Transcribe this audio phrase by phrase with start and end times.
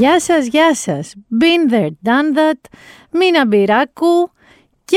[0.00, 1.14] Γεια σας, γεια σας.
[1.40, 2.60] Been there, done that.
[3.10, 4.30] Μίνα Μπυράκου
[4.84, 4.96] και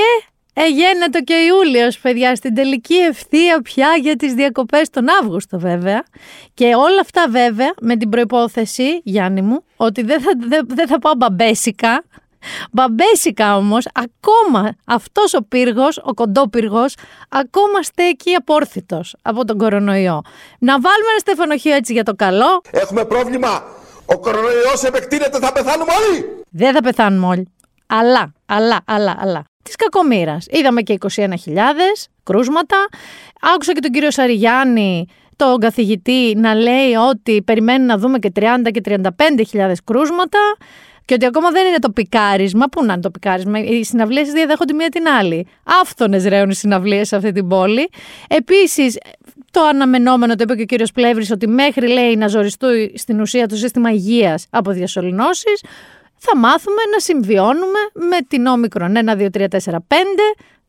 [0.54, 6.04] Εγένετο και ο Ιούλιος, παιδιά, στην τελική ευθεία πια για τις διακοπές τον Αύγουστο βέβαια.
[6.54, 11.00] Και όλα αυτά βέβαια με την προϋπόθεση, Γιάννη μου, ότι δεν θα, δεν, δεν θα
[11.00, 12.04] πάω μπαμπέσικα.
[12.72, 16.96] Μπαμπέσικα όμως, ακόμα αυτός ο πύργος, ο κοντόπυργος,
[17.30, 20.22] ακόμα στέκει απόρθητος από τον κορονοϊό.
[20.60, 22.62] Να βάλουμε ένα στεφανοχείο έτσι για το καλό.
[22.72, 23.82] Έχουμε πρόβλημα.
[24.06, 26.26] Ο κορονοϊός επεκτείνεται, θα πεθάνουμε όλοι.
[26.50, 27.48] Δεν θα πεθάνουμε όλοι.
[27.88, 29.44] Αλλά, αλλά, αλλά, αλλά.
[29.64, 30.38] Της κακομήρα.
[30.48, 31.30] Είδαμε και 21.000
[32.24, 32.78] κρούσματα.
[33.56, 38.46] Άκουσα και τον κύριο Σαριγιάννη, τον καθηγητή, να λέει ότι περιμένει να δούμε και 30
[38.72, 40.40] και 35.000 κρούσματα.
[41.06, 42.66] Και ότι ακόμα δεν είναι το πικάρισμα.
[42.68, 45.48] Πού να είναι το πικάρισμα, οι συναυλίες διαδέχονται μία την άλλη.
[45.82, 47.90] Άφθονες ρέουν οι συναυλίες σε αυτή την πόλη.
[48.28, 48.98] Επίσης,
[49.52, 53.48] το αναμενόμενο, το είπε και ο κύριος Πλεύρης, ότι μέχρι λέει να ζοριστούν στην ουσία
[53.48, 55.62] το σύστημα υγείας από διασωληνώσεις
[56.26, 59.96] θα μάθουμε να συμβιώνουμε με την όμικρον 1, 2, 3, 4, 5.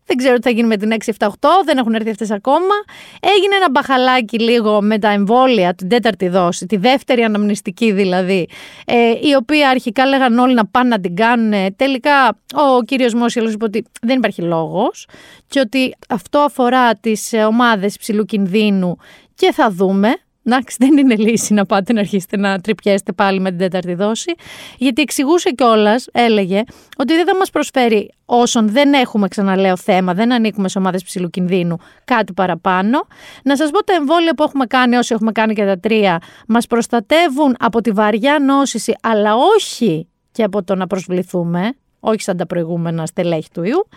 [0.06, 1.30] Δεν ξέρω τι θα γίνει με την 6, 7, 8,
[1.64, 2.74] δεν έχουν έρθει αυτές ακόμα.
[3.20, 8.48] Έγινε ένα μπαχαλάκι λίγο με τα εμβόλια, την τέταρτη δόση, τη δεύτερη αναμνηστική δηλαδή,
[8.84, 11.76] ε, η οποία αρχικά λέγαν όλοι να πάνε να την κάνουν.
[11.76, 15.06] Τελικά ο κύριος Μόσιαλος είπε ότι δεν υπάρχει λόγος
[15.48, 18.96] και ότι αυτό αφορά τις ομάδες ψηλού κινδύνου
[19.34, 20.14] και θα δούμε
[20.46, 24.34] Εντάξει, δεν είναι λύση να πάτε να αρχίσετε να τρυπιέστε πάλι με την τέταρτη δόση.
[24.78, 26.62] Γιατί εξηγούσε κιόλας, έλεγε,
[26.96, 31.30] ότι δεν θα μας προσφέρει όσων δεν έχουμε, ξαναλέω, θέμα, δεν ανήκουμε σε ομάδες ψηλού
[31.30, 33.06] κινδύνου, κάτι παραπάνω.
[33.44, 36.66] Να σας πω τα εμβόλια που έχουμε κάνει, όσοι έχουμε κάνει και τα τρία, μας
[36.66, 42.46] προστατεύουν από τη βαριά νόσηση, αλλά όχι και από το να προσβληθούμε όχι σαν τα
[42.46, 43.88] προηγούμενα στελέχη του ιού.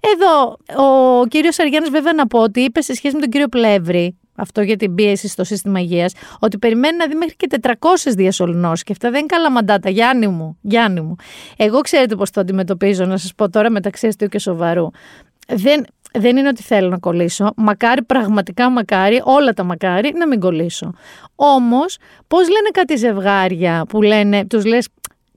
[0.00, 4.19] Εδώ ο κύριος Αργιάννης βέβαια να πω ότι είπε σε σχέση με τον κύριο Πλεύρη
[4.40, 7.72] αυτό για την πίεση στο σύστημα υγείας, ότι περιμένει να δει μέχρι και 400
[8.16, 8.82] διασωληνώσεις.
[8.82, 9.90] Και αυτά δεν είναι καλά μαντάτα.
[9.90, 11.16] Γιάννη μου, Γιάννη μου.
[11.56, 14.90] Εγώ ξέρετε πώς το αντιμετωπίζω, να σας πω τώρα μεταξύ αστείου και σοβαρού.
[15.48, 17.52] Δεν, δεν είναι ότι θέλω να κολλήσω.
[17.56, 20.92] Μακάρι, πραγματικά μακάρι, όλα τα μακάρι, να μην κολλήσω.
[21.34, 21.96] Όμως,
[22.26, 24.88] πώς λένε κάτι ζευγάρια που λένε, τους λες,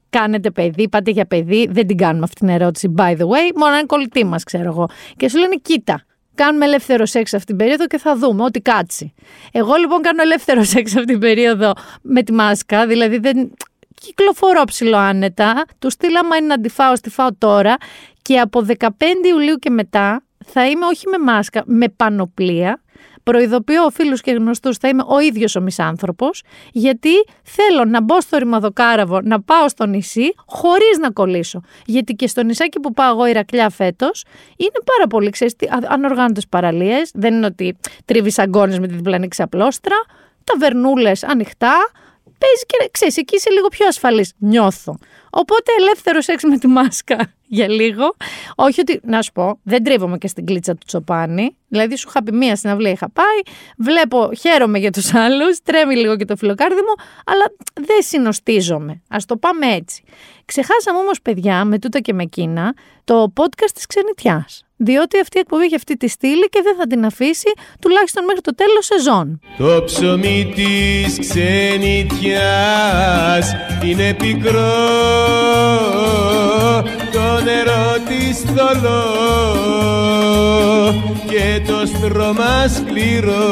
[0.10, 3.74] κάνετε παιδί, πάτε για παιδί, δεν την κάνουμε αυτή την ερώτηση, by the way, μόνο
[3.76, 4.88] αν κολλητή μας, ξέρω εγώ.
[5.18, 6.04] Και σου λένε, κοίτα,
[6.36, 9.14] Κάνουμε ελεύθερο σεξ αυτή την περίοδο και θα δούμε ό,τι κάτσει.
[9.52, 13.52] Εγώ λοιπόν κάνω ελεύθερο σεξ αυτή την περίοδο με τη μάσκα, δηλαδή δεν
[14.02, 15.66] κυκλοφορώ ψηλό άνετα.
[15.80, 17.76] Του στείλαμε είναι να τη φάω, στη φάω τώρα
[18.22, 18.88] και από 15
[19.30, 22.83] Ιουλίου και μετά θα είμαι όχι με μάσκα, με πανοπλία
[23.24, 27.10] Προειδοποιώ φίλους και γνωστούς, θα είμαι ο ίδιος ο μισάνθρωπος, γιατί
[27.44, 31.62] θέλω να μπω στο ρημαδοκάραβο, να πάω στο νησί, χωρίς να κολλήσω.
[31.86, 34.26] Γιατί και στο νησάκι που πάω εγώ Ηρακλιά φέτος,
[34.58, 35.56] είναι πάρα πολύ, ξέρεις,
[35.88, 37.12] ανοργάνωτε παραλίες.
[37.14, 39.96] Δεν είναι ότι τρίβεις αγκώνες με τη διπλανή ξαπλώστρα,
[40.44, 41.92] ταβερνούλες ανοιχτά.
[42.38, 44.34] Παίζεις και ξέρεις, εκεί είσαι λίγο πιο ασφαλής.
[44.38, 44.98] Νιώθω.
[45.36, 48.16] Οπότε ελεύθερος σεξ με τη μάσκα για λίγο.
[48.56, 51.56] Όχι ότι, να σου πω, δεν τρίβομαι και στην κλίτσα του Τσοπάνη.
[51.68, 53.56] Δηλαδή, σου είχα πει μία στην αυλή, είχα πάει.
[53.78, 58.92] Βλέπω, χαίρομαι για τους άλλους, τρέμει λίγο και το φιλοκάρδι μου, αλλά δεν συνοστίζομαι.
[58.92, 60.04] Α το πάμε έτσι.
[60.46, 62.74] Ξεχάσαμε όμως, παιδιά, με τούτα και με εκείνα,
[63.04, 64.66] το podcast της ξενιτιάς.
[64.86, 68.42] Διότι αυτή η εκπομπή έχει αυτή τη στήλη και δεν θα την αφήσει τουλάχιστον μέχρι
[68.42, 69.40] το τέλος σεζόν.
[69.58, 72.36] Το ψωμί της ξενιτιάς
[73.84, 74.74] είναι πικρό
[77.12, 79.04] Το νερό της θολό
[81.30, 83.44] Και το στρώμα σκληρό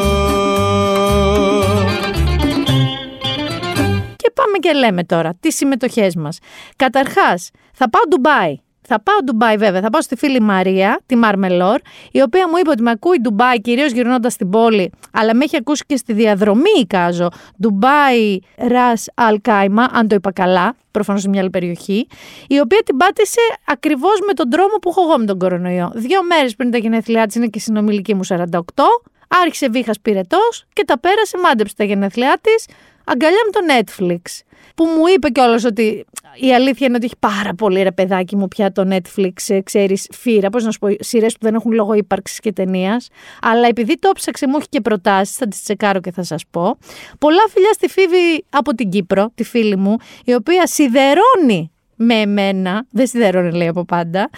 [4.16, 6.38] Και πάμε και λέμε τώρα τις συμμετοχές μας.
[6.76, 8.60] Καταρχάς, θα πάω Ντουμπάι
[8.92, 11.80] θα πάω Ντουμπάι βέβαια, θα πάω στη φίλη Μαρία, τη Μαρμελόρ,
[12.12, 15.58] η οποία μου είπε ότι με ακούει Ντουμπάι κυρίως γυρνώντας στην πόλη, αλλά με έχει
[15.58, 17.30] ακούσει και στη διαδρομή, εικάζω.
[17.62, 22.08] Ντουμπάι Ρας Αλκάιμα, αν το είπα καλά, προφανώς σε μια άλλη περιοχή,
[22.48, 25.92] η οποία την πάτησε ακριβώς με τον τρόμο που έχω εγώ με τον κορονοϊό.
[25.96, 28.58] Δύο μέρες πριν τα γενέθλιά της είναι και συνομιλική μου 48,
[29.44, 32.68] άρχισε βήχας πυρετός και τα πέρασε, μάντεψε τα γενέθλιά της,
[33.06, 34.42] αγκαλιά με το Netflix
[34.76, 36.06] που μου είπε κιόλας ότι
[36.36, 40.08] η αλήθεια είναι ότι έχει πάρα πολύ ρε παιδάκι μου πια το Netflix, ε, ξέρεις,
[40.12, 43.08] φύρα, πώς να σου πω, σειρές που δεν έχουν λόγο ύπαρξης και ταινίας.
[43.42, 46.78] Αλλά επειδή το ψάξε, μου έχει και προτάσεις, θα τις τσεκάρω και θα σας πω.
[47.20, 49.96] Πολλά φιλιά στη Φίβη από την Κύπρο, τη φίλη μου,
[50.26, 54.30] η οποία σιδερώνει με εμένα, δεν σιδερώνει λέει από πάντα,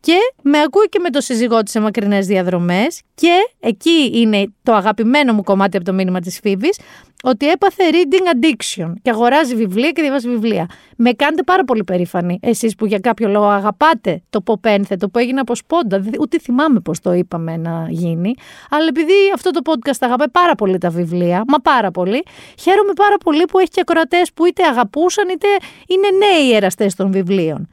[0.00, 4.74] και με ακούει και με το σύζυγό της σε μακρινές διαδρομές και εκεί είναι το
[4.74, 6.78] αγαπημένο μου κομμάτι από το μήνυμα της Φίβης
[7.22, 10.66] ότι έπαθε reading addiction και αγοράζει βιβλία και διαβάζει βιβλία.
[10.96, 15.40] Με κάνετε πάρα πολύ περήφανοι εσείς που για κάποιο λόγο αγαπάτε το ποπένθετο που έγινε
[15.40, 18.34] από σπόντα, ούτε θυμάμαι πώς το είπαμε να γίνει,
[18.70, 22.22] αλλά επειδή αυτό το podcast αγαπάει πάρα πολύ τα βιβλία, μα πάρα πολύ,
[22.58, 25.48] χαίρομαι πάρα πολύ που έχει και ακροατές που είτε αγαπούσαν είτε
[25.86, 27.68] είναι νέοι εραστές των βιβλίων.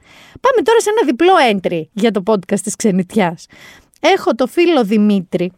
[0.49, 3.45] Πάμε τώρα σε ένα διπλό entry για το podcast της ξενιτιάς.
[3.99, 5.51] Έχω το φίλο Δημήτρη,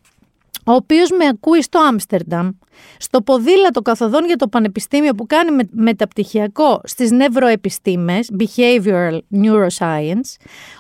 [0.70, 2.50] ο οποίος με ακούει στο Άμστερνταμ,
[2.98, 10.30] στο ποδήλατο καθοδόν για το πανεπιστήμιο που κάνει με, μεταπτυχιακό στις νευροεπιστήμες, behavioral neuroscience,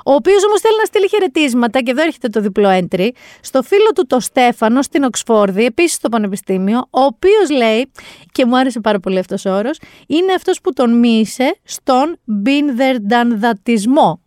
[0.05, 3.09] ο οποίος όμως θέλει να στείλει χαιρετίσματα και εδώ έρχεται το διπλό entry,
[3.41, 7.91] στο φίλο του το Στέφανο στην Οξφόρδη, επίσης στο πανεπιστήμιο, ο οποίος λέει,
[8.31, 12.79] και μου άρεσε πάρα πολύ αυτός ο όρος, είναι αυτός που τον μίσε στον been
[12.81, 14.19] there done thatισμό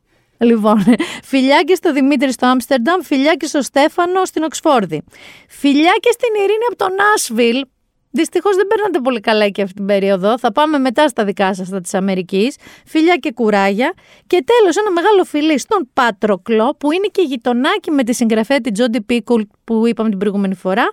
[0.43, 0.85] Λοιπόν,
[1.23, 5.03] φιλιά και στο Δημήτρης στο Άμστερνταμ, φιλιά και στο Στέφανο στην Οξφόρδη.
[5.49, 7.65] Φιλιά και στην Ειρήνη από τον Νάσβιλ.
[8.11, 10.39] Δυστυχώς δεν περνάτε πολύ καλά και αυτή την περίοδο.
[10.39, 12.57] Θα πάμε μετά στα δικά σας, στα της Αμερικής.
[12.87, 13.93] Φιλιά και κουράγια.
[14.27, 18.73] Και τέλος, ένα μεγάλο φιλί στον Πάτροκλο, που είναι και γειτονάκι με τη συγγραφέα τη
[18.73, 20.91] Τζόντι Πίκουλ που είπαμε την προηγούμενη φορά,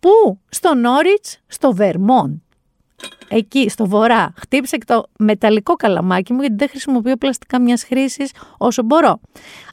[0.00, 2.36] που στο Νόριτ, στο Βερμόντ
[3.28, 4.32] εκεί στο βορρά.
[4.36, 9.20] Χτύπησε και το μεταλλικό καλαμάκι μου, γιατί δεν χρησιμοποιώ πλαστικά μιας χρήσης όσο μπορώ.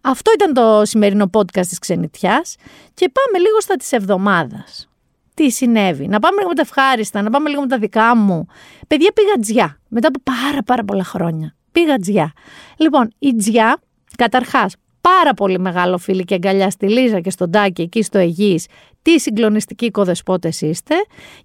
[0.01, 2.55] Αυτό ήταν το σημερινό podcast της ξενιτιάς
[2.93, 4.89] και πάμε λίγο στα της εβδομάδας.
[5.33, 8.45] Τι συνέβη, να πάμε λίγο με τα ευχάριστα, να πάμε λίγο με τα δικά μου.
[8.87, 11.55] Παιδιά πήγα τζιά, μετά από πάρα πάρα πολλά χρόνια.
[11.71, 12.31] Πήγα τζιά.
[12.77, 13.77] Λοιπόν, η τζιά,
[14.17, 18.65] καταρχάς, πάρα πολύ μεγάλο φίλο και αγκαλιά στη Λίζα και στον Τάκη εκεί στο Αιγής
[19.01, 20.95] τι συγκλονιστικοί οικοδεσπότες είστε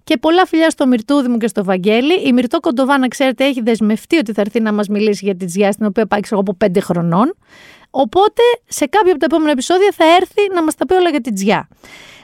[0.03, 2.27] και πολλά φιλιά στο Μυρτούδη μου και στο Βαγγέλη.
[2.27, 5.45] Η Μυρτό Κοντοβά, να ξέρετε, έχει δεσμευτεί ότι θα έρθει να μας μιλήσει για τη
[5.45, 7.35] τζιά στην οποία πάει εγώ από πέντε χρονών.
[7.89, 11.21] Οπότε σε κάποιο από τα επόμενα επεισόδια θα έρθει να μας τα πει όλα για
[11.21, 11.67] τη τζιά.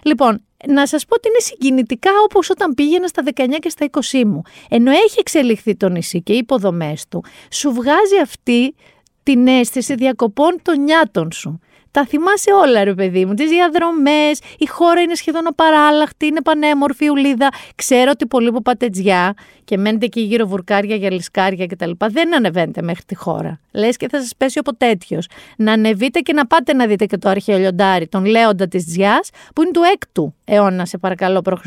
[0.04, 4.24] Λοιπόν, να σας πω ότι είναι συγκινητικά όπως όταν πήγαινα στα 19 και στα 20
[4.26, 4.42] μου.
[4.70, 8.76] Ενώ έχει εξελιχθεί το νησί και οι υποδομές του, σου βγάζει αυτή
[9.24, 11.60] την αίσθηση διακοπών των νιάτων σου.
[11.94, 13.34] Τα θυμάσαι όλα, ρε παιδί μου.
[13.34, 17.50] Τις διαδρομές, η χώρα είναι σχεδόν απαράλλαχτη, είναι πανέμορφη ουλίδα.
[17.76, 21.92] Ξέρω ότι πολλοί που πάτε τζιά και μένετε εκεί γύρω βουρκάρια, γυαλισκάρια κτλ.
[22.10, 23.60] Δεν ανεβαίνετε μέχρι τη χώρα.
[23.72, 25.20] Λες και θα σας πέσει από τέτοιο.
[25.58, 29.30] Να ανεβείτε και να πάτε να δείτε και το αρχαίο λιοντάρι, τον Λέοντα της Τζιάς,
[29.56, 31.66] που είναι του 6ου αιώνα, σε παρακαλώ, π.Χ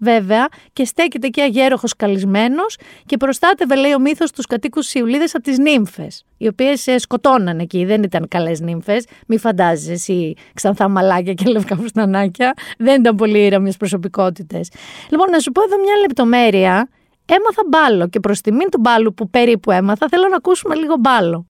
[0.00, 2.62] βέβαια, και στέκεται εκεί αγέροχος καλισμένο
[3.06, 7.58] και προστάτευε, λέει ο μύθος, τους κατοίκους Ιουλίδε από τις νύμφες, οι οποίες ε, σκοτώναν
[7.58, 9.06] εκεί, δεν ήταν καλές νύμφες.
[9.26, 12.52] Μη φαντάζεσαι εσύ ξανθά μαλάκια και λευκά φουστανάκια.
[12.78, 14.68] Δεν ήταν πολύ ήρεμες προσωπικότητες.
[15.10, 16.88] Λοιπόν, να σου πω εδώ μια λεπτομέρεια.
[17.26, 21.46] Έμαθα μπάλο και προς τιμήν του μπάλου που περίπου έμαθα, θέλω να ακούσουμε λίγο μπάλο.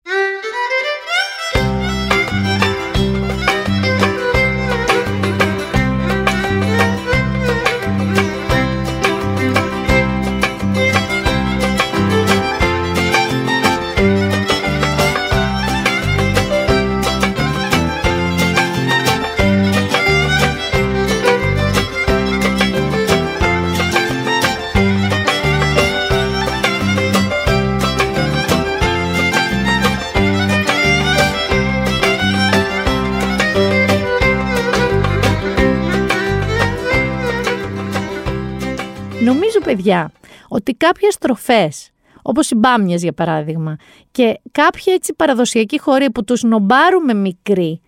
[39.65, 40.13] Νομίζω, παιδιά,
[40.49, 41.91] ότι κάποιες τροφές,
[42.23, 43.77] όπως οι μπάμιες για παράδειγμα,
[44.11, 47.81] και κάποια έτσι παραδοσιακή χωρί που τους νομπάρουμε μικροί,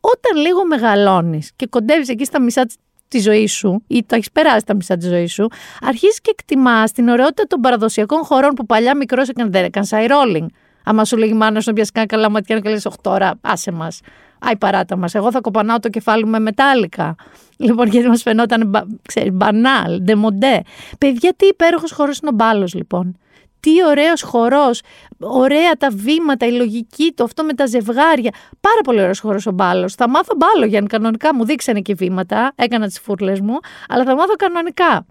[0.00, 2.66] όταν λίγο μεγαλώνεις και κοντεύεις εκεί στα μισά
[3.08, 5.48] της ζωής σου ή το έχεις περάσει τα μισά της ζωής σου,
[5.80, 10.46] αρχίζεις και εκτιμάς την ωραιότητα των παραδοσιακών χωρών που παλιά μικρός έκανε δεν έκανε rolling.
[10.84, 14.00] Άμα σου λέγει μάνα να πιάσει κανένα καλά ματιά να 8 ώρα, άσε μας.
[14.40, 15.14] Άι παράτα μας.
[15.14, 17.14] Εγώ θα κοπανάω το κεφάλι μου με μετάλλικα.
[17.56, 20.62] Λοιπόν, γιατί μας φαινόταν ξέρεις, μπανάλ, ντεμοντέ.
[20.98, 23.18] Παιδιά, τι υπέροχος χώρο είναι ο μπάλος, λοιπόν.
[23.60, 24.80] Τι ωραίος χορός,
[25.18, 28.30] ωραία τα βήματα, η λογική του, αυτό με τα ζευγάρια.
[28.60, 29.94] Πάρα πολύ ωραίος χώρο ο μπάλος.
[29.94, 34.14] Θα μάθω μπάλο, για κανονικά μου δείξανε και βήματα, έκανα τις φούρλες μου, αλλά θα
[34.14, 35.06] μάθω κανονικά.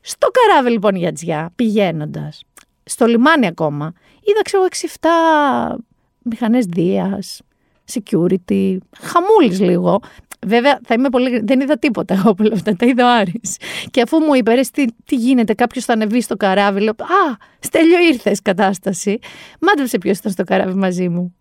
[0.00, 2.42] Στο καράβι λοιπόν για τζιά, πηγαίνοντας,
[2.84, 5.78] στο λιμάνι ακόμα, είδα ξέρω 6-7
[6.22, 7.40] μηχανές δίας,
[7.92, 10.00] security, χαμούλης λίγο.
[10.46, 11.40] Βέβαια, θα είμαι πολύ...
[11.44, 13.56] δεν είδα τίποτα εγώ από αυτά, τα είδα ο Άρης.
[13.90, 17.98] Και αφού μου είπες, τι, τι γίνεται, κάποιος θα ανεβεί στο καράβι, λέω, Α, στέλιο
[17.98, 19.18] ήρθες κατάσταση.
[19.60, 21.34] Μάντεψε ποιος ήταν στο καράβι μαζί μου.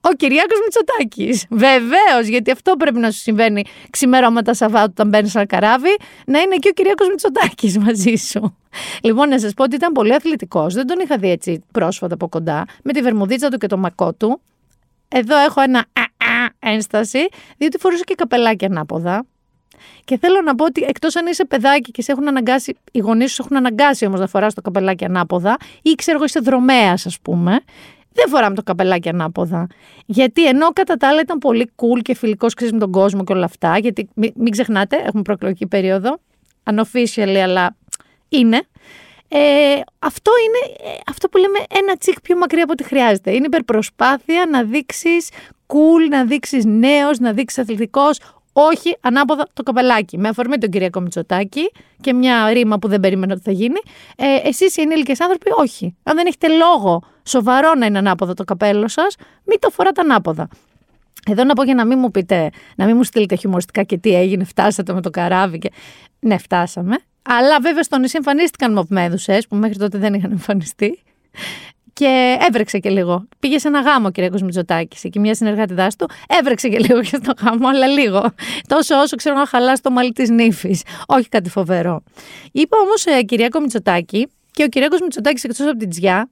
[0.00, 1.46] Ο Κυριάκος Μητσοτάκης.
[1.50, 5.96] Βεβαίως, γιατί αυτό πρέπει να σου συμβαίνει ξημερώματα Σαββάτου όταν μπαίνεις ένα καράβι,
[6.26, 8.56] να είναι εκεί ο Κυριάκος Μητσοτάκης μαζί σου.
[9.02, 10.74] Λοιπόν, να σας πω ότι ήταν πολύ αθλητικός.
[10.74, 14.14] Δεν τον είχα δει έτσι πρόσφατα από κοντά, με τη βερμουδίτσα του και το μακό
[14.14, 14.40] του.
[15.08, 15.84] Εδώ έχω ένα
[16.58, 19.26] ένσταση, διότι φορούσε και καπελάκι ανάποδα.
[20.04, 23.32] Και θέλω να πω ότι εκτός αν είσαι παιδάκι και σε έχουν αναγκάσει, οι γονείς
[23.32, 27.20] σου έχουν αναγκάσει όμως να φοράς το καπελάκι ανάποδα, ή ξέρω εγώ είσαι δρομέας, ας
[27.20, 27.60] πούμε,
[28.12, 29.66] δεν φοράμε το καπελάκι ανάποδα.
[30.06, 33.44] Γιατί ενώ κατά τα άλλα ήταν πολύ cool και φιλικός με τον κόσμο και όλα
[33.44, 36.18] αυτά, γιατί μην, μην ξεχνάτε, έχουμε προεκλογική περίοδο,
[36.70, 37.76] unofficially, αλλά
[38.28, 38.62] είναι.
[39.36, 43.34] Ε, αυτό είναι ε, αυτό που λέμε ένα τσικ πιο μακριά από ό,τι χρειάζεται.
[43.34, 45.28] Είναι υπερπροσπάθεια να δείξεις
[45.66, 48.20] cool, να δείξεις νέος, να δείξεις αθλητικός.
[48.52, 50.18] Όχι, ανάποδα το καπελάκι.
[50.18, 53.80] Με αφορμή τον Κυριακό Μητσοτάκη και μια ρήμα που δεν περίμενα ότι θα γίνει.
[54.16, 55.96] Ε, Εσείς οι ενήλικες άνθρωποι, όχι.
[56.02, 60.48] Αν δεν έχετε λόγο σοβαρό να είναι ανάποδο το καπέλο σας, μην το φοράτε ανάποδα.
[61.30, 64.14] Εδώ να πω για να μην μου πείτε, να μην μου στείλετε χιουμοριστικά και τι
[64.14, 65.58] έγινε, φτάσατε με το καράβι.
[65.58, 65.70] Και...
[66.20, 66.96] Ναι, φτάσαμε.
[67.28, 71.02] Αλλά βέβαια στο νησί εμφανίστηκαν μοπμέδουσε που μέχρι τότε δεν είχαν εμφανιστεί.
[71.92, 73.28] Και έβρεξε και λίγο.
[73.38, 76.08] Πήγε σε ένα γάμο ο Κυριακό Μητσοτάκη, εκεί μια συνεργάτη του.
[76.28, 78.30] Έβρεξε και λίγο και στο γάμο, αλλά λίγο.
[78.68, 80.82] Τόσο όσο ξέρω να χαλάς το μαλλί της νύφης.
[81.06, 82.02] Όχι κάτι φοβερό.
[82.52, 86.30] Είπα όμως ε, Κυριακό Μητσοτάκη και ο Κυριακό Μητσοτάκη εκτός από την Τζιά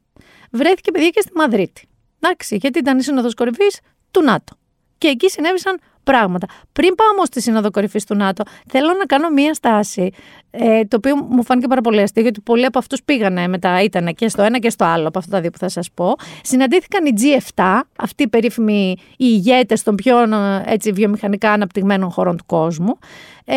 [0.50, 1.88] βρέθηκε παιδιά και στη Μαδρίτη.
[2.20, 3.80] Εντάξει, γιατί ήταν η σύνοδος κορυφής
[4.10, 4.56] του ΝΑΤΟ.
[4.98, 6.46] Και εκεί συνέβησαν πράγματα.
[6.72, 10.10] Πριν πάω όμως στη Σύνοδο Κορυφής του ΝΑΤΟ, θέλω να κάνω μία στάση,
[10.50, 14.14] ε, το οποίο μου φάνηκε πάρα πολύ αστείο, γιατί πολλοί από αυτούς πήγανε μετά, ήταν
[14.14, 16.14] και στο ένα και στο άλλο από αυτά τα δύο που θα σας πω.
[16.42, 20.16] Συναντήθηκαν οι G7, αυτοί οι περίφημοι οι ηγέτες των πιο
[20.64, 22.98] έτσι, βιομηχανικά αναπτυγμένων χωρών του κόσμου.
[23.44, 23.54] Ε,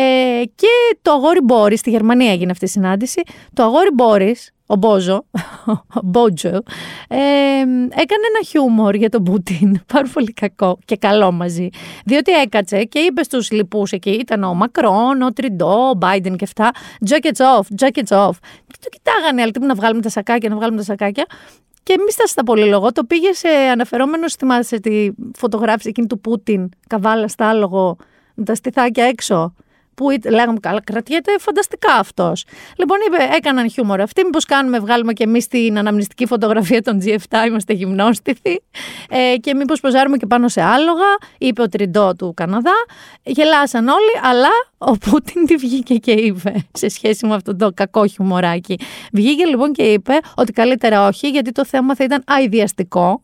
[0.54, 3.22] και το αγόρι Μπόρις, στη Γερμανία έγινε αυτή η συνάντηση.
[3.52, 5.24] Το αγόρι Μπόρις, ο Μπόζο,
[5.94, 6.62] ο Μπότζο,
[7.08, 7.18] ε,
[7.90, 11.68] έκανε ένα χιούμορ για τον Πούτιν, πάρα πολύ κακό και καλό μαζί,
[12.04, 16.44] διότι έκατσε και είπε στους λοιπούς εκεί, ήταν ο Μακρόν, ο Τριντό, ο Μπάιντεν και
[16.44, 16.70] αυτά,
[17.08, 18.36] jackets off, jackets off.
[18.66, 21.26] Και το κοιτάγανε άλλοι, να βγάλουμε τα σακάκια, να βγάλουμε τα σακάκια.
[21.82, 26.68] Και μη στα πολύ λόγο, το πήγε σε αναφερόμενο, θυμάσαι τη φωτογράφηση εκείνη του Πούτιν,
[26.86, 27.96] καβάλα στα άλογο,
[28.34, 29.54] με τα στιθάκια έξω
[29.96, 32.44] που λέγαμε καλά, κρατιέται φανταστικά αυτός.
[32.76, 34.24] Λοιπόν, είπε, έκαναν χιούμορ αυτοί.
[34.24, 38.62] Μήπως κάνουμε, βγάλουμε και εμείς την αναμνηστική φωτογραφία των G7, είμαστε γυμνόστιθοι.
[39.08, 42.74] Ε, και μήπως ποζάρουμε και πάνω σε άλογα, είπε ο Τριντό του Καναδά.
[43.22, 44.48] Γελάσαν όλοι, αλλά
[44.78, 48.78] ο Πούτιν τη βγήκε και είπε σε σχέση με αυτό το κακό χιουμοράκι.
[49.12, 53.20] Βγήκε λοιπόν και είπε ότι καλύτερα όχι, γιατί το θέμα θα ήταν αειδιαστικό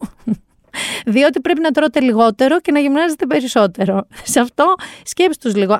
[1.06, 4.06] διότι πρέπει να τρώτε λιγότερο και να γυμνάζετε περισσότερο.
[4.24, 4.74] Σε αυτό
[5.04, 5.78] σκέψτε τους λίγο.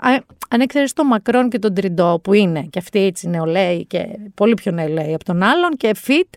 [0.49, 4.55] Αν εξαιρέσεις τον Μακρόν και τον Τριντό, που είναι και αυτοί έτσι νεολαίοι και πολύ
[4.55, 6.29] πιο νεολαίοι από τον άλλον και fit,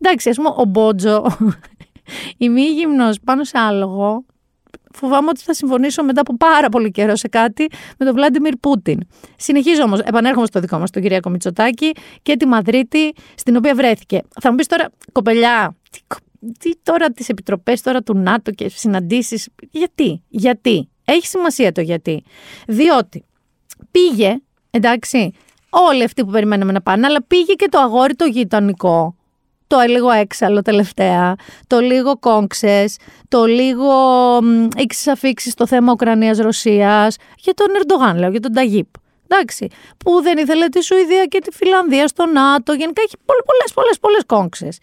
[0.00, 1.26] εντάξει, ας πούμε, ο Μπότζο,
[2.44, 4.24] η μη γυμνός πάνω σε άλογο,
[4.92, 7.66] φοβάμαι ότι θα συμφωνήσω μετά από πάρα πολύ καιρό σε κάτι
[7.98, 9.00] με τον Βλάντιμιρ Πούτιν.
[9.36, 14.22] Συνεχίζω όμως, επανέρχομαι στο δικό μας, τον Κυριακό Μητσοτάκη και τη Μαδρίτη, στην οποία βρέθηκε.
[14.40, 15.76] Θα μου πεις τώρα, κοπελιά,
[16.40, 19.48] τι, τι τώρα τις επιτροπές τώρα του ΝΑΤΟ και συναντήσεις.
[19.70, 20.88] Γιατί, γιατί.
[21.10, 22.22] Έχει σημασία το γιατί.
[22.66, 23.24] Διότι
[23.90, 24.40] πήγε,
[24.70, 25.32] εντάξει,
[25.70, 29.16] όλοι αυτοί που περιμέναμε να πάνε, αλλά πήγε και το αγόρι το γειτονικό.
[29.66, 31.34] Το λίγο έξαλλο τελευταία,
[31.66, 32.96] το λίγο κόγκσες,
[33.28, 33.92] το λίγο
[34.76, 38.86] ήξεις αφήξεις στο θέμα Ουκρανίας-Ρωσίας, για τον Ερντογάν λέω, για τον Ταγίπ.
[39.28, 39.68] Εντάξει,
[40.04, 43.98] που δεν ήθελε τη Σουηδία και τη Φιλανδία στο ΝΑΤΟ, γενικά έχει πολλές, πολλές, πολλές,
[43.98, 44.78] πολλές κόγκσες.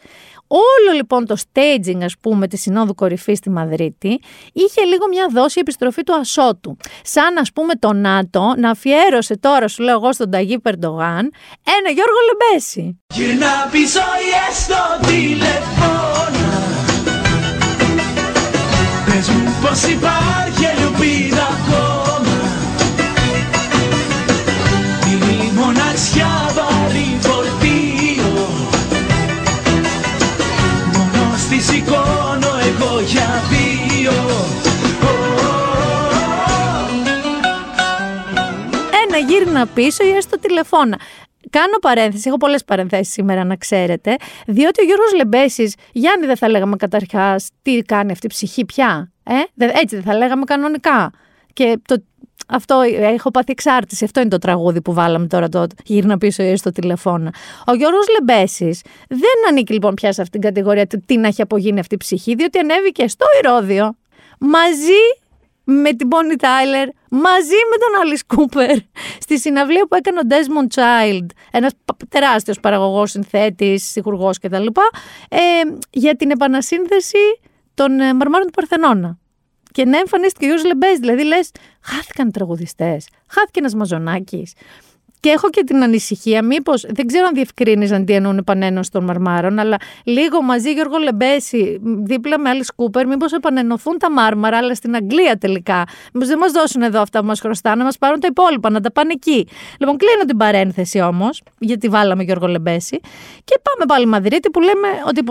[0.55, 4.19] Όλο λοιπόν το staging ας πούμε της Συνόδου Κορυφής στη Μαδρίτη
[4.53, 6.77] είχε λίγο μια δόση επιστροφή του Ασώτου.
[7.03, 11.31] Σαν ας πούμε το ΝΑΤΟ να αφιέρωσε τώρα σου λέω εγώ στον Ταγί Περντογάν
[11.77, 12.99] ένα Γιώργο Λεμπέση.
[13.13, 13.99] Γυρνά πίσω
[14.53, 16.49] στο τηλεφώνα
[19.05, 21.84] Πες μου πως υπάρχει ελπίδα ακόμα
[39.35, 40.99] γύρνα πίσω ή έστω τηλεφώνα.
[41.49, 44.15] Κάνω παρένθεση, έχω πολλές παρενθέσεις σήμερα να ξέρετε,
[44.45, 49.11] διότι ο Γιώργος Λεμπέσης, Γιάννη δεν θα λέγαμε καταρχάς τι κάνει αυτή η ψυχή πια,
[49.23, 51.11] ε; έτσι δεν θα λέγαμε κανονικά.
[51.53, 52.03] Και το
[52.47, 54.03] αυτό έχω πάθει εξάρτηση.
[54.03, 57.29] Αυτό είναι το τραγούδι που βάλαμε τώρα το γύρνα πίσω ή στο τηλεφώνο.
[57.65, 61.79] Ο Γιώργος Λεμπέσης δεν ανήκει λοιπόν πια σε αυτήν την κατηγορία τι να έχει απογίνει
[61.79, 63.95] αυτή η ψυχή, διότι ανέβηκε στο Ηρόδιο
[64.39, 65.01] μαζί
[65.65, 68.77] με την Bonnie Tyler, μαζί με τον Alice Κούπερ,
[69.19, 71.71] στη συναυλία που έκανε ο Desmond Child, ένας
[72.09, 74.65] τεράστιος παραγωγός, συνθέτης, συγχουργός κτλ.
[75.29, 75.37] Ε,
[75.89, 77.39] για την επανασύνθεση
[77.73, 79.17] των ε, μαρμάρων του Παρθενώνα
[79.71, 80.97] και να εμφανίστηκε ο Γιώργος Λεμπέζ.
[80.99, 84.47] Δηλαδή λες, χάθηκαν οι τραγουδιστές, χάθηκε ένας μαζονάκι.
[85.25, 89.59] Και έχω και την ανησυχία, μήπως, δεν ξέρω αν διευκρίνησαν τι εννοούν επανένωση των μαρμάρων,
[89.59, 94.95] αλλά λίγο μαζί Γιώργο Λεμπέση, δίπλα με άλλη Σκούπερ, μήπως επανενωθούν τα μάρμαρα, αλλά στην
[94.95, 95.83] Αγγλία τελικά.
[96.13, 98.81] Μήπως δεν μας δώσουν εδώ αυτά που μας χρωστάνε, να μας πάρουν τα υπόλοιπα, να
[98.81, 99.47] τα πάνε εκεί.
[99.79, 102.99] Λοιπόν, κλείνω την παρένθεση όμως, γιατί βάλαμε Γιώργο Λεμπέση,
[103.43, 105.23] και πάμε πάλι Μαδρίτη που λέμε ότι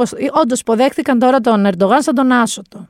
[0.43, 2.89] όντως υποδέχτηκαν τώρα τον Ερντογάν σαν τον Άσοτο.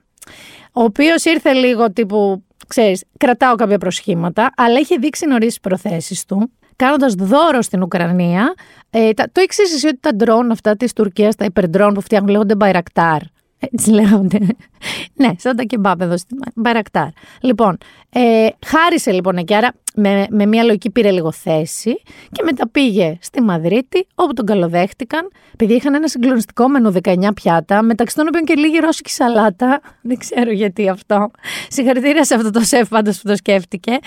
[0.72, 6.24] Ο οποίος ήρθε λίγο τύπου ξέρεις, κρατάω κάποια προσχήματα, αλλά είχε δείξει νωρίς τις προθέσεις
[6.24, 8.54] του, κάνοντας δώρο στην Ουκρανία.
[8.90, 12.54] Ε, το εξής εσύ ότι τα ντρόν αυτά της Τουρκίας, τα υπερντρόν που φτιάχνουν, λέγονται
[12.54, 13.20] Μπαϊρακτάρ.
[13.70, 14.38] Έτσι λέγονται.
[15.20, 17.08] ναι, σαν τα κεμπάπ εδώ στην Μπαρακτάρ.
[17.40, 17.78] Λοιπόν,
[18.10, 22.02] ε, χάρισε λοιπόν εκεί, άρα με, με μια λογική πήρε λίγο θέση
[22.32, 27.82] και μετά πήγε στη Μαδρίτη, όπου τον καλοδέχτηκαν, επειδή είχαν ένα συγκλονιστικό μενού 19 πιάτα,
[27.82, 29.80] μεταξύ των οποίων και λίγη ρώσικη σαλάτα.
[30.08, 31.30] Δεν ξέρω γιατί αυτό.
[31.68, 33.98] Συγχαρητήρια σε αυτό το σεφ πάντως που το σκέφτηκε.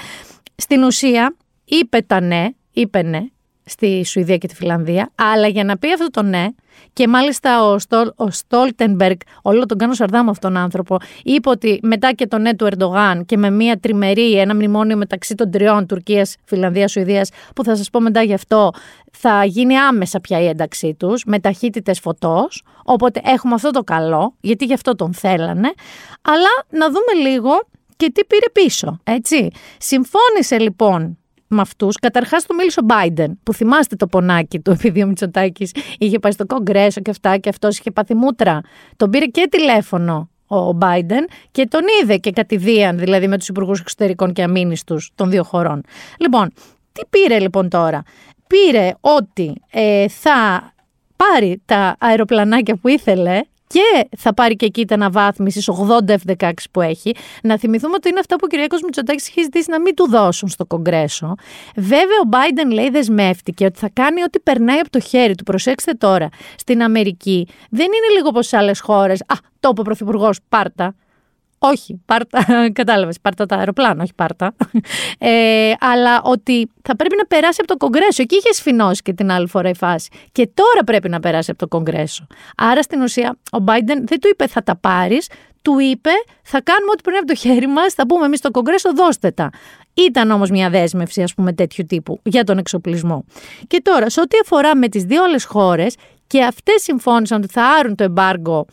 [0.55, 1.35] Στην ουσία,
[1.67, 3.21] είπε τα ναι, είπε ναι,
[3.65, 6.47] στη Σουηδία και τη Φιλανδία, αλλά για να πει αυτό το ναι,
[6.93, 11.79] και μάλιστα ο, Στόλ, ο Στόλτενμπεργκ, όλο τον κάνω σαρδάμ αυτόν τον άνθρωπο, είπε ότι
[11.83, 15.85] μετά και το ναι του Ερντογάν και με μια τριμερή, ένα μνημόνιο μεταξύ των τριών,
[15.85, 18.71] Τουρκίας, Φιλανδίας, Σουηδίας, που θα σας πω μετά γι' αυτό,
[19.11, 22.63] θα γίνει άμεσα πια η ένταξή τους, με ταχύτητες φωτός.
[22.83, 25.73] Οπότε έχουμε αυτό το καλό, γιατί γι' αυτό τον θέλανε.
[26.21, 27.51] Αλλά να δούμε λίγο
[27.97, 29.47] και τι πήρε πίσω, έτσι.
[29.77, 31.17] Συμφώνησε λοιπόν
[31.47, 31.95] με αυτούς.
[31.95, 36.31] Καταρχάς του μίλησε ο Biden, που θυμάστε το πονάκι του, επειδή ο Μητσοτάκης είχε πάει
[36.31, 38.61] στο Κογκρέσο και αυτά, και αυτός είχε πάθει μούτρα.
[38.95, 43.79] Τον πήρε και τηλέφωνο ο Biden και τον είδε και κατηδίαν, δηλαδή με τους υπουργούς
[43.79, 45.81] εξωτερικών και αμήνη του των δύο χωρών.
[46.19, 46.51] Λοιπόν,
[46.91, 48.03] τι πήρε λοιπόν τώρα;
[48.47, 50.71] Πήρε ότι ε, θα
[51.15, 55.73] πάρει τα αεροπλανάκια που ήθελε και θα πάρει και εκεί την αναβάθμιση
[56.07, 57.15] 80 F-16 που έχει.
[57.43, 60.49] Να θυμηθούμε ότι είναι αυτά που ο Κυριακό Μητσοτάκης έχει ζητήσει να μην του δώσουν
[60.49, 61.35] στο Κογκρέσο.
[61.75, 65.43] Βέβαια, ο Biden λέει δεσμεύτηκε ότι θα κάνει ό,τι περνάει από το χέρι του.
[65.43, 69.21] Προσέξτε τώρα, στην Αμερική δεν είναι λίγο όπως σε άλλες χώρες.
[69.21, 70.95] Α, το είπε ο Πρωθυπουργός, πάρτα.
[71.59, 72.45] Όχι, πάρτα,
[72.79, 74.55] κατάλαβες, πάρτα τα αεροπλάνα, όχι πάρτα.
[75.17, 78.21] Ε, αλλά ότι θα πρέπει να περάσει από το Κογκρέσο.
[78.21, 80.09] Εκεί είχες σφινώσει και την άλλη φορά η φάση.
[80.31, 82.27] Και τώρα πρέπει να περάσει από το Κογκρέσο.
[82.57, 85.29] Άρα στην ουσία ο Biden δεν του είπε θα τα πάρεις,
[85.61, 86.09] του είπε
[86.43, 89.49] θα κάνουμε ό,τι πρέπει από το χέρι μας, θα πούμε εμείς στο Κογκρέσο, δώστε τα.
[89.93, 93.25] Ήταν όμως μια δέσμευση, ας πούμε, τέτοιου τύπου για τον εξοπλισμό.
[93.67, 95.95] Και τώρα, σε ό,τι αφορά με τις δύο άλλες χώρες,
[96.27, 98.65] και αυτές συμφώνησαν ότι θα άρουν το εμπάργκο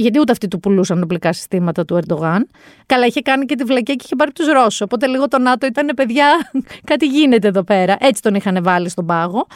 [0.00, 2.46] γιατί ούτε αυτοί του πουλούσαν οπλικά συστήματα του Ερντογάν.
[2.86, 4.80] Καλά, είχε κάνει και τη βλακία και είχε πάρει τους Ρώσους.
[4.80, 6.50] Οπότε λίγο το ΝΑΤΟ ήταν παιδιά,
[6.90, 7.96] κάτι γίνεται εδώ πέρα.
[8.00, 9.46] Έτσι τον είχαν βάλει στον πάγο.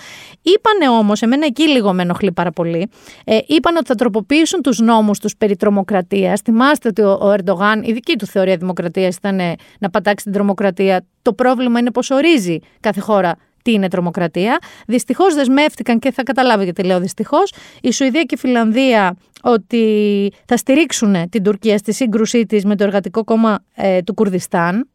[0.42, 2.88] Είπανε όμως, εμένα εκεί λίγο με ενοχλεί πάρα πολύ,
[3.24, 6.40] ε, είπαν ότι θα τροποποιήσουν τους νόμους τους περί τρομοκρατίας.
[6.40, 9.40] Θυμάστε ότι ο, ο Ερντογάν, η δική του θεωρία δημοκρατίας ήταν
[9.78, 11.06] να πατάξει την τρομοκρατία.
[11.22, 14.58] Το πρόβλημα είναι πώ ορίζει κάθε χώρα τι είναι τρομοκρατία.
[14.86, 17.52] Δυστυχώς δεσμεύτηκαν και θα καταλάβει γιατί λέω δυστυχώς.
[17.80, 22.84] Η Σουηδία και η Φιλανδία ότι θα στηρίξουν την Τουρκία στη σύγκρουσή της με το
[22.84, 24.88] Εργατικό Κόμμα ε, του Κουρδιστάν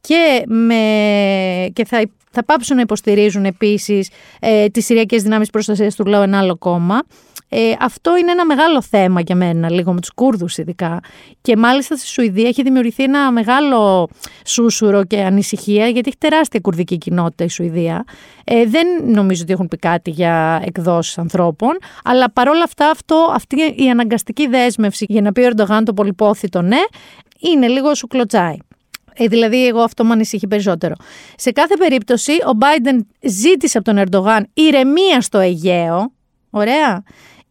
[0.00, 0.74] και, με,
[1.72, 6.38] και θα, θα πάψουν να υποστηρίζουν επίσης ε, τις Συριακές Δυνάμεις Προστασίας του Λαού ένα
[6.38, 6.98] άλλο κόμμα.
[7.54, 11.00] Ε, αυτό είναι ένα μεγάλο θέμα για μένα, λίγο με τους Κούρδους ειδικά.
[11.40, 14.08] Και μάλιστα στη Σουηδία έχει δημιουργηθεί ένα μεγάλο
[14.44, 18.04] σούσουρο και ανησυχία, γιατί έχει τεράστια κουρδική κοινότητα η Σουηδία.
[18.44, 23.56] Ε, δεν νομίζω ότι έχουν πει κάτι για εκδόσεις ανθρώπων, αλλά παρόλα αυτά αυτό, αυτή
[23.76, 26.80] η αναγκαστική δέσμευση για να πει ο Ερντογάν το πολυπόθητο ναι,
[27.38, 28.56] είναι λίγο σου κλωτσάει.
[29.14, 30.94] Ε, δηλαδή, εγώ αυτό μου ανησυχεί περισσότερο.
[31.36, 36.12] Σε κάθε περίπτωση, ο Biden ζήτησε από τον Ερντογάν ηρεμία στο Αιγαίο.
[36.50, 37.02] Ωραία.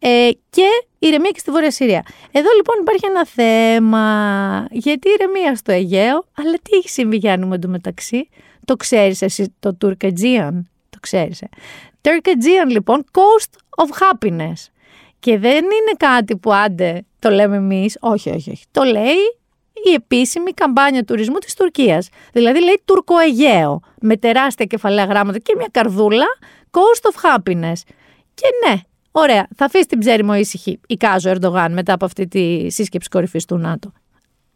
[0.04, 0.66] Ε, και
[0.98, 2.02] ηρεμία και στη Βόρεια Συρία.
[2.32, 4.66] Εδώ λοιπόν υπάρχει ένα θέμα.
[4.70, 8.28] Γιατί ηρεμία στο Αιγαίο, αλλά τι έχει συμβεί Γιάννη μου εντωμεταξύ;
[8.64, 10.68] Το ξέρεις εσύ το Τουρκατζίαν.
[10.90, 11.42] Το ξέρεις.
[11.42, 11.48] Ε;
[12.00, 14.66] Turkagian λοιπόν, coast of happiness.
[15.18, 17.96] Και δεν είναι κάτι που άντε το λέμε εμείς.
[18.00, 18.64] Όχι, όχι, όχι.
[18.70, 19.38] Το λέει
[19.90, 22.08] η επίσημη καμπάνια τουρισμού της Τουρκίας.
[22.32, 26.26] Δηλαδή λέει Τουρκοαιγαίο, με τεράστια κεφαλαία γράμματα και μια καρδούλα,
[26.70, 27.80] cost of happiness.
[28.34, 28.80] Και ναι,
[29.12, 33.44] ωραία, θα αφήσεις την ψέριμο ήσυχη η Κάζο Ερντογάν μετά από αυτή τη σύσκεψη κορυφής
[33.44, 33.92] του ΝΑΤΟ.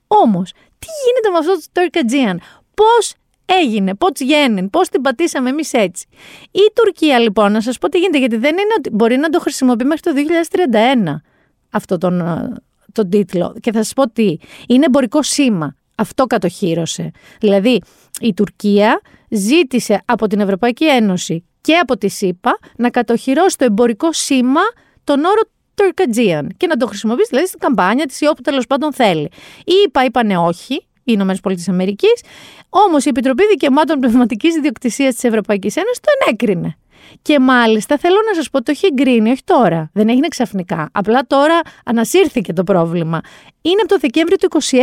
[0.06, 2.40] Όμως, τι γίνεται με αυτό το Τουρκατζίαν,
[2.74, 3.14] πώς
[3.44, 6.06] έγινε, πώς γέννη, πώς την πατήσαμε εμείς έτσι;
[6.50, 9.40] Η Τουρκία λοιπόν, να σας πω τι γίνεται, γιατί δεν είναι ότι μπορεί να το
[9.40, 10.12] χρησιμοποιεί μέχρι το
[11.12, 11.20] 2031
[11.70, 12.22] αυτό τον,
[12.92, 13.56] τον τίτλο.
[13.60, 14.36] Και θα σας πω τι.
[14.66, 15.76] Είναι εμπορικό σήμα.
[15.94, 17.10] Αυτό κατοχύρωσε.
[17.40, 17.80] Δηλαδή,
[18.20, 24.12] η Τουρκία ζήτησε από την Ευρωπαϊκή Ένωση και από τη ΣΥΠΑ να κατοχυρώσει το εμπορικό
[24.12, 24.60] σήμα
[25.04, 25.40] τον όρο
[25.74, 29.30] Τουρκατζίαν και να το χρησιμοποιήσει δηλαδή στην καμπάνια της ή όπου τέλος πάντων θέλει.
[29.64, 32.22] Οι ΙΠΑ είπανε όχι, Ηνωμένες Πολιτείες Αμερικής.
[32.68, 36.76] Όμως η Επιτροπή Δικαιωμάτων Πνευματικής Ιδιοκτησίας της Ευρωπαϊκής Ένωσης το ενέκρινε.
[37.22, 39.90] Και μάλιστα θέλω να σας πω το έχει εγκρίνει, όχι τώρα.
[39.92, 40.88] Δεν έγινε ξαφνικά.
[40.92, 43.20] Απλά τώρα ανασύρθηκε το πρόβλημα.
[43.62, 44.74] Είναι από το Δεκέμβριο του 2021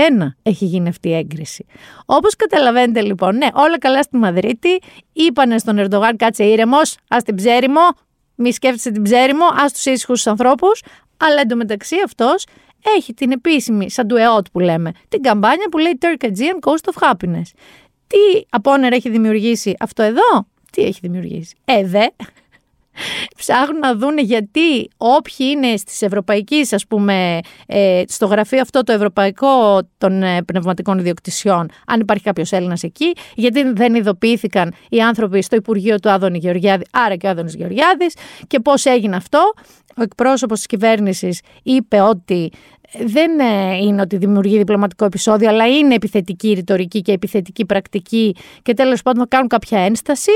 [0.42, 1.66] έχει γίνει αυτή η έγκριση.
[2.06, 4.82] Όπως καταλαβαίνετε λοιπόν, ναι, όλα καλά στη Μαδρίτη.
[5.14, 7.82] Είπανε στον Ερντογάν, κάτσε ήρεμος, ας την ψέριμο,
[8.36, 10.82] μη σκέφτεσαι την ψέριμο, ας τους ήσυχους ανθρώπους.
[11.18, 12.46] Αλλά εντωμεταξύ αυτός
[12.98, 16.94] έχει την επίσημη, σαν του ΕΟΤ που λέμε, την καμπάνια που λέει Turk Aegean Coast
[16.94, 17.50] of Happiness.
[18.08, 22.06] Τι απόνερα έχει δημιουργήσει αυτό εδώ, τι έχει δημιουργήσει; Ε, δε.
[23.38, 28.92] Ψάχνουν να δούνε γιατί όποιοι είναι στις ευρωπαϊκές, ας πούμε, ε, στο γραφείο αυτό το
[28.92, 35.42] ευρωπαϊκό των ε, πνευματικών ιδιοκτησιών, αν υπάρχει κάποιος Έλληνας εκεί, γιατί δεν ειδοποιήθηκαν οι άνθρωποι
[35.42, 38.16] στο Υπουργείο του Άδωνη Γεωργιάδη, άρα και ο Άδωνης Γεωργιάδης,
[38.48, 39.54] και πώς έγινε αυτό.
[39.98, 42.52] Ο εκπρόσωπος της κυβέρνησης είπε ότι
[43.00, 48.74] δεν ε, είναι ότι δημιουργεί διπλωματικό επεισόδιο, αλλά είναι επιθετική ρητορική και επιθετική πρακτική και
[48.74, 50.32] τέλος πάντων θα κάνουν κάποια ένσταση.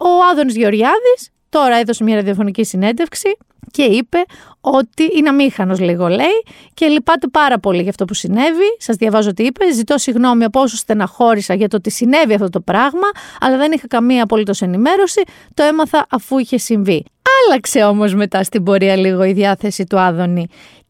[0.00, 3.36] Ο Άδωνης Γεωργιάδης τώρα έδωσε μια ραδιοφωνική συνέντευξη
[3.70, 4.18] και είπε
[4.60, 6.42] ότι είναι αμήχανος, λίγο λέει,
[6.74, 8.76] και λυπάται πάρα πολύ για αυτό που συνέβη.
[8.78, 9.72] Σας διαβάζω τι είπε.
[9.72, 13.08] Ζητώ συγγνώμη από όσους στεναχώρησα για το ότι συνέβη αυτό το πράγμα,
[13.40, 15.22] αλλά δεν είχα καμία απολύτως ενημέρωση.
[15.54, 17.04] Το έμαθα αφού είχε συμβεί.
[17.46, 20.46] Άλλαξε όμως μετά στην πορεία λίγο η διάθεση του Άδωνη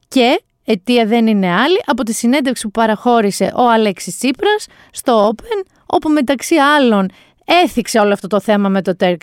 [0.09, 5.67] και αιτία δεν είναι άλλη από τη συνέντευξη που παραχώρησε ο Αλέξης Τσίπρας στο Open,
[5.87, 7.09] όπου μεταξύ άλλων
[7.65, 9.21] έθιξε όλο αυτό το θέμα με το Τέρκ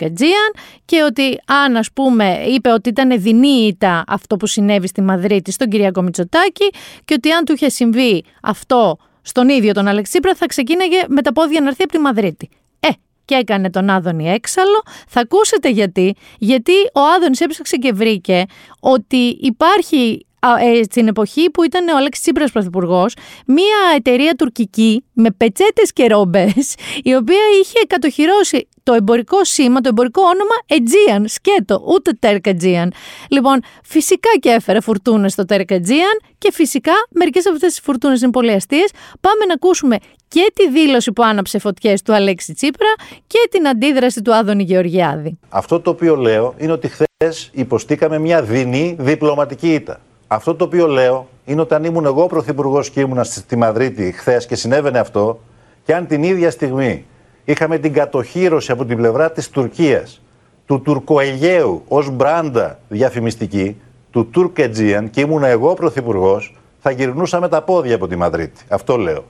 [0.84, 5.52] και ότι αν ας πούμε είπε ότι ήταν δεινή ήττα αυτό που συνέβη στη Μαδρίτη
[5.52, 6.70] στον Κυριακό Μητσοτάκη
[7.04, 11.22] και ότι αν του είχε συμβεί αυτό στον ίδιο τον Αλέξη Τσίπρα θα ξεκίναγε με
[11.22, 12.48] τα πόδια να έρθει από τη Μαδρίτη.
[12.80, 12.88] Ε,
[13.24, 14.82] και έκανε τον Άδωνη έξαλλο.
[15.08, 16.14] Θα ακούσετε γιατί.
[16.38, 18.44] Γιατί ο Άδωνης έψαξε και βρήκε
[18.80, 20.26] ότι υπάρχει
[20.60, 23.14] ε, στην εποχή που ήταν ο Αλέξη Τσίπρας Πρωθυπουργός,
[23.46, 29.88] μια εταιρεία τουρκική με πετσέτες και ρόμπες, η οποία είχε κατοχυρώσει το εμπορικό σήμα, το
[29.88, 32.88] εμπορικό όνομα Aegean, σκέτο, ούτε Τέρκ Aegean.
[33.30, 38.20] Λοιπόν, φυσικά και έφερε φουρτούνες στο Τέρκ Aegean και φυσικά μερικές από αυτές τις φουρτούνες
[38.20, 38.90] είναι πολύ αστείες.
[39.20, 39.96] Πάμε να ακούσουμε
[40.28, 42.94] και τη δήλωση που άναψε φωτιές του Αλέξη Τσίπρα
[43.26, 45.38] και την αντίδραση του Άδωνη Γεωργιάδη.
[45.48, 50.00] Αυτό το οποίο λέω είναι ότι χθες υποστήκαμε μια δεινή διπλωματική ήττα.
[50.30, 54.46] Αυτό το οποίο λέω είναι ότι αν ήμουν εγώ πρωθυπουργός και ήμουν στη Μαδρίτη χθες
[54.46, 55.40] και συνέβαινε αυτό,
[55.84, 57.06] και αν την ίδια στιγμή
[57.44, 60.20] είχαμε την κατοχήρωση από την πλευρά της Τουρκίας
[60.66, 67.94] του Τουρκοαιγαίου ως μπράντα διαφημιστική, του Τουρκετζίαν και ήμουν εγώ πρωθυπουργός, θα γυρνούσαμε τα πόδια
[67.94, 68.64] από τη Μαδρίτη.
[68.68, 69.24] Αυτό λέω.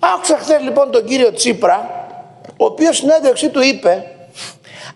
[0.00, 2.06] Άκουσα χθες λοιπόν τον κύριο Τσίπρα,
[2.56, 4.04] ο οποίος συνέντευξή του είπε,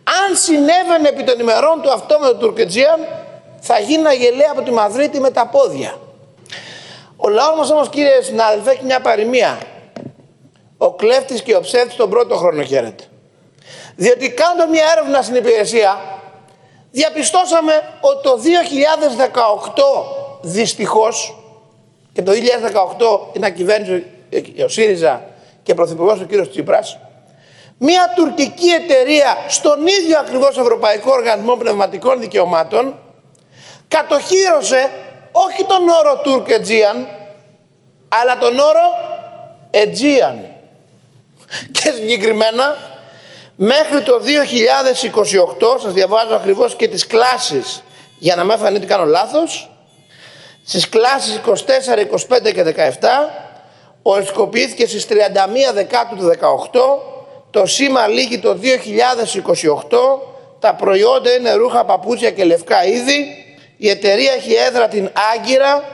[0.04, 2.98] αν συνέβαινε επί των ημερών του αυτό με τον Τουρκετζίαν,
[3.70, 5.98] θα γίνει να γελάει από τη Μαδρίτη με τα πόδια.
[7.16, 9.58] Ο λαός μας όμως κύριε συνάδελφε έχει μια παροιμία.
[10.78, 13.04] Ο κλέφτης και ο ψεύτης τον πρώτο χρόνο χαίρεται.
[13.96, 15.98] Διότι κάνω μια έρευνα στην υπηρεσία
[16.90, 18.38] διαπιστώσαμε ότι το
[20.40, 21.36] 2018 δυστυχώς
[22.12, 24.06] και το 2018 είναι κυβέρνηση
[24.64, 25.24] ο ΣΥΡΙΖΑ
[25.62, 26.98] και πρωθυπουργός ο κύριος Τσίπρας
[27.78, 32.94] μια τουρκική εταιρεία στον ίδιο ακριβώς Ευρωπαϊκό Οργανισμό Πνευματικών Δικαιωμάτων
[33.88, 34.90] κατοχύρωσε
[35.32, 36.48] όχι τον όρο Τούρκ
[38.08, 38.86] αλλά τον όρο
[39.70, 40.46] Αιτζίαν.
[41.72, 42.76] Και συγκεκριμένα
[43.56, 44.20] μέχρι το
[45.76, 47.82] 2028, σας διαβάζω ακριβώς και τις κλάσεις
[48.18, 49.70] για να μην φανεί ότι κάνω λάθος,
[50.66, 52.70] στις κλάσεις 24, 25 και 17
[54.02, 55.14] οριστικοποιήθηκε στις 31
[55.74, 56.34] Δεκάτου του 18
[57.50, 59.98] το σήμα λύγει το 2028
[60.58, 63.47] τα προϊόντα είναι ρούχα, παπούτσια και λευκά είδη
[63.80, 65.84] η εταιρεία έχει έδρα την Άγκυρα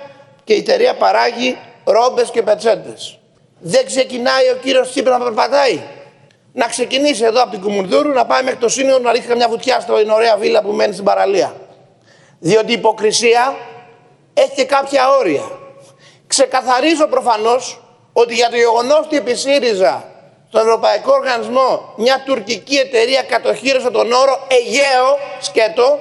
[0.45, 3.19] και η εταιρεία παράγει ρόμπες και πετσέντες.
[3.59, 5.83] Δεν ξεκινάει ο κύριος Τσίπρα να περπατάει.
[6.53, 9.81] Να ξεκινήσει εδώ από την Κουμουνδούρου, να πάει μέχρι το Σύνολο να ρίξει μια βουτιά
[9.81, 11.55] στην ωραία βίλα που μένει στην παραλία.
[12.39, 13.57] Διότι η υποκρισία
[14.35, 15.43] έχει και κάποια όρια.
[16.27, 17.81] Ξεκαθαρίζω προφανώς
[18.13, 20.05] ότι για το γεγονός ότι επί ΣΥΡΙΖΑ
[20.49, 25.99] στον Ευρωπαϊκό Οργανισμό μια τουρκική εταιρεία κατοχύρωσε τον όρο Αιγαίο σκέτο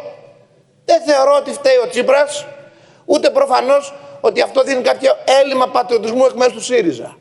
[0.86, 2.46] δεν θεωρώ ότι φταίει ο Τσίπρας,
[3.06, 7.18] ούτε προφανώς ότι αυτό δίνει κάποιο έλλειμμα πατριωτισμού εκ μέρους του ΣΥΡΙΖΑ.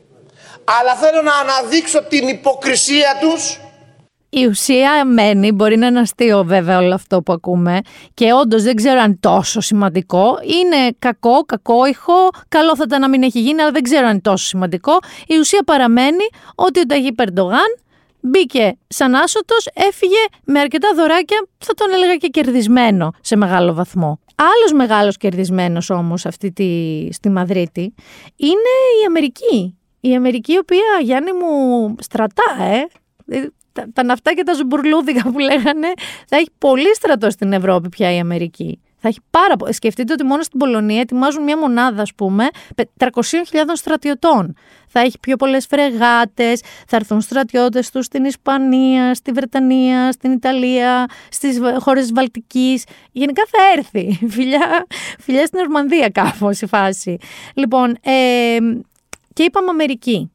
[0.65, 3.59] Αλλά θέλω να αναδείξω την υποκρισία τους
[4.35, 7.81] η ουσία μένει, μπορεί να είναι αστείο βέβαια όλο αυτό που ακούμε
[8.15, 10.39] και όντως δεν ξέρω αν τόσο σημαντικό.
[10.43, 14.11] Είναι κακό, κακό ηχό, καλό θα ήταν να μην έχει γίνει, αλλά δεν ξέρω αν
[14.11, 14.93] είναι τόσο σημαντικό.
[15.27, 17.77] Η ουσία παραμένει ότι ο Ταγί Περντογάν
[18.23, 24.21] μπήκε σαν άσωτος, έφυγε με αρκετά δωράκια, θα τον έλεγα και κερδισμένο σε μεγάλο βαθμό.
[24.35, 27.95] Άλλος μεγάλος κερδισμένος όμως αυτή τη, στη Μαδρίτη
[28.37, 29.77] είναι η Αμερική.
[30.01, 32.85] Η Αμερική, η οποία, Γιάννη μου, στρατά, ε.
[33.37, 35.93] Ε, Τα, τα ναυτά και τα ζουμπουρλούδικα που λέγανε,
[36.29, 38.81] θα έχει πολύ στρατό στην Ευρώπη πια η Αμερική.
[39.03, 39.73] Θα έχει πάρα πολύ.
[39.73, 44.55] Σκεφτείτε ότι μόνο στην Πολωνία ετοιμάζουν μια μονάδα, ας πούμε, πε- 300.000 στρατιωτών.
[44.89, 51.07] Θα έχει πιο πολλές φρεγάτες, θα έρθουν στρατιώτες τους στην Ισπανία, στη Βρετανία, στην Ιταλία,
[51.29, 52.85] στις χώρες της Βαλτικής.
[53.13, 54.19] Γενικά θα έρθει.
[54.35, 54.87] Φιλιά,
[55.19, 57.17] φιλιά στην Ορμανδία, κάπως η φάση.
[57.55, 58.57] Λοιπόν, ε,
[59.33, 60.31] και είπαμε Αμερική.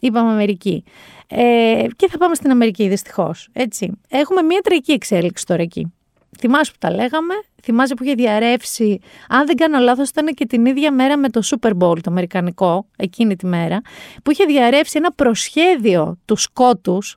[0.00, 0.84] Είπαμε Αμερική.
[1.28, 3.48] Ε, και θα πάμε στην Αμερική, δυστυχώς.
[3.52, 3.92] Έτσι.
[4.08, 5.92] Έχουμε μια τραγική εξέλιξη τώρα εκεί.
[6.38, 10.66] Θυμάσαι που τα λέγαμε, θυμάσαι που είχε διαρρεύσει, αν δεν κάνω λάθος ήταν και την
[10.66, 13.80] ίδια μέρα με το Super Bowl το αμερικανικό, εκείνη τη μέρα,
[14.22, 17.16] που είχε διαρρεύσει ένα προσχέδιο του Σκότους,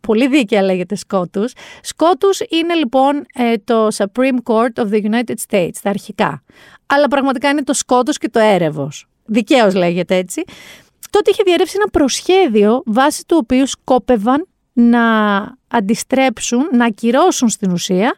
[0.00, 1.52] πολύ δίκαια λέγεται Σκότους.
[1.82, 6.42] Σκότους είναι λοιπόν ε, το Supreme Court of the United States, τα αρχικά.
[6.86, 9.06] Αλλά πραγματικά είναι το Σκότος και το έρευος.
[9.24, 10.44] Δικαίως λέγεται έτσι.
[11.10, 15.02] Τότε είχε διαρρεύσει ένα προσχέδιο βάσει του οποίου σκόπευαν να
[15.68, 18.14] αντιστρέψουν, να ακυρώσουν στην ουσία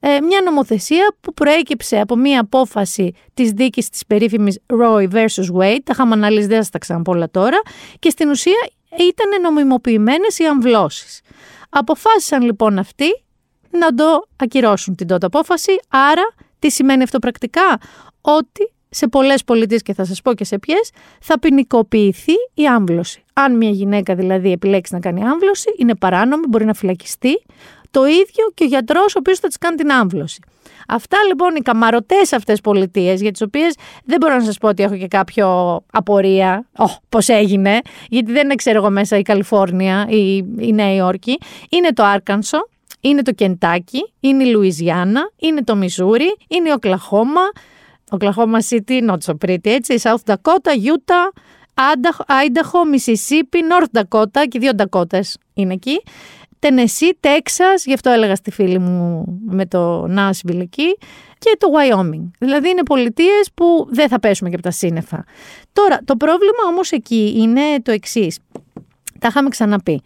[0.00, 5.78] ε, μια νομοθεσία που προέκυψε από μια απόφαση της δίκης της περίφημης Roy versus Wade,
[5.84, 7.60] τα είχαμε αναλύσει, δεν θα τα ξαναπώ όλα τώρα,
[7.98, 11.20] και στην ουσία ήταν νομιμοποιημένες οι αμβλώσεις.
[11.68, 13.24] Αποφάσισαν λοιπόν αυτοί
[13.70, 17.78] να το ακυρώσουν την τότε απόφαση, άρα τι σημαίνει αυτό πρακτικά,
[18.20, 23.24] ότι σε πολλές πολιτείες και θα σας πω και σε ποιες, θα ποινικοποιηθεί η άμβλωση.
[23.32, 27.42] Αν μια γυναίκα δηλαδή επιλέξει να κάνει άμβλωση, είναι παράνομη, μπορεί να φυλακιστεί.
[27.90, 30.40] Το ίδιο και ο γιατρός ο οποίος θα της κάνει την άμβλωση.
[30.88, 33.74] Αυτά λοιπόν οι καμαρωτές αυτές πολιτείες, για τις οποίες
[34.04, 38.44] δεν μπορώ να σας πω ότι έχω και κάποιο απορία, oh, πώς έγινε, γιατί δεν
[38.44, 41.38] είναι, ξέρω εγώ, μέσα η Καλιφόρνια ή η Νέα Υόρκη.
[41.68, 42.68] Είναι το Άρκανσο,
[43.00, 47.42] είναι το Κεντάκι, είναι η Λουιζιάννα, είναι το Μιζούρι, είναι η Οκλαχώμα,
[48.10, 51.28] Οκλαχώμα City, not so pretty, έτσι, South Dakota, Utah,
[52.44, 56.02] Idaho, Mississippi, North Dakota και δύο Dakotas είναι εκεί.
[56.58, 60.96] Τενεσί, Τέξας, γι' αυτό έλεγα στη φίλη μου με το Nashville εκεί,
[61.38, 62.30] και το Wyoming.
[62.38, 65.24] Δηλαδή είναι πολιτείες που δεν θα πέσουμε και από τα σύννεφα.
[65.72, 68.38] Τώρα, το πρόβλημα όμως εκεί είναι το εξής.
[69.18, 70.02] Τα είχαμε ξαναπεί.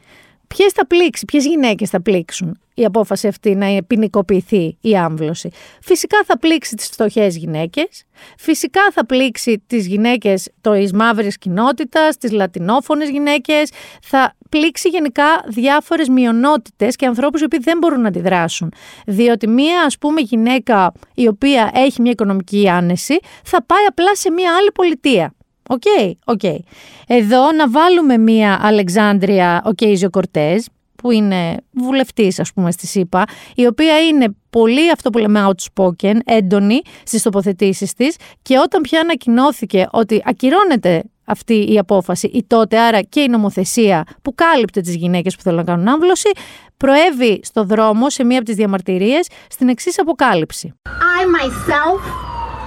[0.57, 5.51] Ποιες θα πλήξει, ποιες γυναίκες θα πλήξουν η απόφαση αυτή να ποινικοποιηθεί η άμβλωση.
[5.81, 8.05] Φυσικά θα πλήξει τις φτωχές γυναίκες,
[8.39, 13.71] φυσικά θα πλήξει τις γυναίκες τη μαύρης κοινότητας, τις λατινόφωνες γυναίκες,
[14.03, 18.73] θα πλήξει γενικά διάφορες μειονότητες και ανθρώπους οι οποίοι δεν μπορούν να αντιδράσουν.
[19.07, 24.31] Διότι μία, ας πούμε, γυναίκα η οποία έχει μια οικονομική άνεση θα πάει απλά σε
[24.31, 25.35] μια άλλη πολιτεία.
[25.69, 26.41] Ok, okay, ok.
[26.43, 26.59] Okay.
[27.07, 30.65] Εδώ να βάλουμε μία Αλεξάντρια Οκάζιο Κορτέζ,
[30.97, 33.25] που είναι βουλευτής ας πούμε στις ΗΠΑ,
[33.55, 39.01] η οποία είναι πολύ αυτό που λέμε outspoken, έντονη στις τοποθετήσεις της και όταν πια
[39.01, 44.95] ανακοινώθηκε ότι ακυρώνεται αυτή η απόφαση ή τότε άρα και η νομοθεσία που κάλυπτε τις
[44.95, 46.31] γυναίκες που θέλουν να κάνουν άμβλωση,
[46.77, 50.75] προέβη στο δρόμο σε μία από τις διαμαρτυρίες στην εξής αποκάλυψη.
[51.19, 52.01] I myself,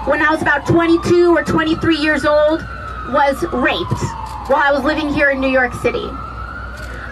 [0.09, 2.76] when I was about 22 or 23 years old,
[3.09, 4.01] was raped
[4.49, 6.09] while I was living here in New York City.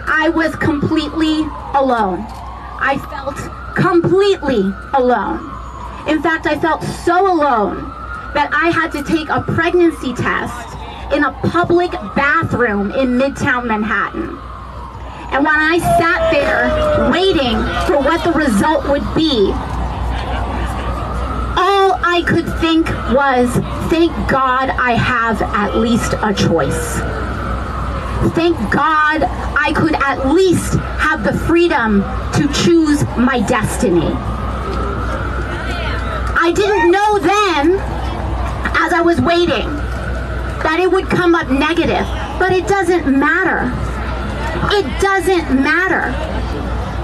[0.08, 1.42] I was completely
[1.74, 2.24] alone.
[2.78, 3.36] I felt
[3.76, 5.40] completely alone.
[6.08, 7.92] In fact, I felt so alone
[8.34, 10.76] that I had to take a pregnancy test
[11.12, 14.38] in a public bathroom in Midtown Manhattan.
[15.32, 17.56] And when I sat there waiting
[17.86, 19.52] for what the result would be,
[21.56, 23.50] all I could think was,
[23.90, 27.00] thank God I have at least a choice.
[28.34, 32.02] Thank God I could at least have the freedom
[32.34, 34.10] to choose my destiny.
[36.38, 37.72] I didn't know then,
[38.76, 39.66] as I was waiting,
[40.62, 42.06] that it would come up negative,
[42.38, 43.72] but it doesn't matter.
[44.72, 46.12] It doesn't matter.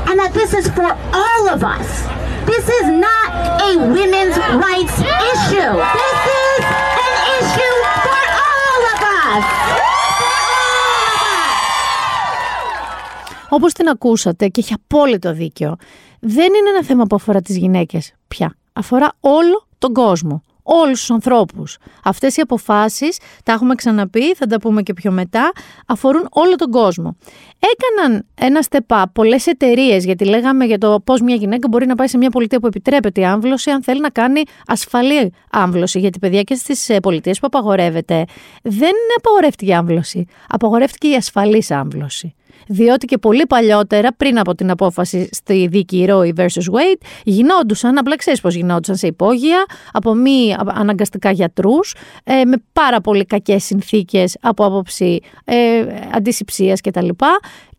[0.09, 0.91] And that this is for
[1.23, 1.89] all of us.
[2.53, 3.29] This is not
[3.69, 4.37] a women's
[4.67, 4.97] rights
[5.33, 5.73] issue.
[6.01, 6.19] This
[6.51, 6.63] is
[7.07, 9.45] an issue for all of us.
[13.49, 15.77] Όπως την ακούσατε και έχει απόλυτο δίκιο,
[16.21, 18.57] δεν είναι ένα θέμα που αφορά τις γυναίκες πια.
[18.73, 21.79] Αφορά όλο τον κόσμο, όλους τους ανθρώπους.
[22.05, 25.53] Αυτές οι αποφάσεις, τα έχουμε ξαναπεί, θα τα πούμε και πιο μετά,
[25.87, 27.17] αφορούν όλο τον κόσμο.
[27.59, 31.95] Έκαναν ένα step up πολλές εταιρείες, γιατί λέγαμε για το πώς μια γυναίκα μπορεί να
[31.95, 35.99] πάει σε μια πολιτεία που επιτρέπεται η άμβλωση αν θέλει να κάνει ασφαλή άμβλωση.
[35.99, 38.25] Γιατί παιδιά και στις ε, πολιτείες που απαγορεύεται
[38.63, 42.35] δεν απαγορεύτηκε η άμβλωση, απαγορεύτηκε η ασφαλής άμβλωση.
[42.67, 46.45] Διότι και πολύ παλιότερα, πριν από την απόφαση στη δίκη Roe vs.
[46.47, 51.95] Wade, γινόντουσαν, απλά ξέρεις πώς γινόντουσαν σε υπόγεια, από μη αναγκαστικά γιατρούς,
[52.25, 57.09] ε, με πάρα πολύ κακές συνθήκες από άποψη ε, αντισηψία κτλ.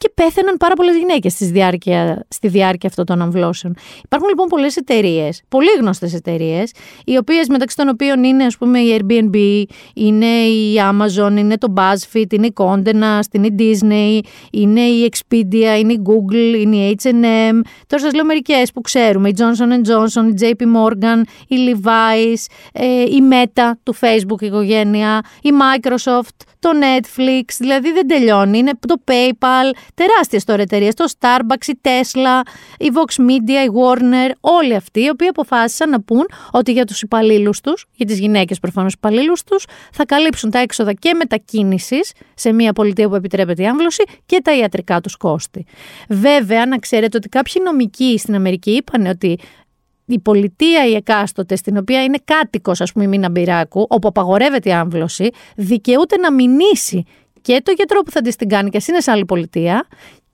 [0.04, 3.76] Και πέθαιναν πάρα πολλές γυναίκες στη διάρκεια, στη διάρκεια αυτών των αμβλώσεων.
[4.04, 6.72] Υπάρχουν λοιπόν πολλές εταιρείες, πολύ γνωστές εταιρείες,
[7.06, 9.63] οι οποίες μεταξύ των οποίων είναι ας πούμε η Airbnb,
[9.94, 15.10] είναι η Amazon, είναι το BuzzFeed, είναι η Condé Nast, είναι η Disney, είναι η
[15.12, 17.62] Expedia, είναι η Google, είναι η H&M.
[17.88, 23.02] Τώρα σας λέω μερικές που ξέρουμε, η Johnson Johnson, η JP Morgan, η Levi's, ε,
[23.02, 28.58] η Meta του Facebook η οικογένεια, η Microsoft, το Netflix, δηλαδή δεν τελειώνει.
[28.58, 34.32] Είναι το PayPal, τεράστιες τώρα εταιρείες, το Starbucks, η Tesla, η Vox Media, η Warner,
[34.40, 38.60] όλοι αυτοί οι οποίοι αποφάσισαν να πούν ότι για τους υπαλλήλους τους, για τις γυναίκες
[38.60, 43.68] προφανώς υπαλλήλους τους, θα καλύψουν τα έξοδα και μετακίνησης σε μια πολιτεία που επιτρέπεται η
[43.68, 45.66] άμβλωση και τα ιατρικά τους κόστη.
[46.10, 49.40] Βέβαια, να ξέρετε ότι κάποιοι νομικοί στην Αμερική είπαν ότι
[50.06, 54.70] η πολιτεία η εκάστοτε, στην οποία είναι κάτοικος ας πούμε η Μίνα Μπυράκου, όπου απαγορεύεται
[54.70, 57.06] η άμβλωση, δικαιούται να μηνύσει
[57.44, 59.88] και το γιατρό που θα τη την κάνει και εσύ είναι σε άλλη πολιτεία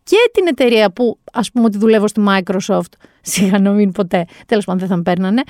[0.10, 2.94] και την εταιρεία που ας πούμε ότι δουλεύω στη Microsoft,
[3.32, 5.42] σιγά να μην ποτέ, τέλος πάντων δεν θα με παίρνανε,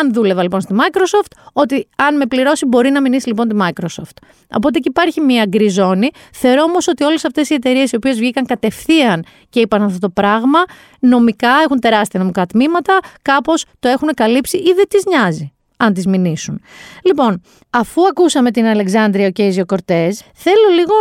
[0.00, 4.16] αν δούλευα λοιπόν στη Microsoft, ότι αν με πληρώσει μπορεί να μηνύσει λοιπόν τη Microsoft.
[4.54, 6.10] Οπότε εκεί υπάρχει μια γκρι ζώνη.
[6.32, 10.08] Θεωρώ όμως ότι όλες αυτές οι εταιρείες οι οποίες βγήκαν κατευθείαν και είπαν αυτό το
[10.08, 10.58] πράγμα,
[11.00, 16.06] νομικά έχουν τεράστια νομικά τμήματα, κάπως το έχουν καλύψει ή δεν τις νοιάζει αν τις
[16.06, 16.60] μηνύσουν.
[17.02, 20.94] Λοιπόν, αφού ακούσαμε την Αλεξάνδρεια Οκέιζιο Κορτέζ, θέλω λίγο,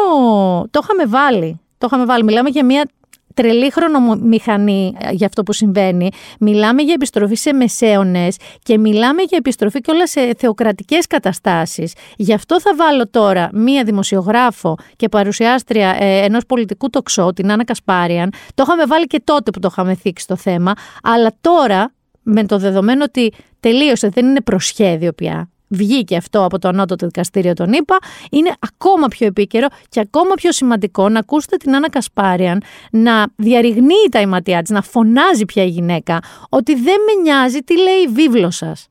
[0.71, 2.85] το είχαμε βάλει, το είχαμε βάλει, μιλάμε για μια
[3.33, 6.09] τρελή χρονομηχανή ε, για αυτό που συμβαίνει.
[6.39, 11.93] Μιλάμε για επιστροφή σε μεσαίωνες και μιλάμε για επιστροφή και όλα σε θεοκρατικές καταστάσεις.
[12.15, 17.63] Γι' αυτό θα βάλω τώρα μία δημοσιογράφο και παρουσιάστρια ε, ενός πολιτικού τοξό, την Άννα
[17.63, 18.31] Κασπάριαν.
[18.53, 22.57] Το είχαμε βάλει και τότε που το είχαμε θίξει το θέμα, αλλά τώρα με το
[22.57, 23.33] δεδομένο ότι
[23.63, 27.97] τελείωσε, δεν είναι προσχέδιο πια, βγήκε αυτό από το ανώτατο δικαστήριο των ΗΠΑ,
[28.31, 34.09] είναι ακόμα πιο επίκαιρο και ακόμα πιο σημαντικό να ακούσετε την Άννα Κασπάριαν να διαρριγνύει
[34.11, 38.07] τα ηματιά της, να φωνάζει πια η γυναίκα ότι δεν με νοιάζει τι λέει η
[38.07, 38.87] βίβλος σας.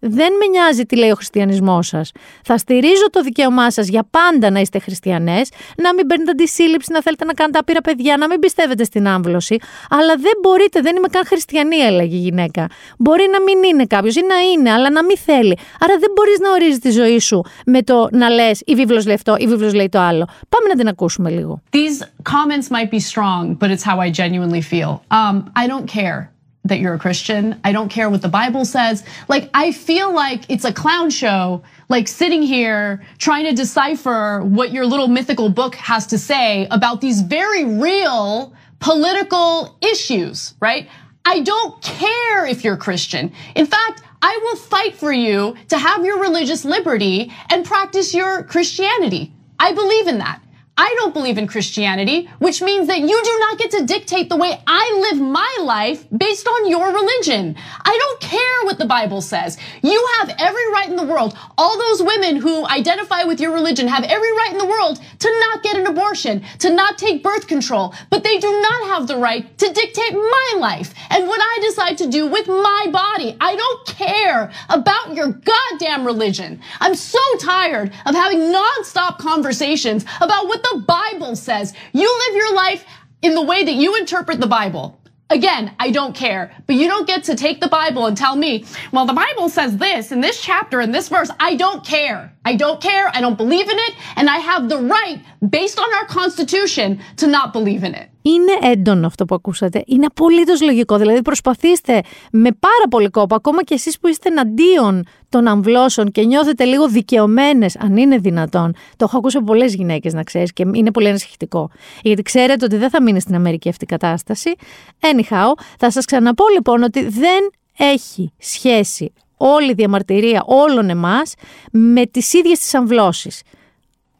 [0.00, 2.10] Δεν με νοιάζει τι λέει ο χριστιανισμός σας.
[2.44, 7.02] Θα στηρίζω το δικαίωμά σας για πάντα να είστε χριστιανές, να μην παίρνετε αντισύλληψη, να
[7.02, 9.56] θέλετε να κάνετε άπειρα παιδιά, να μην πιστεύετε στην άμβλωση.
[9.90, 12.66] Αλλά δεν μπορείτε, δεν είμαι καν χριστιανή, έλεγε η γυναίκα.
[12.98, 15.58] Μπορεί να μην είναι κάποιος ή να είναι, αλλά να μην θέλει.
[15.80, 19.14] Άρα δεν μπορείς να ορίζεις τη ζωή σου με το να λες η βίβλος λέει
[19.14, 20.26] αυτό, η βίβλος λέει το άλλο.
[20.48, 21.62] Πάμε να την ακούσουμε λίγο.
[21.72, 24.90] These comments might be strong, but it's how I genuinely feel.
[25.10, 26.37] Um, I don't care.
[26.68, 27.60] That you're a Christian.
[27.64, 29.04] I don't care what the Bible says.
[29.28, 34.72] Like, I feel like it's a clown show, like sitting here trying to decipher what
[34.72, 40.88] your little mythical book has to say about these very real political issues, right?
[41.24, 43.32] I don't care if you're Christian.
[43.54, 48.42] In fact, I will fight for you to have your religious liberty and practice your
[48.44, 49.32] Christianity.
[49.58, 50.40] I believe in that.
[50.80, 54.36] I don't believe in Christianity, which means that you do not get to dictate the
[54.36, 57.56] way I live my life based on your religion.
[57.84, 59.58] I don't care what the Bible says.
[59.82, 61.36] You have every right in the world.
[61.58, 65.38] All those women who identify with your religion have every right in the world to
[65.40, 69.16] not get an abortion, to not take birth control, but they do not have the
[69.16, 73.36] right to dictate my life and what I decide to do with my body.
[73.40, 76.60] I don't care about your goddamn religion.
[76.78, 81.74] I'm so tired of having nonstop conversations about what the the Bible says.
[81.92, 82.84] You live your life
[83.22, 85.00] in the way that you interpret the Bible.
[85.30, 88.64] Again, I don't care, but you don't get to take the Bible and tell me,
[88.92, 91.30] well, the Bible says this in this chapter in this verse.
[91.38, 92.32] I don't care.
[92.46, 93.10] I don't care.
[93.14, 93.94] I don't believe in it.
[94.16, 98.08] And I have the right, based on our Constitution, to not believe in it.
[98.22, 99.82] Είναι έντονο αυτό που ακούσατε.
[99.86, 100.96] Είναι απολύτως λογικό.
[100.96, 106.24] Δηλαδή, προσπαθήστε με πάρα πολύ κόπο, ακόμα και εσείς που είστε εναντίον των αμβλώσεων και
[106.24, 108.74] νιώθετε λίγο δικαιωμένες, αν είναι δυνατόν.
[108.96, 111.70] Το έχω ακούσει από πολλές γυναίκες, να ξέρεις, και είναι πολύ ανησυχητικό.
[112.02, 114.54] Γιατί ξέρετε ότι δεν θα μείνει στην Αμερική αυτή η κατάσταση.
[115.00, 121.34] Anyhow, θα σας ξαναπώ λοιπόν ότι δεν έχει σχέση όλη η διαμαρτυρία όλων εμάς
[121.72, 123.42] με τις ίδιες τις αμβλώσεις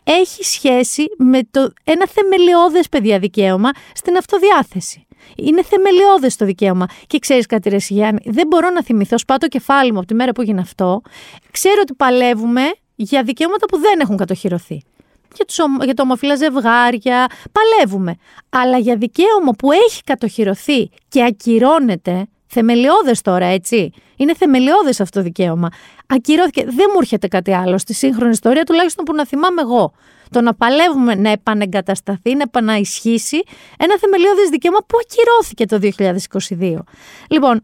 [0.08, 5.06] έχει σχέση με το ένα θεμελιώδες παιδιά δικαίωμα στην αυτοδιάθεση.
[5.36, 6.86] Είναι θεμελιώδες το δικαίωμα.
[7.06, 10.14] Και ξέρεις κάτι ρε Γιάννη, δεν μπορώ να θυμηθώ, σπάω το κεφάλι μου από τη
[10.14, 11.02] μέρα που έγινε αυτό.
[11.50, 12.62] Ξέρω ότι παλεύουμε
[12.94, 14.82] για δικαιώματα που δεν έχουν κατοχυρωθεί.
[15.34, 18.14] Για, τους, για το ομοφυλά ζευγάρια, παλεύουμε.
[18.48, 23.90] Αλλά για δικαίωμα που έχει κατοχυρωθεί και ακυρώνεται, Θεμελιώδες τώρα, έτσι.
[24.16, 25.68] Είναι θεμελιώδες αυτό το δικαίωμα.
[26.06, 26.64] Ακυρώθηκε.
[26.64, 29.92] Δεν μου έρχεται κάτι άλλο στη σύγχρονη ιστορία, τουλάχιστον που να θυμάμαι εγώ.
[30.30, 33.42] Το να παλεύουμε να επανεγκατασταθεί, να επαναισχύσει
[33.78, 35.78] ένα θεμελιώδες δικαίωμα που ακυρώθηκε το
[36.58, 36.78] 2022.
[37.30, 37.61] Λοιπόν,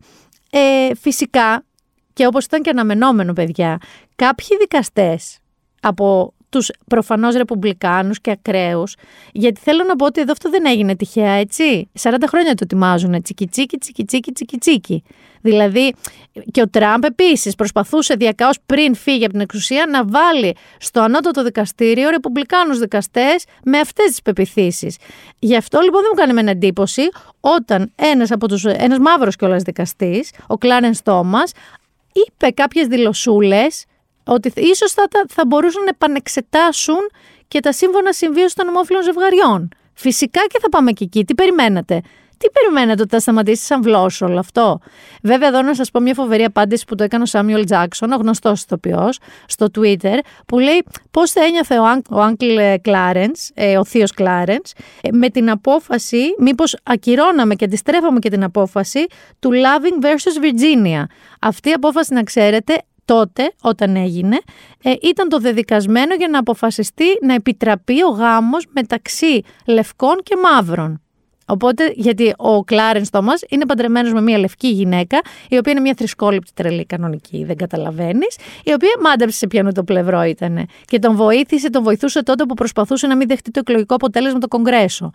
[0.50, 1.64] ε, φυσικά,
[2.12, 3.78] και όπως ήταν και αναμενόμενο, παιδιά,
[4.14, 5.38] κάποιοι δικαστές
[5.80, 8.94] από τους προφανώς ρεπουμπλικάνους και ακραίους,
[9.32, 11.88] γιατί θέλω να πω ότι εδώ αυτό δεν έγινε τυχαία, έτσι.
[12.02, 15.02] 40 χρόνια το ετοιμάζουν, τσίκι τσίκι τσίκι τσίκι τσίκι τσίκι.
[15.40, 15.94] Δηλαδή,
[16.50, 21.42] και ο Τραμπ επίσης προσπαθούσε διακαώς πριν φύγει από την εξουσία να βάλει στο ανώτατο
[21.42, 24.96] δικαστήριο ρεπουμπλικάνους δικαστές με αυτές τις πεπιθήσεις.
[25.38, 27.02] Γι' αυτό λοιπόν δεν μου κάνει με εντύπωση
[27.40, 31.52] όταν ένας από τους, ένας μαύρος κιόλας δικαστής, ο Κλάρενς Τόμας,
[32.12, 33.84] είπε κάποιες δηλωσούλες
[34.24, 37.10] ότι ίσως θα, θα μπορούσαν να επανεξετάσουν
[37.48, 39.68] και τα σύμφωνα συμβίωση των ομόφυλων ζευγαριών.
[39.94, 41.24] Φυσικά και θα πάμε και εκεί.
[41.24, 42.00] Τι περιμένατε;
[42.36, 44.78] Τι περιμένετε ότι θα σταματήσει σαν βλόσο όλο αυτό;
[45.22, 48.16] Βέβαια, εδώ να σας πω μια φοβερή απάντηση που το έκανε ο Σάμιουελ Τζάξον, ο
[48.16, 51.78] γνωστός ηθοποιός, στο Twitter, που λέει πώς θα ένιωθε
[52.10, 53.32] ο Άγκλ Κλάρεν,
[53.78, 54.60] ο θείος Κλάρεν,
[55.12, 59.06] με την απόφαση, μήπως ακυρώναμε και αντιστρέφαμε και την απόφαση
[59.38, 61.04] του Loving versus Virginia.
[61.40, 64.38] Αυτή η απόφαση, να ξέρετε, τότε, όταν έγινε,
[64.82, 70.98] ε, ήταν το δεδικασμένο για να αποφασιστεί να επιτραπεί ο γάμος μεταξύ λευκών και μαύρων.
[71.46, 75.94] Οπότε, γιατί ο Κλάρενς Τόμας είναι παντρεμένος με μια λευκή γυναίκα, η οποία είναι μια
[75.96, 80.66] θρησκόληπτη τρελή κανονική, δεν καταλαβαίνεις, η οποία μάντεψε σε ποιανού το πλευρό ήταν.
[80.84, 84.48] Και τον βοήθησε, τον βοηθούσε τότε που προσπαθούσε να μην δεχτεί το εκλογικό αποτέλεσμα το
[84.48, 85.10] Κογκρέσο.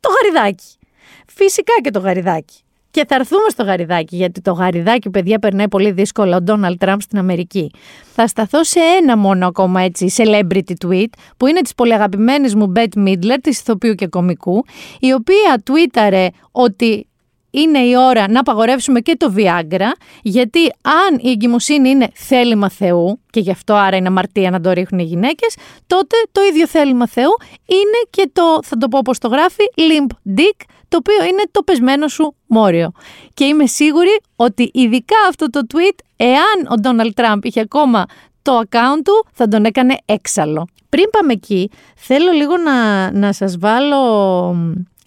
[0.00, 0.78] Το γαριδάκι.
[1.26, 2.63] Φυσικά και το γαριδάκι.
[2.94, 7.00] Και θα έρθουμε στο γαριδάκι, γιατί το γαριδάκι, παιδιά, περνάει πολύ δύσκολα ο Ντόναλτ Τραμπ
[7.00, 7.70] στην Αμερική.
[8.14, 13.06] Θα σταθώ σε ένα μόνο ακόμα έτσι celebrity tweet, που είναι της πολυαγαπημένη μου Bette
[13.06, 14.64] Midler, της ηθοποιού και κομικού,
[15.00, 17.08] η οποία tweetαρε ότι
[17.54, 19.90] είναι η ώρα να απαγορεύσουμε και το Viagra,
[20.22, 24.72] γιατί αν η εγκυμοσύνη είναι θέλημα Θεού, και γι' αυτό άρα είναι αμαρτία να το
[24.72, 27.36] ρίχνουν οι γυναίκες, τότε το ίδιο θέλημα Θεού
[27.66, 31.62] είναι και το, θα το πω όπως το γράφει, limp dick, το οποίο είναι το
[31.62, 32.92] πεσμένο σου μόριο.
[33.34, 38.04] Και είμαι σίγουρη ότι ειδικά αυτό το tweet, εάν ο Ντόναλτ Τραμπ είχε ακόμα
[38.42, 40.66] το account του, θα τον έκανε έξαλλο.
[40.88, 44.56] Πριν πάμε εκεί, θέλω λίγο να, να σας βάλω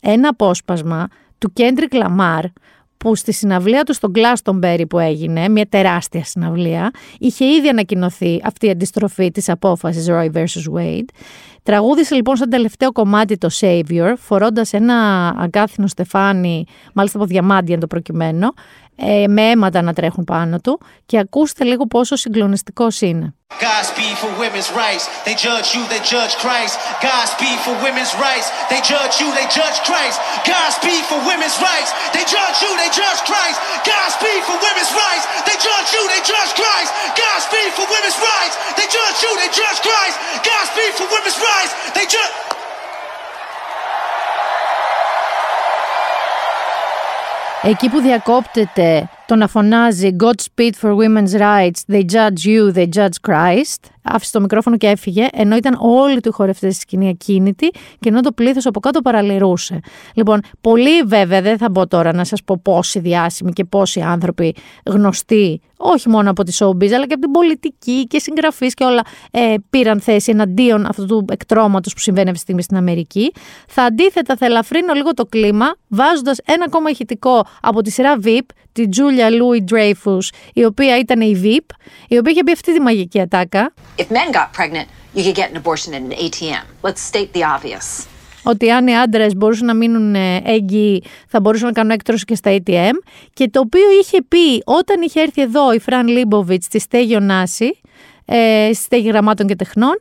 [0.01, 2.43] ένα απόσπασμα του Κέντρικ Λαμάρ,
[2.97, 8.65] που στη συναυλία του στο Glastonbury που έγινε, μια τεράστια συναυλία, είχε ήδη ανακοινωθεί αυτή
[8.65, 10.75] η αντιστροφή της απόφασης Roy vs.
[10.75, 11.07] Wade.
[11.63, 14.95] Τραγούδισε λοιπόν σαν τελευταίο κομμάτι το Savior, φορώντας ένα
[15.37, 18.53] αγκάθινο στεφάνι, μάλιστα από διαμάντια το προκειμένο,
[18.99, 23.33] ε, με αίματα να τρέχουν πάνω του και ακούστε λίγο πόσο συγκλονιστικός είναι.
[41.95, 42.46] They judge.
[47.61, 53.17] Εκεί που διακόπτεται το να φωνάζει Godspeed for women's rights, they judge you, they judge
[53.27, 57.69] Christ, άφησε το μικρόφωνο και έφυγε, ενώ ήταν όλοι του χορευτές στη σκηνή ακίνητοι
[57.99, 59.79] και ενώ το πλήθος από κάτω παραλυρούσε.
[60.13, 64.55] Λοιπόν, πολύ βέβαια δεν θα μπω τώρα να σας πω πόσοι διάσημοι και πόσοι άνθρωποι
[64.85, 69.01] γνωστοί, όχι μόνο από τη showbiz, αλλά και από την πολιτική και συγγραφείς και όλα,
[69.31, 73.31] ε, πήραν θέση εναντίον αυτού του εκτρώματος που συμβαίνει αυτή τη στιγμή στην Αμερική.
[73.67, 78.45] Θα αντίθετα, θα ελαφρύνω λίγο το κλίμα, βάζοντας ένα ακόμα ηχητικό από τη σειρά Veep,
[78.71, 78.87] τη
[79.17, 81.75] Julia Louis Dreyfus, η οποία ήταν η Veep,
[82.07, 83.73] η οποία είχε πει αυτή τη μαγική ατάκα.
[83.97, 86.63] If men got pregnant, you could get an abortion at an ATM.
[86.81, 88.05] Let's state the obvious.
[88.43, 92.35] Ότι αν οι άντρες μπορούσαν να μείνουν ε, έγκυοι, θα μπορούσαν να κάνουν έκτρωση και
[92.35, 92.93] στα ATM.
[93.33, 97.79] Και το οποίο είχε πει όταν είχε έρθει εδώ η Φραν Λίμποβιτς στη Στέγη Ωνάση,
[98.25, 99.97] ε, στη Στέγη Γραμμάτων και Τεχνών,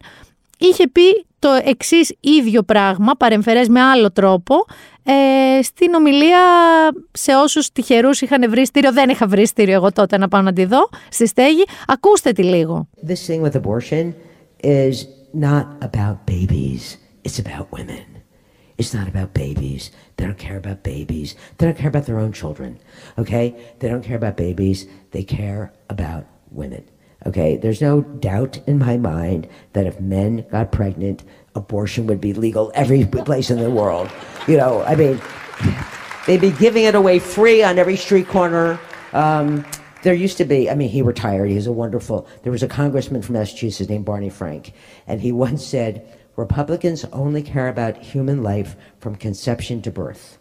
[0.58, 4.54] είχε πει το εξή ίδιο πράγμα, παρεμφερέ με άλλο τρόπο,
[5.02, 6.38] ε, στην ομιλία
[7.12, 8.92] σε όσου τυχερού είχαν βρει στήριο.
[8.92, 11.64] Δεν είχα βρει στήριο εγώ τότε να πάω να τη δω στη στέγη.
[11.86, 12.88] Ακούστε τη λίγο.
[13.06, 14.12] This thing with abortion
[14.62, 14.94] is
[15.48, 16.82] not about babies.
[17.26, 18.06] It's about women.
[18.78, 19.82] It's not about babies.
[20.16, 21.28] They don't care about babies.
[21.56, 22.70] They don't care about their own children.
[23.22, 23.46] Okay?
[23.78, 24.78] They don't care about babies.
[25.14, 25.62] They care
[25.94, 26.22] about
[26.60, 26.84] women.
[27.26, 27.56] Okay?
[27.56, 31.24] There's no doubt in my mind that if men got pregnant,
[31.54, 34.10] abortion would be legal every place in the world.
[34.46, 35.20] You know, I mean,
[36.26, 38.78] they'd be giving it away free on every street corner.
[39.12, 39.66] Um,
[40.02, 41.50] there used to be, I mean, he retired.
[41.50, 44.72] He's a wonderful, there was a congressman from Massachusetts named Barney Frank,
[45.06, 46.06] and he once said,
[46.36, 50.38] Republicans only care about human life from conception to birth.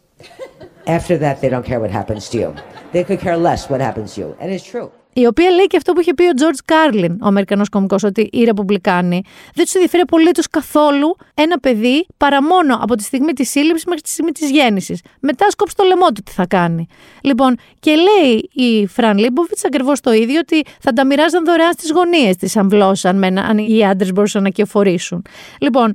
[0.88, 2.56] After that, they don't care what happens to you.
[2.92, 4.38] They could care less what happens to you.
[4.40, 4.92] And it's true.
[5.18, 8.30] η οποία λέει και αυτό που είχε πει ο Τζορτζ Κάρλιν, ο Αμερικανός κωμικός, ότι
[8.32, 9.22] οι Ρεπουμπλικάνοι
[9.54, 14.02] δεν τους ενδιαφέρει απολύτως καθόλου ένα παιδί παρά μόνο από τη στιγμή της σύλληψης μέχρι
[14.02, 15.02] τη στιγμή της γέννησης.
[15.20, 16.88] Μετά ας κόψει το λαιμό του τι θα κάνει.
[17.22, 21.92] Λοιπόν, και λέει η Φραν Λίμποβιτς ακριβώς το ίδιο, ότι θα τα μοιράζαν δωρεάν στις
[21.92, 25.26] γωνίες τις αμβλώσεις, αν οι άντρες μπορούσαν να κυοφορήσουν.
[25.60, 25.94] Λοιπόν,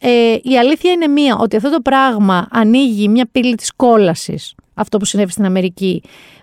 [0.00, 4.98] ε, η αλήθεια είναι μία, ότι αυτό το πράγμα ανοίγει μια πύλη της κόλασης, αυτό
[4.98, 6.02] που συνέβη στην Αμερική,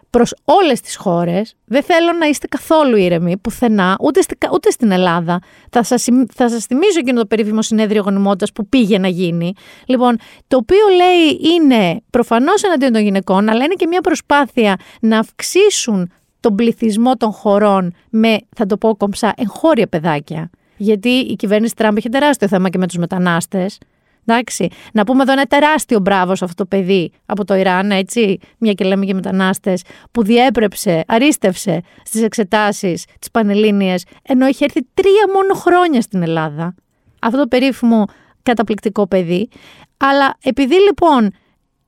[0.10, 1.56] προς όλες τις χώρες.
[1.66, 5.40] Δεν θέλω να είστε καθόλου ήρεμοι, πουθενά, ούτε, στη, ούτε στην Ελλάδα.
[5.70, 9.54] Θα σας, θα σας θυμίζω εκείνο το περίφημο συνέδριο γονιμότητας που πήγε να γίνει.
[9.86, 15.20] Λοιπόν, το οποίο λέει είναι προφανώς εναντίον των γυναικών, αλλά είναι και μια προσπάθεια να
[15.20, 20.50] αυξήσουν τον πληθυσμό των χωρών με, θα το πω κομψά, εγχώρια παιδάκια.
[20.78, 23.78] Γιατί η κυβέρνηση Τραμπ είχε τεράστιο θέμα και με τους μετανάστες.
[24.26, 24.70] Εντάξει.
[24.94, 28.74] Να πούμε εδώ ένα τεράστιο μπράβο σε αυτό το παιδί από το Ιράν, έτσι, μια
[28.74, 35.28] και λέμε και μετανάστες, που διέπρεψε, αρίστευσε στις εξετάσεις της Πανελλήνιε, ενώ είχε έρθει τρία
[35.34, 36.76] μόνο χρόνια στην Ελλάδα.
[37.22, 38.06] Αυτό το περίφημο
[38.44, 39.50] καταπληκτικό παιδί.
[39.98, 41.32] Αλλά επειδή λοιπόν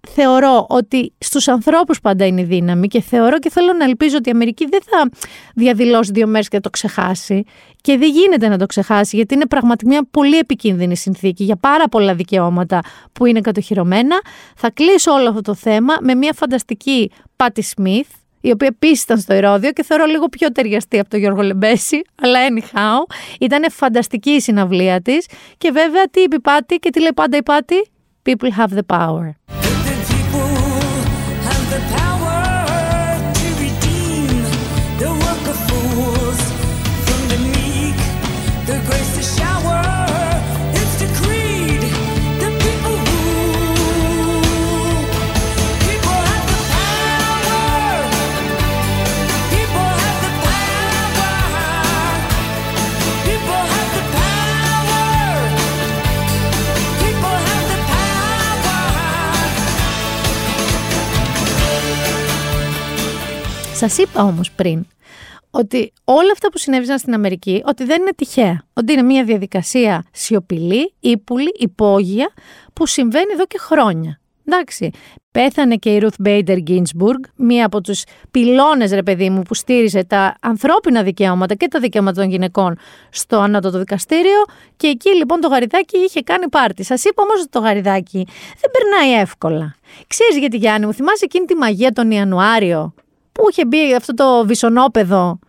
[0.08, 4.30] θεωρώ ότι στους ανθρώπους πάντα είναι η δύναμη και θεωρώ και θέλω να ελπίζω ότι
[4.30, 5.10] η Αμερική δεν θα
[5.56, 7.44] διαδηλώσει δύο μέρες και θα το ξεχάσει
[7.82, 11.88] και δεν γίνεται να το ξεχάσει γιατί είναι πραγματικά μια πολύ επικίνδυνη συνθήκη για πάρα
[11.90, 12.80] πολλά δικαιώματα
[13.14, 14.22] που είναι κατοχυρωμένα.
[14.56, 18.08] Θα κλείσω όλο αυτό το θέμα με μια φανταστική Πάτη Σμιθ
[18.42, 22.02] η οποία επίσης ήταν στο Ηρόδιο και θεωρώ λίγο πιο ταιριαστή από τον Γιώργο Λεμπέση,
[22.22, 25.26] αλλά anyhow, ήταν φανταστική η συναυλία της.
[25.58, 27.76] Και βέβαια, τι είπε η Πάτη και τι λέει πάντα η Πάτη,
[28.24, 29.69] People have the power.
[63.80, 64.86] Σας είπα όμως πριν
[65.52, 68.64] ότι όλα αυτά που συνέβησαν στην Αμερική, ότι δεν είναι τυχαία.
[68.74, 72.30] Ότι είναι μια διαδικασία σιωπηλή, ύπουλη, υπόγεια,
[72.74, 74.20] που συμβαίνει εδώ και χρόνια.
[74.46, 74.92] Εντάξει.
[75.32, 80.04] Πέθανε και η Ruth Bader Ginsburg, μία από τους πυλώνες, ρε παιδί μου, που στήριζε
[80.04, 82.78] τα ανθρώπινα δικαιώματα και τα δικαιώματα των γυναικών
[83.10, 84.46] στο ανώτατο δικαστήριο.
[84.78, 86.84] Και εκεί λοιπόν το γαριδάκι είχε κάνει πάρτι.
[86.84, 88.28] Σας είπα όμως ότι το γαριδάκι
[88.60, 89.76] δεν περνάει εύκολα.
[90.08, 92.94] Ξέρεις γιατί, Γιάννη, μου θυμάσαι εκείνη τη μαγεία τον Ιανουάριο;
[93.40, 95.40] Πού είχε μπει αυτό το βυσονόπεδο,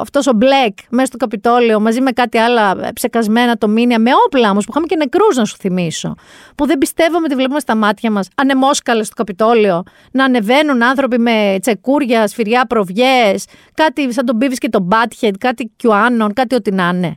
[0.00, 4.50] αυτός ο Μπλεκ μέσα στο Καπιτόλιο μαζί με κάτι άλλα ψεκασμένα το μήνυα, με όπλα
[4.50, 6.14] όμως που είχαμε και νεκρούς να σου θυμίσω.
[6.54, 11.58] Που δεν πιστεύαμε ότι βλέπουμε στα μάτια μας ανεμόσκαλε στο Καπιτόλιο να ανεβαίνουν άνθρωποι με
[11.60, 16.90] τσεκούρια, σφυριά, προβιές, κάτι σαν τον Μπίβι και τον Μπάτχετ, κάτι Κιουάνων, κάτι ό,τι να
[16.94, 17.16] είναι.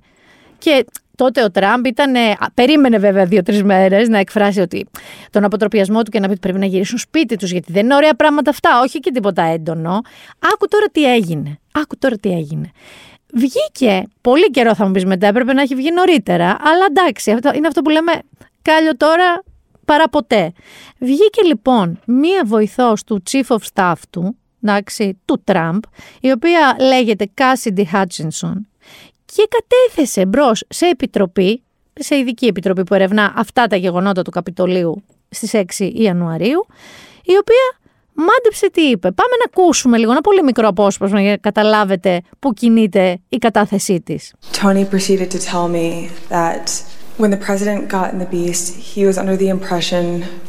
[0.58, 0.86] Και
[1.20, 2.14] τότε ο Τραμπ ήταν.
[2.54, 4.86] Περίμενε βέβαια δύο-τρεις μέρες να εκφράσει ότι
[5.30, 7.96] τον αποτροπιασμό του και να πει ότι πρέπει να γυρίσουν σπίτι τους, γιατί δεν είναι
[7.96, 10.02] ωραία πράγματα αυτά, όχι και τίποτα έντονο.
[10.54, 11.60] Άκου τώρα τι έγινε.
[11.72, 12.72] Άκου τώρα τι έγινε.
[13.34, 17.52] Βγήκε, πολύ καιρό θα μου πεις μετά, έπρεπε να έχει βγει νωρίτερα, αλλά εντάξει, αυτό,
[17.56, 18.12] είναι αυτό που λέμε
[18.62, 19.44] κάλιο τώρα
[19.86, 20.52] παρά ποτέ.
[21.00, 25.82] Βγήκε λοιπόν μία βοηθός του Chief of Staff του, εντάξει, του Τραμπ,
[26.22, 28.54] η οποία λέγεται Cassidy Hutchinson
[29.40, 31.64] και κατέθεσε μπροστά σε επιτροπή,
[31.94, 36.66] σε ειδική επιτροπή που ερευνά αυτά τα γεγονότα του Καπιτολίου στις 6 Ιανουαρίου,
[37.24, 37.80] η οποία
[38.14, 39.12] μαντέψτε τι είπε.
[39.12, 44.02] Πάμε να ακούσουμε λίγο ένα πολύ μικρό απόσπασμα για να καταλάβετε πού κινείται η κατάθεσή
[44.02, 44.34] της.
[44.62, 46.84] Tony proceeded to tell me that
[47.18, 48.66] when the president got in the beast,
[48.96, 50.04] he was under the impression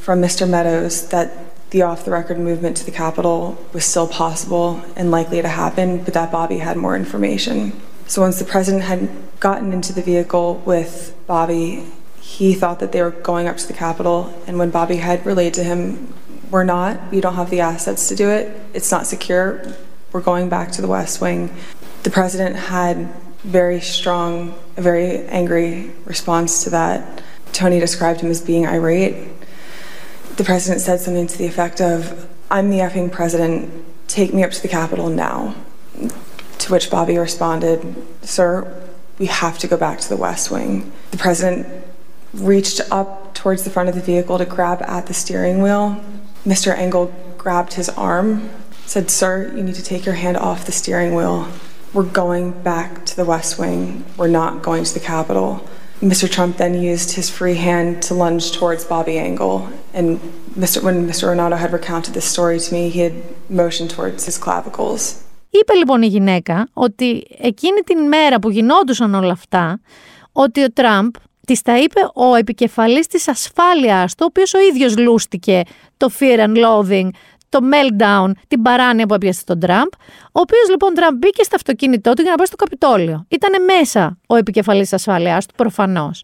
[0.05, 0.43] from Mr.
[0.55, 1.29] Meadows that
[1.73, 3.39] the off the record movement to the Capitol
[3.77, 4.67] was still possible
[4.99, 7.57] and likely to happen, but that Bobby had more information.
[8.11, 9.09] So once the president had
[9.39, 11.85] gotten into the vehicle with Bobby,
[12.21, 14.35] he thought that they were going up to the Capitol.
[14.49, 16.13] And when Bobby had relayed to him,
[16.51, 19.63] we're not, we don't have the assets to do it, it's not secure,
[20.11, 21.55] we're going back to the West Wing.
[22.03, 27.23] The president had very strong, a very angry response to that.
[27.53, 29.29] Tony described him as being irate.
[30.35, 34.51] The president said something to the effect of, I'm the effing president, take me up
[34.51, 35.55] to the Capitol now.
[36.61, 38.83] To which Bobby responded, Sir,
[39.19, 40.93] we have to go back to the West Wing.
[41.11, 41.67] The president
[42.35, 46.03] reached up towards the front of the vehicle to grab at the steering wheel.
[46.45, 46.77] Mr.
[46.77, 48.51] Engel grabbed his arm,
[48.85, 51.49] said, Sir, you need to take your hand off the steering wheel.
[51.95, 54.05] We're going back to the West Wing.
[54.17, 55.67] We're not going to the Capitol.
[56.01, 56.31] Mr.
[56.31, 59.69] Trump then used his free hand to lunge towards Bobby Angle.
[59.93, 60.19] And
[60.51, 60.83] Mr.
[60.83, 61.29] when Mr.
[61.29, 65.25] Renato had recounted this story to me, he had motioned towards his clavicles.
[65.51, 69.81] Είπε λοιπόν η γυναίκα ότι εκείνη την μέρα που γινόντουσαν όλα αυτά,
[70.33, 71.15] ότι ο Τραμπ
[71.47, 75.63] της τα είπε ο επικεφαλής της ασφάλειας του, ο οποίος ο ίδιος λούστηκε
[75.97, 77.09] το fear and loathing,
[77.49, 79.89] το meltdown, την παράνοια που έπιασε τον Τραμπ,
[80.23, 83.25] ο οποίος λοιπόν Τραμπ μπήκε στο αυτοκίνητό του για να πάει στο Καπιτόλιο.
[83.29, 86.23] Ήτανε μέσα ο επικεφαλής της ασφάλειας του προφανώς.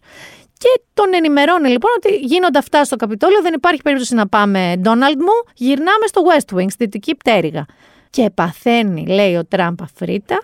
[0.57, 5.19] Και τον ενημερώνει λοιπόν ότι γίνονται αυτά στο Καπιτόλιο, δεν υπάρχει περίπτωση να πάμε, Ντόναλντ
[5.19, 7.65] μου, γυρνάμε στο West Wing, στη δυτική πτέρυγα.
[8.09, 10.43] Και παθαίνει, λέει ο Τραμπ αφρίτα,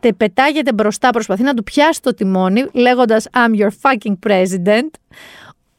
[0.00, 4.90] τε πετάγεται μπροστά, προσπαθεί να του πιάσει το τιμόνι, λέγοντας I'm your fucking president.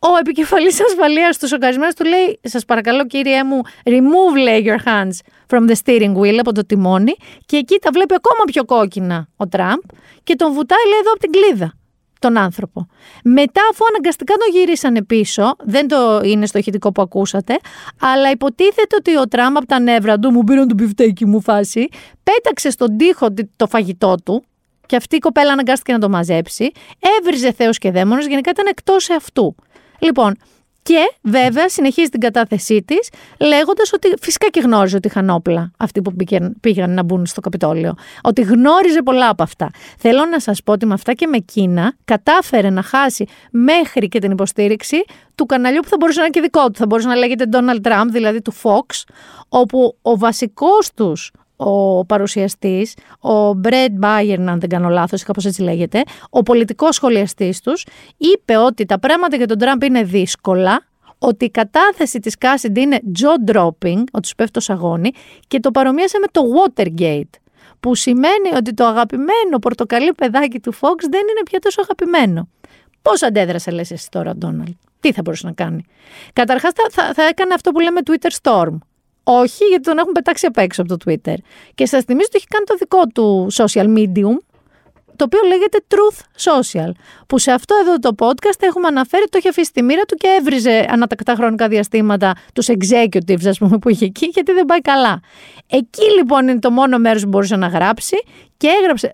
[0.03, 5.17] Ο επικεφαλής ασφαλείας του σοκαρισμένος του λέει «Σας παρακαλώ κύριε μου, remove λέει your hands
[5.47, 7.13] from the steering wheel από το τιμόνι»
[7.45, 9.79] και εκεί τα βλέπει ακόμα πιο κόκκινα ο Τραμπ
[10.23, 11.73] και τον βουτάει λέει εδώ από την κλίδα
[12.21, 12.87] τον άνθρωπο.
[13.23, 17.59] Μετά, αφού αναγκαστικά τον γυρίσανε πίσω, δεν το είναι στο ηχητικό που ακούσατε,
[18.01, 21.87] αλλά υποτίθεται ότι ο Τραμπ από τα νεύρα του, μου πήραν το πιφτέκι μου φάση,
[22.23, 24.43] πέταξε στον τοίχο το φαγητό του,
[24.85, 26.71] και αυτή η κοπέλα αναγκάστηκε να το μαζέψει,
[27.19, 29.55] έβριζε θέους και δαίμονες, γενικά ήταν εκτός αυτού.
[29.99, 30.35] Λοιπόν,
[30.83, 33.09] και βέβαια συνεχίζει την κατάθεσή της,
[33.39, 37.41] λέγοντας ότι φυσικά και γνώριζε ότι είχαν όπλα αυτοί που πήγαν, πήγαν να μπουν στο
[37.41, 37.93] Καπιτόλιο.
[38.21, 39.69] Ότι γνώριζε πολλά από αυτά.
[39.97, 44.19] Θέλω να σας πω ότι με αυτά και με Κίνα κατάφερε να χάσει μέχρι και
[44.19, 45.03] την υποστήριξη
[45.35, 46.73] του καναλιού που θα μπορούσε να είναι και δικό του.
[46.73, 49.03] Θα μπορούσε να λέγεται Donald Trump, δηλαδή του Fox,
[49.49, 51.31] όπου ο βασικός τους
[51.63, 57.61] ο παρουσιαστής, ο Μπρέντ Μπάιερν, αν δεν κάνω λάθος, κάπως έτσι λέγεται, ο πολιτικός σχολιαστής
[57.61, 57.85] τους,
[58.17, 60.85] είπε ότι τα πράγματα για τον Τραμπ είναι δύσκολα,
[61.17, 65.11] ότι η κατάθεση της Κάσιντ είναι jaw dropping, ότι σου πέφτει το σαγόνι,
[65.47, 67.39] και το παρομοίασε με το Watergate,
[67.79, 72.47] που σημαίνει ότι το αγαπημένο πορτοκαλί παιδάκι του Fox δεν είναι πια τόσο αγαπημένο.
[73.01, 75.85] Πώς αντέδρασε, λες εσύ τώρα, Ντόναλτ; Τι θα μπορούσε να κάνει;
[76.33, 78.77] Καταρχάς, θα, θα έκανε αυτό που λέμε Twitter Storm.
[79.23, 81.35] Όχι, γιατί τον έχουν πετάξει απ' έξω από το Twitter.
[81.75, 84.37] Και σας θυμίζω ότι έχει κάνει το δικό του social medium,
[85.15, 86.91] το οποίο λέγεται Truth Social.
[87.27, 90.15] Που σε αυτό εδώ το podcast έχουμε αναφέρει ότι το έχει αφήσει στη μοίρα του
[90.15, 94.81] και έβριζε ανατακτά χρονικά διαστήματα τους executives, ας πούμε, που είχε εκεί, γιατί δεν πάει
[94.81, 95.19] καλά.
[95.67, 98.15] Εκεί λοιπόν είναι το μόνο μέρος που μπορούσε να γράψει
[98.57, 99.11] και έγραψε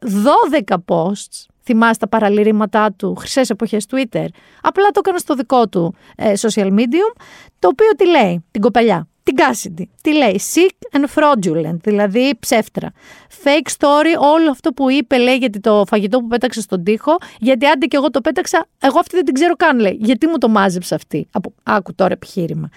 [0.68, 1.46] 12 posts.
[1.64, 4.26] Θυμάστε τα παραλυρήματά του, χρυσές εποχές Twitter.
[4.62, 7.22] Απλά το έκανε στο δικό του ε, social medium,
[7.60, 9.90] το οποίο τι λέει, την κοπελιά την Κάσιντι.
[10.02, 12.92] Τι λέει, sick and fraudulent, δηλαδή ψεύτρα.
[13.44, 17.66] Fake story, όλο αυτό που είπε λέει γιατί το φαγητό που πέταξε στον τοίχο, γιατί
[17.66, 19.98] άντε και εγώ το πέταξα, εγώ αυτή δεν την ξέρω καν λέει.
[20.02, 22.70] Γιατί μου το μάζεψε αυτή; Από, άκου τώρα επιχείρημα.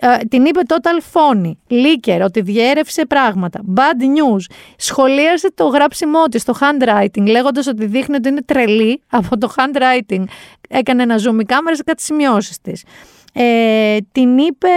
[0.00, 4.54] Ε, την είπε total phony, leaker, ότι διέρευσε πράγματα, bad news.
[4.76, 10.24] Σχολίασε το γράψιμό της, το handwriting, λέγοντας ότι δείχνει ότι είναι τρελή από το handwriting.
[10.68, 12.84] Έκανε ένα zoom η κάμερα σε κάτι σημειώσεις της
[13.32, 14.68] ε, την είπε,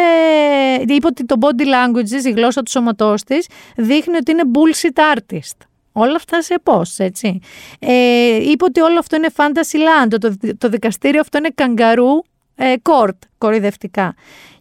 [0.87, 5.65] είπε ότι το body language, η γλώσσα του σώματός της, δείχνει ότι είναι bullshit artist.
[5.91, 7.39] Όλα αυτά σε πώς, έτσι.
[7.79, 12.73] Ε, είπε ότι όλο αυτό είναι fantasy land, το, το δικαστήριο αυτό είναι kangaroo ε,
[12.83, 14.15] court, κοροϊδευτικά.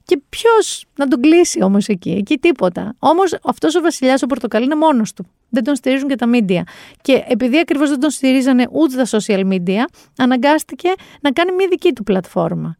[0.05, 2.95] Και ποιος να τον κλείσει όμως εκεί, εκεί τίποτα.
[2.99, 5.27] Όμως αυτός ο βασιλιάς ο Πορτοκαλί είναι μόνος του.
[5.49, 6.61] Δεν τον στηρίζουν και τα media.
[7.03, 9.85] Και επειδή ακριβώς δεν τον στηρίζανε ούτε τα social media,
[10.17, 12.77] αναγκάστηκε να κάνει μια δική του πλατφόρμα.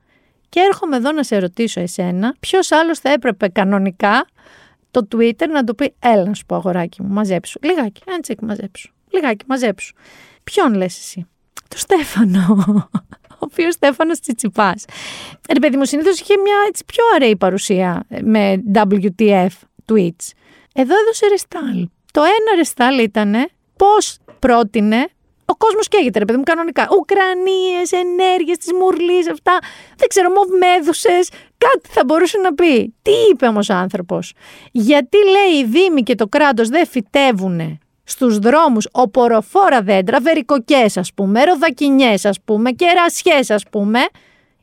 [0.51, 4.27] Και έρχομαι εδώ να σε ρωτήσω εσένα, ποιος άλλος θα έπρεπε κανονικά
[4.91, 7.59] το Twitter να του πει: Έλα να σου πω, αγοράκι μου, μαζέψου.
[7.63, 8.93] Λιγάκι, ένα τσεκ, μαζέψου.
[9.11, 9.95] Λιγάκι, μαζέψου.
[10.45, 11.27] Ποιον λες εσύ,
[11.69, 12.65] Το Στέφανο.
[13.43, 14.85] Ο οποίος Στέφανος Τσιτσιπάς.
[15.53, 19.49] Ρε παιδί μου, συνήθως είχε μια έτσι πιο αραιή παρουσία με WTF
[19.93, 20.31] tweets.
[20.75, 21.89] Εδώ έδωσε ρεστάλ.
[22.13, 23.35] Το ένα ρεστάλ ήταν
[23.77, 25.09] πώς πρότεινε
[25.51, 26.89] ο κόσμος καίγεται, ρε παιδί μου, κανονικά.
[26.99, 29.59] Ουκρανίες, ενέργειες τη Μουρλή, αυτά.
[29.97, 31.19] Δεν ξέρω, μοβμέδουσε.
[31.59, 32.95] Κάτι θα μπορούσε να πει.
[33.03, 34.33] Τι είπε όμως ο άνθρωπος;
[34.73, 41.13] Γιατί λέει οι Δήμοι και το κράτος δεν φυτεύουν στους δρόμους οποροφόρα δέντρα, βερικοκές ας
[41.15, 44.01] πούμε, ροδακινιές ας πούμε, κερασιές ας πούμε.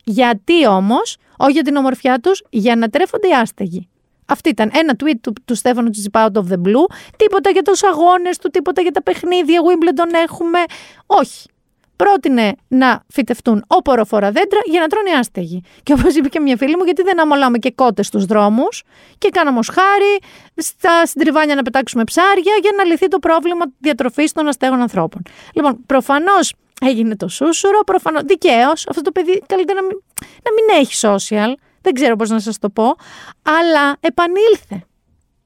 [0.03, 3.87] Γιατί όμως, όχι για την ομορφιά τους, για να τρέφονται οι άστεγοι.
[4.29, 6.85] Αυτή ήταν ένα tweet του, του Στέφανου Τσιπά out of the blue.
[7.17, 10.59] Τίποτα για τους αγώνες του, τίποτα για τα παιχνίδια, Wimbledon έχουμε.
[11.05, 11.49] Όχι.
[11.95, 15.63] Πρότεινε να φυτευτούν όποροφόρα δέντρα για να τρώνε άστεγοι.
[15.83, 18.83] Και όπως είπε και μια φίλη μου, γιατί δεν αμολάμε και κότες στους δρόμους
[19.17, 20.19] και κάναμε ως χάρη
[20.55, 25.21] στα συντριβάνια να πετάξουμε ψάρια για να λυθεί το πρόβλημα διατροφής των αστέγων ανθρώπων.
[25.53, 30.81] Λοιπόν, προφανώς έγινε το σούσουρο, προφανώς δικαίως αυτό το παιδί καλύτερα να μην, να μην
[30.81, 31.53] έχει social
[31.87, 32.95] δεν ξέρω πώς να σας το πω,
[33.41, 34.85] αλλά επανήλθε.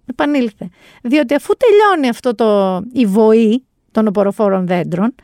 [0.05, 0.69] Επανήλθε.
[1.01, 5.15] Διότι αφού τελειώνει αυτό το, η βοή των οποροφόρων δέντρων,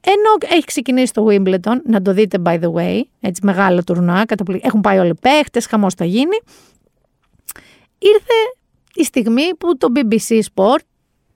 [0.00, 4.60] Ενώ έχει ξεκινήσει το Wimbledon, να το δείτε by the way, έτσι μεγάλο τουρνουά, καταπλη...
[4.64, 6.36] έχουν πάει όλοι οι παίχτες, χαμός θα γίνει.
[7.98, 8.34] Ήρθε
[8.94, 10.84] η στιγμή που το BBC Sport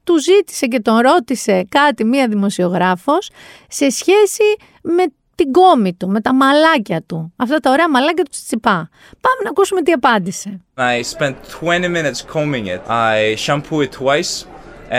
[0.04, 3.30] του ζήτησε και τον ρώτησε κάτι μία δημοσιογράφος
[3.68, 4.44] σε σχέση
[4.82, 5.04] με
[5.42, 7.32] την κόμη του, με τα μαλάκια του.
[7.36, 8.88] Αυτά τα ωραία μαλάκια του Τσιτσιπά.
[9.20, 10.60] Πάμε να ακούσουμε τι απάντησε.
[10.76, 12.80] I spent 20 minutes combing it.
[12.88, 14.32] I shampoo it twice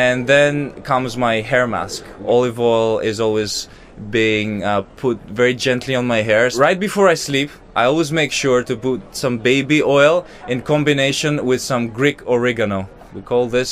[0.07, 0.53] and then
[0.91, 2.01] comes my hair mask.
[2.35, 3.53] Olive oil is always
[4.19, 6.43] being uh, put very gently on my hair.
[6.67, 7.49] Right before I sleep,
[7.81, 10.15] I always make sure to put some baby oil
[10.53, 12.79] in combination with some Greek oregano.
[13.15, 13.71] We call this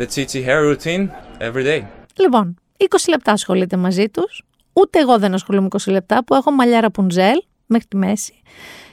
[0.00, 1.02] the Titi hair routine
[1.48, 1.82] every day.
[2.16, 4.42] Λοιπόν, 20 λεπτά ασχολείται μαζί τους.
[4.72, 8.42] Ούτε εγώ δεν ασχολούμαι 20 λεπτά που έχω μαλλιά ραπουνζέλ μέχρι τη μέση.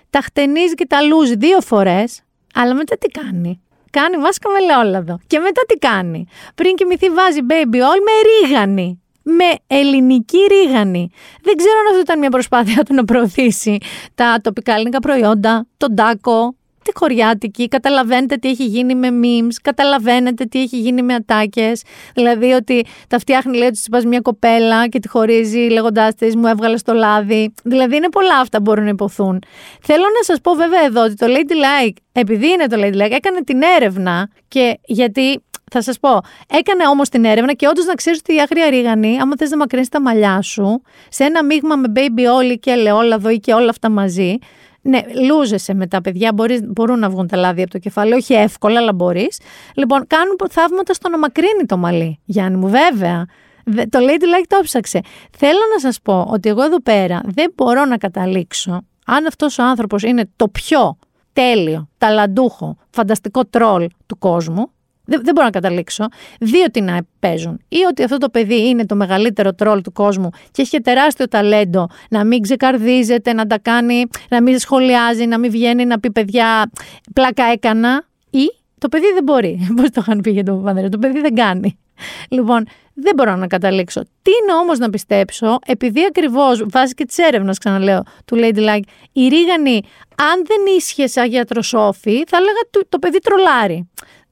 [0.09, 2.21] Τα χτενίζει και τα λούζει δύο φορές,
[2.53, 3.61] αλλά μετά τι κάνει;
[3.91, 5.19] Κάνει βάσκα με ελαιόλαδο.
[5.27, 9.01] Και μετά τι κάνει; Πριν κοιμηθεί βάζει baby oil με ρίγανη.
[9.21, 11.09] Με ελληνική ρίγανη.
[11.41, 13.77] Δεν ξέρω αν αυτό ήταν μια προσπάθεια του να προωθήσει
[14.15, 16.55] τα τοπικά ελληνικά προϊόντα, τον τάκο,
[16.91, 21.83] τη χωριάτικη, καταλαβαίνετε τι έχει γίνει με memes, καταλαβαίνετε τι έχει γίνει με ατάκες.
[22.13, 26.47] Δηλαδή ότι τα φτιάχνει, λέει, ότι τη μια κοπέλα και τη χωρίζει λέγοντάς της, μου
[26.47, 27.53] έβγαλε στο λάδι.
[27.63, 29.41] Δηλαδή είναι πολλά αυτά που μπορούν να υποθούν.
[29.81, 33.11] Θέλω να σας πω βέβαια εδώ ότι το Lady Like, επειδή είναι το Lady Like,
[33.11, 36.09] έκανε την έρευνα και γιατί θα σας πω,
[36.47, 39.57] έκανε όμως την έρευνα και όντως να ξέρεις ότι η άγρια ρίγανη, άμα θες να
[39.57, 43.69] μακρύνεις τα μαλλιά σου, σε ένα μείγμα με baby oil και ελαιόλαδο ή και όλα
[43.69, 44.37] αυτά μαζί,
[44.89, 48.33] ναι, λούζεσαι με τα παιδιά, μπορείς, μπορούν να βγουν τα λάδια από το κεφάλι, όχι
[48.33, 49.39] εύκολα, αλλά μπορείς.
[49.75, 52.19] Λοιπόν, κάνουν θαύματα στο να μακρύνει το μαλλί.
[52.25, 53.25] Γιάννη μου, βέβαια.
[53.89, 54.99] Το Lady Like το ψάξε.
[55.37, 59.63] Θέλω να σας πω ότι εγώ εδώ πέρα δεν μπορώ να καταλήξω αν αυτός ο
[59.63, 60.97] άνθρωπος είναι το πιο
[61.33, 64.71] τέλειο, ταλαντούχο, φανταστικό τρόλ του κόσμου
[65.10, 66.05] δεν, δεν μπορώ να καταλήξω.
[66.39, 67.60] Δύο τι να παίζουν.
[67.68, 71.88] Ή ότι αυτό το παιδί είναι το μεγαλύτερο τρόλ του κόσμου και έχει τεράστιο ταλέντο
[72.10, 76.72] να μην ξεκαρδίζεται, να τα κάνει, να μην σχολιάζει, να μην βγαίνει να πει παιδιά
[77.14, 78.07] πλάκα έκανα.
[78.30, 79.68] Ή το παιδί δεν μπορεί.
[79.76, 80.89] Πώς το είχαν πει για τον Παπανδρέο.
[80.89, 81.80] Το παιδί δεν κάνει.
[82.30, 84.01] Λοιπόν, δεν μπορώ να καταλήξω.
[84.01, 88.84] Τι είναι όμως να πιστέψω, επειδή ακριβώς βάσει και της έρευνας, ξαναλέω, του Lady Like,
[89.12, 89.82] η Ρίγανη,
[90.16, 93.89] αν δεν ίσχυε σαν γιατροσόφη, θα έλεγα το, το παιδί τρολάρει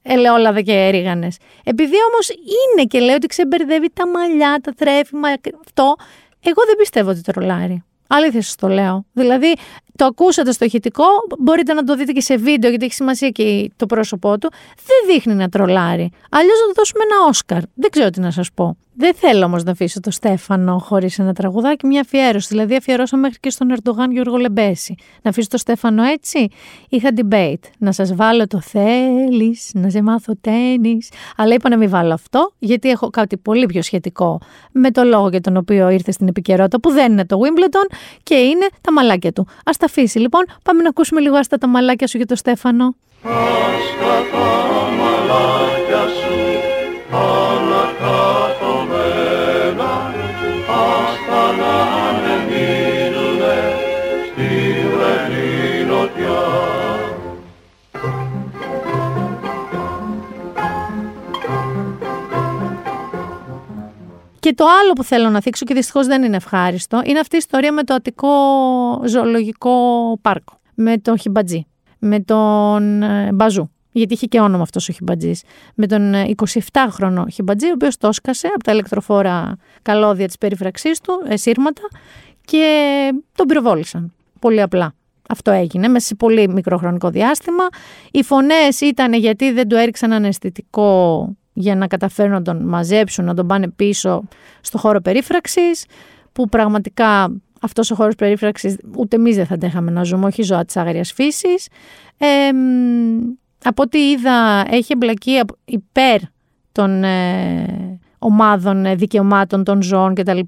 [0.08, 1.36] ελαιόλαδα και ρίγανες.
[1.64, 5.28] Επειδή όμως είναι και λέει ότι ξεμπερδεύει τα μαλλιά, τα τρέφημα,
[5.66, 5.94] αυτό,
[6.40, 7.82] εγώ δεν πιστεύω ότι τρολάρει.
[8.08, 9.04] Αλήθεια σας το λέω.
[9.12, 9.54] Δηλαδή,
[9.98, 11.04] το ακούσατε στο ηχητικό,
[11.38, 14.50] μπορείτε να το δείτε και σε βίντεο, γιατί έχει σημασία και το πρόσωπό του.
[14.76, 16.10] Δεν δείχνει να τρολάρει.
[16.30, 17.60] Αλλιώς να του δώσουμε ένα Όσκαρ.
[17.74, 18.76] Δεν ξέρω τι να σας πω.
[19.00, 22.46] Δεν θέλω όμως να αφήσω το Στέφανο χωρίς ένα τραγουδάκι, μια αφιέρωση.
[22.50, 24.94] Δηλαδή, αφιερώσαμε μέχρι και στον Ερντογάν Γιώργο Λεμπέση.
[25.22, 26.48] Να αφήσω το Στέφανο έτσι;
[26.88, 27.62] Είχα debate.
[27.78, 30.98] Να σας βάλω το θέλεις, να σε μάθω τέννη.
[31.36, 34.40] Αλλά είπα να μην βάλω αυτό, γιατί έχω κάτι πολύ πιο σχετικό
[34.72, 38.34] με το λόγο για τον οποίο ήρθε στην επικαιρότητα, που δεν είναι το Wimbledon και
[38.34, 39.42] είναι τα μαλάκια του.
[39.42, 40.44] Α τα αφήσει λοιπόν.
[40.64, 42.96] Πάμε να ακούσουμε λίγο άστα τα μαλάκια σου για το Στέφανο.
[43.22, 44.46] Άστα τα
[44.98, 46.36] μαλάκια σου,
[64.48, 67.38] Και το άλλο που θέλω να θίξω και δυστυχώς δεν είναι ευχάριστο είναι αυτή η
[67.38, 68.28] ιστορία με το Αττικό
[69.06, 69.72] Ζωολογικό
[70.22, 70.60] Πάρκο.
[70.74, 71.66] Με τον Χιμπατζή.
[71.98, 73.70] Με τον ε, Μπαζού.
[73.92, 75.42] Γιατί είχε και όνομα αυτός ο Χιμπατζής.
[75.74, 76.12] Με τον
[76.72, 81.36] 27χρονο ε, Χιμπατζή, ο οποίος το έσκασε από τα ηλεκτροφόρα καλώδια της περίφραξή του, ε,
[81.36, 81.82] σύρματα,
[82.44, 82.64] και
[83.34, 84.12] τον πυροβόλησαν.
[84.40, 84.94] Πολύ απλά.
[85.28, 87.66] Αυτό έγινε μέσα σε πολύ μικρό χρονικό διάστημα.
[88.10, 91.28] Οι φωνές ήταν γιατί δεν του έριξαν αναισθητικό
[91.58, 94.22] για να καταφέρουν να τον μαζέψουν, να τον πάνε πίσω
[94.60, 95.84] στο χώρο περίφραξης,
[96.32, 100.64] που πραγματικά αυτός ο χώρος περίφραξης ούτε εμείς δεν θα αντέχαμε να ζούμε, όχι ζώα
[100.64, 101.68] της άγριας φύσης.
[102.18, 102.26] Ε,
[103.64, 106.20] από ό,τι είδα έχει εμπλακεί υπέρ
[106.72, 110.38] των ε, ομάδων ε, δικαιωμάτων των ζώων κτλ.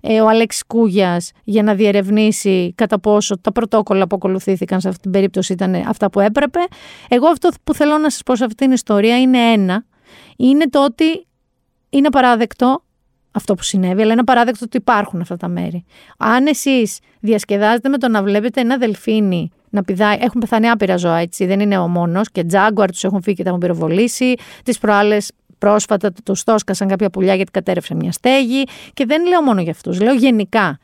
[0.00, 5.00] Ε, ο Αλέξης Κούγιας για να διερευνήσει κατά πόσο τα πρωτόκολλα που ακολουθήθηκαν σε αυτή
[5.00, 6.58] την περίπτωση ήταν αυτά που έπρεπε.
[7.08, 9.84] Εγώ αυτό που θέλω να σας πω σε αυτή την ιστορία είναι ένα,
[10.36, 11.26] είναι το ότι
[11.90, 12.82] είναι παράδεκτο
[13.30, 15.84] αυτό που συνέβη, αλλά είναι παράδεκτο ότι υπάρχουν αυτά τα μέρη.
[16.18, 21.16] Αν εσείς διασκεδάζετε με το να βλέπετε ένα δελφίνι να πηδάει, έχουν πεθάνει άπειρα ζώα,
[21.16, 24.34] έτσι, δεν είναι ο μόνος, και τζάγκουαρ τους έχουν φύγει και τα έχουν πυροβολήσει.
[24.64, 28.64] Τις προάλλες πρόσφατα τους τόσκασαν κάποια πουλιά γιατί κατέρευσε μια στέγη.
[28.94, 30.78] Και δεν λέω μόνο για αυτούς, λέω γενικά.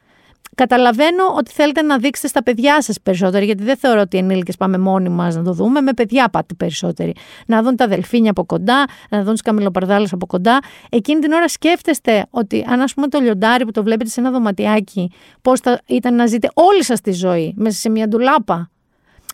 [0.55, 4.79] Καταλαβαίνω ότι θέλετε να δείξετε στα παιδιά σας περισσότερο, γιατί δεν θεωρώ ότι ενήλικες πάμε
[4.79, 5.81] μόνοι μας να το δούμε.
[5.81, 7.15] Με παιδιά πάτε περισσότεροι.
[7.47, 10.59] Να δουν τα δελφίνια από κοντά, να δουν τι καμιλοπαρδάλε από κοντά.
[10.91, 14.31] Εκείνη την ώρα σκέφτεστε ότι αν, ας πούμε, το λιοντάρι που το βλέπετε σε ένα
[14.31, 15.11] δωματιάκι,
[15.43, 18.71] πώς θα ήταν να ζείτε όλη σας τη ζωή μέσα σε μια ντουλάπα;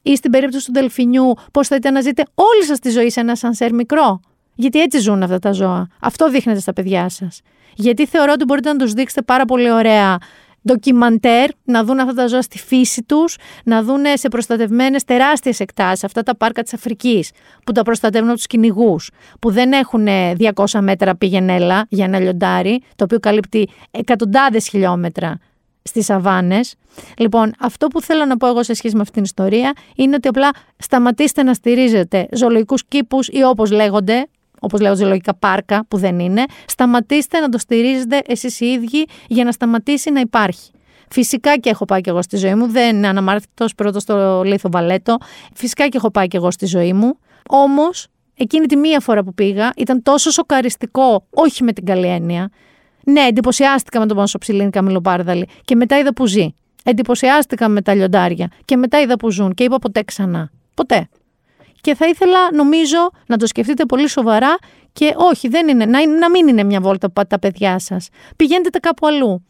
[0.03, 3.21] Ή στην περίπτωση του δελφινιού, πώς θα ήταν να ζείτε όλη σας τη ζωή σε
[3.21, 4.21] ένα σανσέρ μικρό;
[4.55, 5.87] Γιατί έτσι ζουν αυτά τα ζώα.
[6.01, 7.41] Αυτό δείχνετε στα παιδιά σας.
[7.75, 10.19] Γιατί θεωρώ ότι μπορείτε να τους δείξετε πάρα πολύ ωραία
[10.67, 16.05] ντοκιμαντέρ, να δουν αυτά τα ζώα στη φύση τους, να δουν σε προστατευμένες τεράστιες εκτάσεις,
[16.05, 17.31] αυτά τα πάρκα της Αφρικής,
[17.65, 20.07] που τα προστατεύουν από τους κυνηγούς, που δεν έχουν
[20.37, 25.39] 200 μέτρα πηγενέλα για ένα λιοντάρι, το οποίο καλύπτει εκατοντάδες χιλιόμετρα
[25.83, 26.75] στις σαβάνες.
[27.19, 30.29] Λοιπόν, αυτό που θέλω να πω εγώ σε σχέση με αυτήν την ιστορία είναι ότι
[30.29, 34.27] απλά σταματήστε να στηρίζετε ζωολογικούς κήπους ή όπως λέγονται,
[34.61, 39.45] όπως λέω, ζωολογικά πάρκα που δεν είναι, σταματήστε να το στηρίζετε εσείς οι ίδιοι για
[39.45, 40.71] να σταματήσει να υπάρχει.
[41.13, 42.67] Φυσικά και έχω πάει και εγώ στη ζωή μου.
[42.67, 45.17] Δεν είναι αναμάρτητο πρώτος στο Λίθο Βαλέτο.
[45.55, 47.19] Φυσικά και έχω πάει και εγώ στη ζωή μου.
[47.49, 48.07] Όμως,
[48.37, 52.51] εκείνη τη μία φορά που πήγα ήταν τόσο σοκαριστικό, όχι με την καλή έννοια.
[53.05, 56.55] Ναι, εντυπωσιάστηκα με τον Πανσοψιλίνη Καμιλοπάρδαλη και μετά είδα που ζει.
[56.85, 60.51] Εντυπωσιάστηκα με τα λιοντάρια και μετά είδα που ζουν και είπα ποτέ ξανά.
[60.75, 61.09] Ποτέ.
[61.81, 64.57] Και θα ήθελα, νομίζω, να το σκεφτείτε πολύ σοβαρά
[64.93, 68.09] και όχι, δεν είναι, να, να μην είναι μια βόλτα που πάτε τα παιδιά σας.
[68.37, 69.45] Πηγαίνετε κάπου αλλού.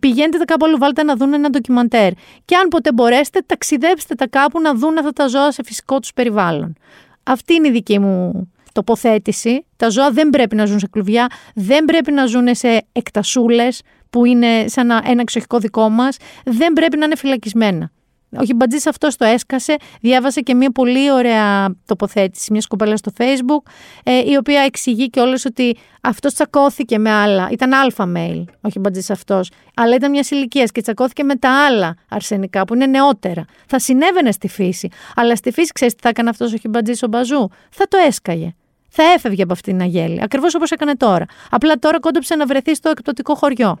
[0.00, 2.12] Πηγαίνετε κάπου αλλού, βάλτε να δουν ένα ντοκιμαντέρ.
[2.44, 6.12] Και αν ποτέ μπορέσετε, ταξιδέψτε τα κάπου να δουν αυτά τα ζώα σε φυσικό τους
[6.12, 6.76] περιβάλλον.
[7.22, 9.64] Αυτή είναι η δική μου τοποθέτηση.
[9.76, 14.24] Τα ζώα δεν πρέπει να ζουν σε κλουβιά, δεν πρέπει να ζουν σε εκτασούλες που
[14.24, 17.90] είναι σαν ένα, ένα εξοχικό δικό μας, δεν πρέπει να είναι φυλακισμένα.
[18.32, 19.76] Ο Χιμπατζή αυτός το έσκασε.
[20.00, 23.70] Διάβασε και μια πολύ ωραία τοποθέτηση μιας κοπέλας στο Facebook,
[24.02, 27.48] ε, η οποία εξηγεί και όλες ότι αυτός τσακώθηκε με άλλα.
[27.50, 31.96] Ήταν αλφα mail ο Χιμπατζή αυτός, αλλά ήταν μιας ηλικίας και τσακώθηκε με τα άλλα
[32.08, 33.44] αρσενικά που είναι νεότερα.
[33.66, 34.88] Θα συνέβαινε στη φύση.
[35.16, 38.54] Αλλά στη φύση, ξέρεις τι θα έκανε αυτός ο Χιμπατζή ο Μπαζού; Θα το έσκαγε.
[38.88, 40.22] Θα έφευγε από αυτήν την αγέλη.
[40.22, 41.24] Ακριβώς όπως έκανε τώρα.
[41.50, 43.78] Απλά τώρα κόντεψε να βρεθεί στο εκπτωτικό χωριό.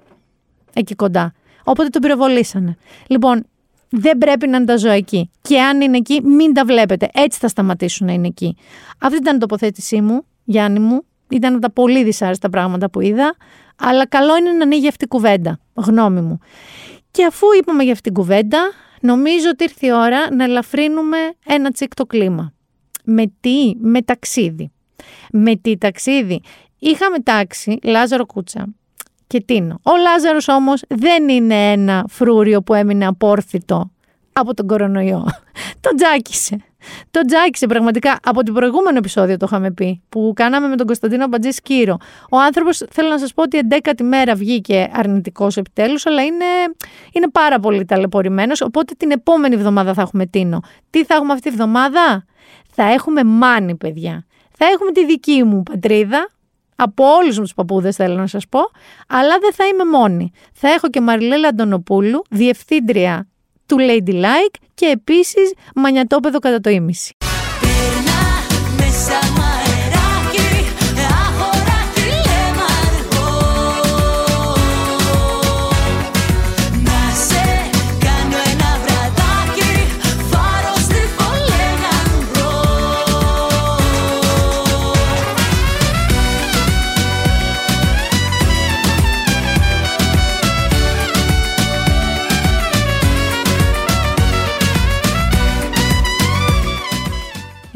[0.72, 1.32] Εκεί κοντά.
[1.64, 2.76] Οπότε τον πυροβολήσανε.
[3.06, 3.46] Λοιπόν,
[3.90, 5.30] δεν πρέπει να είναι τα ζώα εκεί.
[5.42, 7.08] Και αν είναι εκεί, μην τα βλέπετε.
[7.12, 8.56] Έτσι θα σταματήσουν να είναι εκεί.
[8.98, 11.02] Αυτή ήταν η τοποθέτησή μου, Γιάννη μου.
[11.28, 13.36] Ήταν από τα πολύ δυσάρεστα πράγματα που είδα.
[13.76, 15.58] Αλλά καλό είναι να ανοίγει αυτή η κουβέντα.
[15.74, 16.38] Γνώμη μου.
[17.10, 18.58] Και αφού είπαμε για αυτή την κουβέντα,
[19.00, 21.16] νομίζω ότι ήρθε η ώρα να ελαφρύνουμε
[21.46, 22.52] ένα τσικ το κλίμα.
[23.04, 24.70] Με τι, με ταξίδι.
[25.30, 26.40] Με τι ταξίδι;
[26.78, 28.74] Είχαμε τάξει Λάζαρο Κούτσα
[29.26, 29.80] και Τίνο.
[29.82, 33.90] Ο Λάζαρος όμως δεν είναι ένα φρούριο που έμεινε απόρθητο
[34.32, 35.26] από τον κορονοϊό.
[35.80, 36.56] το τζάκισε.
[37.10, 38.18] Το τζάκισε πραγματικά.
[38.22, 41.96] Από το προηγούμενο επεισόδιο το είχαμε πει, που κάναμε με τον Κωνσταντίνο Μπατζή Σκύρο.
[42.30, 46.44] Ο άνθρωπος, θέλω να σας πω ότι 11η μέρα βγήκε αρνητικός επιτέλους, αλλά είναι,
[47.12, 48.60] είναι πάρα πολύ ταλαιπωρημένος.
[48.60, 50.60] Οπότε την επόμενη εβδομάδα θα έχουμε τίνο.
[50.90, 52.24] Τι θα έχουμε αυτή τη εβδομάδα,
[52.72, 54.26] θα έχουμε μάνι, παιδιά.
[54.58, 56.28] Θα έχουμε τη δική μου πατρίδα,
[56.76, 58.60] από όλους τους παππούδες, θέλω να σας πω,
[59.08, 60.30] αλλά δεν θα είμαι μόνη.
[60.52, 63.28] Θα έχω και Μαριλέλα Αντωνοπούλου, διευθύντρια
[63.66, 67.16] του Ladylike και επίσης μανιατόπεδο κατά το ίμιση.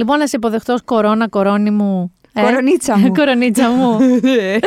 [0.00, 2.12] Λοιπόν, να σε υποδεχτώ κορώνα, κορώνη μου.
[2.32, 3.12] Ε, κορονίτσα μου.
[3.18, 3.98] Κορονίτσα μου.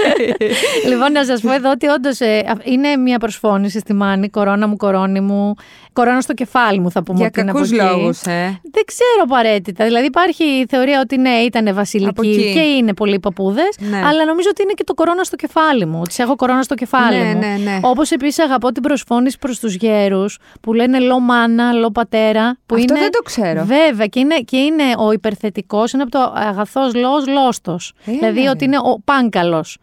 [0.89, 4.29] λοιπόν, να σας πω εδώ ότι όντως ε, είναι μια προσφώνηση στη Μάνη.
[4.29, 5.53] Κορώνα μου, κορώνη μου.
[5.93, 7.83] Κορώνα στο κεφάλι μου, θα πούμε Για ότι είναι από κακούς εκεί.
[7.85, 8.59] λόγους, ε.
[8.71, 9.85] Δεν ξέρω απαραίτητα.
[9.85, 12.53] Δηλαδή, υπάρχει η θεωρία ότι ναι, ήταν Από βασιλική εκεί.
[12.53, 13.77] και είναι πολλοί παππούδες.
[13.79, 13.97] Ναι.
[13.97, 15.99] Αλλά νομίζω ότι είναι και το κορώνα στο κεφάλι μου.
[16.01, 17.39] Ότι σε έχω κορώνα στο κεφάλι Ναι, μου.
[17.39, 17.79] ναι, ναι.
[17.81, 22.57] Όπως επίσης αγαπώ την προσφώνηση προς τους γέρους που λένε λό μάνα, λό πατέρα.
[22.65, 23.01] Που Αυτό είναι...
[23.03, 23.65] δεν το ξέρω.
[23.65, 27.93] Βέβαια, και είναι, και είναι ο υπερθετικός, είναι από το αγαθός λόγο λόστος.
[28.05, 28.49] Έλα, Δηλαδή ρε.
[28.49, 29.77] ότι είναι ο πάγκαλος.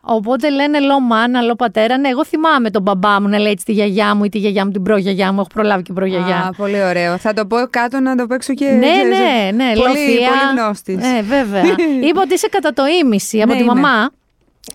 [0.00, 1.98] Οπότε λένε λό μάνα, λό πατέρα.
[1.98, 4.64] Ναι, εγώ θυμάμαι τον μπαμπά μου να λέει έτσι τη γιαγιά μου ή τη γιαγιά
[4.64, 5.38] μου την προγιαγιά μου.
[5.38, 6.36] Έχω προλάβει και προγιαγιά.
[6.36, 7.16] Α, πολύ ωραίο.
[7.18, 8.64] Θα το πω κάτω να το παίξω και.
[8.70, 9.72] Ναι, ξέρεις, ναι, ναι.
[9.74, 10.28] Πολύ, Λοθεία.
[10.28, 10.96] πολύ γνώστης.
[11.18, 11.62] Ε, βέβαια.
[12.08, 13.74] Είπα ότι είσαι κατά το ίμιση από Ναι, τη είμαι.
[13.74, 14.10] μαμά.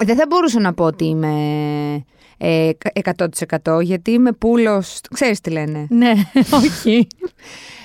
[0.05, 1.34] Δεν θα μπορούσα να πω ότι είμαι
[2.38, 2.69] ε,
[3.63, 5.88] 100% γιατί είμαι πούλος, ξέρεις τι λένε.
[5.89, 6.11] Ναι,
[6.63, 7.07] όχι.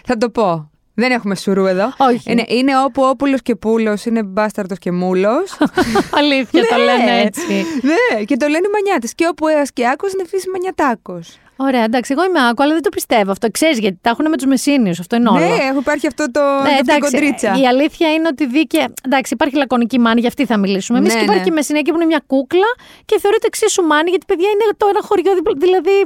[0.05, 0.70] Θα το πω.
[1.01, 1.93] Δεν έχουμε σουρού εδώ.
[1.99, 2.33] Όχι.
[2.33, 5.57] Είναι, είναι όπου όπουλος και πούλος είναι μπάσταρτος και μούλος.
[6.19, 6.83] Αλήθεια, το Ναι.
[6.85, 7.65] λένε έτσι.
[7.83, 9.15] ναι, και το λένε οι μανιάτες.
[9.15, 11.39] Και όπου ένας και άκος είναι φύση μανιατάκος.
[11.67, 13.51] Ωραία, εντάξει, εγώ είμαι άκου, αλλά δεν το πιστεύω αυτό.
[13.51, 14.95] Ξέρεις γιατί τα έχουν με τους Μεσίνιου.
[15.01, 15.39] Αυτό είναι όλο.
[15.39, 16.41] Ναι, έχω υπάρχει αυτό το.
[16.41, 17.51] Ναι, αυτή η εντάξει, κοντρίτσα.
[17.63, 18.87] η αλήθεια είναι ότι δίκαια.
[19.07, 20.99] Εντάξει, υπάρχει λακωνική μάνη, για αυτή θα μιλήσουμε.
[20.99, 21.47] Εμείς Ναι, και υπάρχει ναι.
[21.47, 22.71] και η Μεσσηνιακή που είναι μια κούκλα
[23.05, 25.97] και θεωρείται εξίσου μάνη, γιατί παιδιά είναι το ένα χωριό, δίπλα- δηλαδή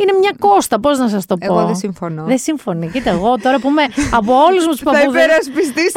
[0.00, 0.80] είναι μια κόστα.
[0.80, 2.24] Πώς να σας το πω; Εγώ δεν συμφωνώ.
[2.24, 2.88] Δεν συμφωνεί.
[2.90, 5.18] Κοίτα, εγώ τώρα που είμαι από όλους μου τους Θα παππούδε.
[5.22, 5.92] υπερασπιστείς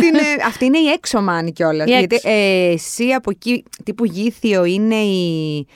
[0.00, 0.14] την.
[0.14, 1.86] ε, Αυτή είναι η έξω μάνη κιόλας.
[1.88, 2.28] Η Γιατί έξω.
[2.28, 5.66] ε, εσύ από εκεί, τύπου γήθιο είναι η.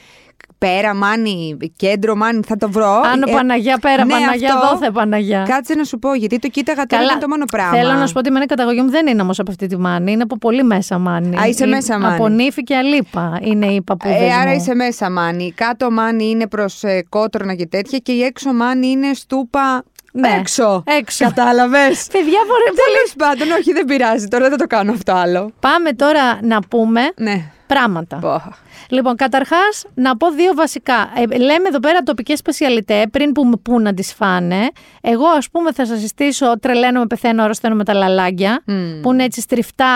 [0.66, 3.00] Πέρα μάνη, κέντρο μάνη, θα το βρω.
[3.12, 4.68] Άνω Ε, Παναγιά, πέρα ναι, Παναγιά, αυτό.
[4.68, 5.44] δόθε Παναγιά.
[5.48, 7.76] Κάτσε να σου πω, γιατί το κοίταγα τώρα ήταν το μόνο πράγμα.
[7.78, 9.78] Θέλω να σου πω ότι εμένα η καταγωγή μου δεν είναι όμως από αυτή τη
[9.78, 10.12] μάνη.
[10.12, 11.36] Είναι από πολύ μέσα μάνη.
[11.36, 12.14] Α, είσαι Είναι μέσα μάνη.
[12.14, 14.20] Από νύφη και αλίπα είναι οι παππούδες.
[14.20, 15.44] Ε, άρα είσαι μέσα μάνη.
[15.44, 19.84] Η Κάτω μάνη είναι προς ε, κότρονα και τέτοια και η έξω μάνη είναι στούπα.
[20.12, 20.82] Ναι, έξω.
[20.98, 21.24] έξω.
[21.24, 24.28] Κατάλαβες; Παιδιά, μπορεί Τέλος πάντων, όχι, δεν πειράζει.
[24.28, 25.52] Τώρα δεν το κάνω αυτό άλλο.
[25.60, 27.50] Πάμε τώρα να πούμε Ναι.
[27.74, 28.16] Πράγματα.
[28.16, 28.42] Πω.
[28.88, 31.10] Λοιπόν, καταρχάς, να πω δύο βασικά.
[31.16, 34.68] Ε, λέμε εδώ πέρα τοπικές σπεσιαλιτέ, πριν πούμε πού να τις φάνε.
[35.00, 38.62] Εγώ, ας πούμε, θα σας συστήσω τρελαίνω με πεθαίνω, αρρωσταίνω με τα λαλάγκια.
[39.02, 39.86] Που είναι έτσι στριφτά,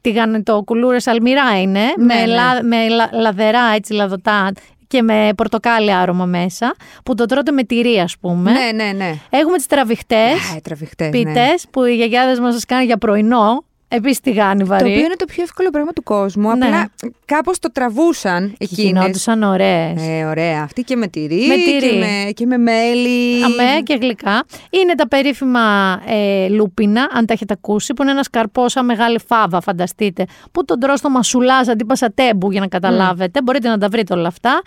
[0.00, 1.80] τηγανιτοκουλούρε, αλμυρά είναι.
[1.80, 2.26] Ναι, με, ναι.
[2.26, 4.52] λα- με λα- λαδερά, έτσι λαδωτά
[4.86, 6.74] και με πορτοκάλι άρωμα μέσα.
[7.04, 8.52] Που το τρώτε με τυρί, ας πούμε.
[8.52, 9.14] Ναι, ναι, ναι.
[9.30, 10.52] Έχουμε τις τραβηχτές.
[10.52, 11.18] Α, οι τραβηχτές, ναι.
[11.18, 13.64] Πίτες που οι γιαγιάδες μας σας κάνουν για πρωινό.
[13.88, 14.90] Επίση τηγάνι Το βαρύ.
[14.90, 16.56] οποίο είναι το πιο εύκολο πράγμα του κόσμου.
[16.56, 16.66] Ναι.
[16.66, 16.90] Απλά
[17.24, 18.84] κάπως το τραβούσαν εκείνες.
[18.84, 20.08] Γινόντουσαν ωραίες.
[20.08, 20.62] Ε, ωραία.
[20.62, 21.88] Αυτή και με τυρί, Με τυρί.
[21.90, 23.44] Και, με, και με μέλι.
[23.44, 24.44] Αμέ και γλυκά.
[24.70, 25.60] Είναι τα περίφημα
[26.06, 30.64] ε, λούπινα, αν τα έχετε ακούσει, που είναι ένας καρπός σαν μεγάλη φάβα, φανταστείτε, που
[30.64, 33.42] τον τρώ στο μασουλάζ αντί πασατέμπου για να καταλάβετε.
[33.42, 34.62] Μπορείτε να τα βρείτε όλα αυτά.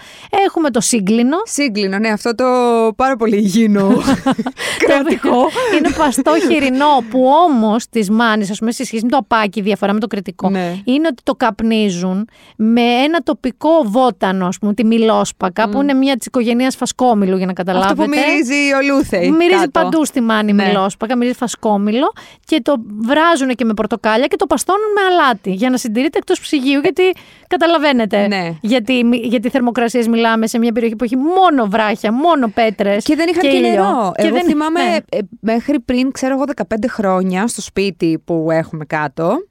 [0.45, 1.38] Έχουμε το σύγκλινο.
[1.43, 2.45] Σύγκλινο, ναι, αυτό το
[2.95, 3.88] πάρα πολύ υγιεινό.
[4.88, 5.36] Κρατικό.
[5.78, 9.62] είναι παστό χοιρινό που όμως της μάνης, ας πούμε, σε σχέση με το απάκι, η
[9.62, 10.74] διαφορά με το κριτικό, Ναι.
[10.84, 12.28] είναι ότι το καπνίζουν
[12.58, 17.45] με ένα τοπικό βότανο, ας πούμε, τη μιλόσπακα, που είναι μια της οικογένειας φασκόμηλου, για
[17.45, 17.91] να καταλάβετε.
[17.91, 19.32] Αυτό που μυρίζει ο Λούθεϊ.
[19.32, 19.70] Μυρίζει κάτω.
[19.72, 20.66] παντού στη μάνη Ναι.
[20.66, 22.12] μιλόσπακα, μυρίζει φασκόμηλο
[22.45, 26.39] και το βράζουν και με πορτοκάλια και το παστώνουν με αλάτι για να συντηρείται εκτός
[26.39, 26.80] ψυγείου.
[26.80, 27.03] Γιατί
[27.47, 28.51] καταλαβαίνετε, Ναι.
[28.62, 33.03] γιατί, γιατί θερμοκρασίε μιλάμε σε μια περιοχή που έχει μόνο βράχια, μόνο πέτρες.
[33.03, 33.70] Και δεν είχαν και, ήλιο.
[33.70, 34.12] νερό.
[34.18, 34.95] Και Εγώ δεν- θυμάμαι ναι.
[35.10, 39.48] ε, μέχρι πριν, ξέρω εγώ, 15 χρόνια στο σπίτι που έχουμε κάτω.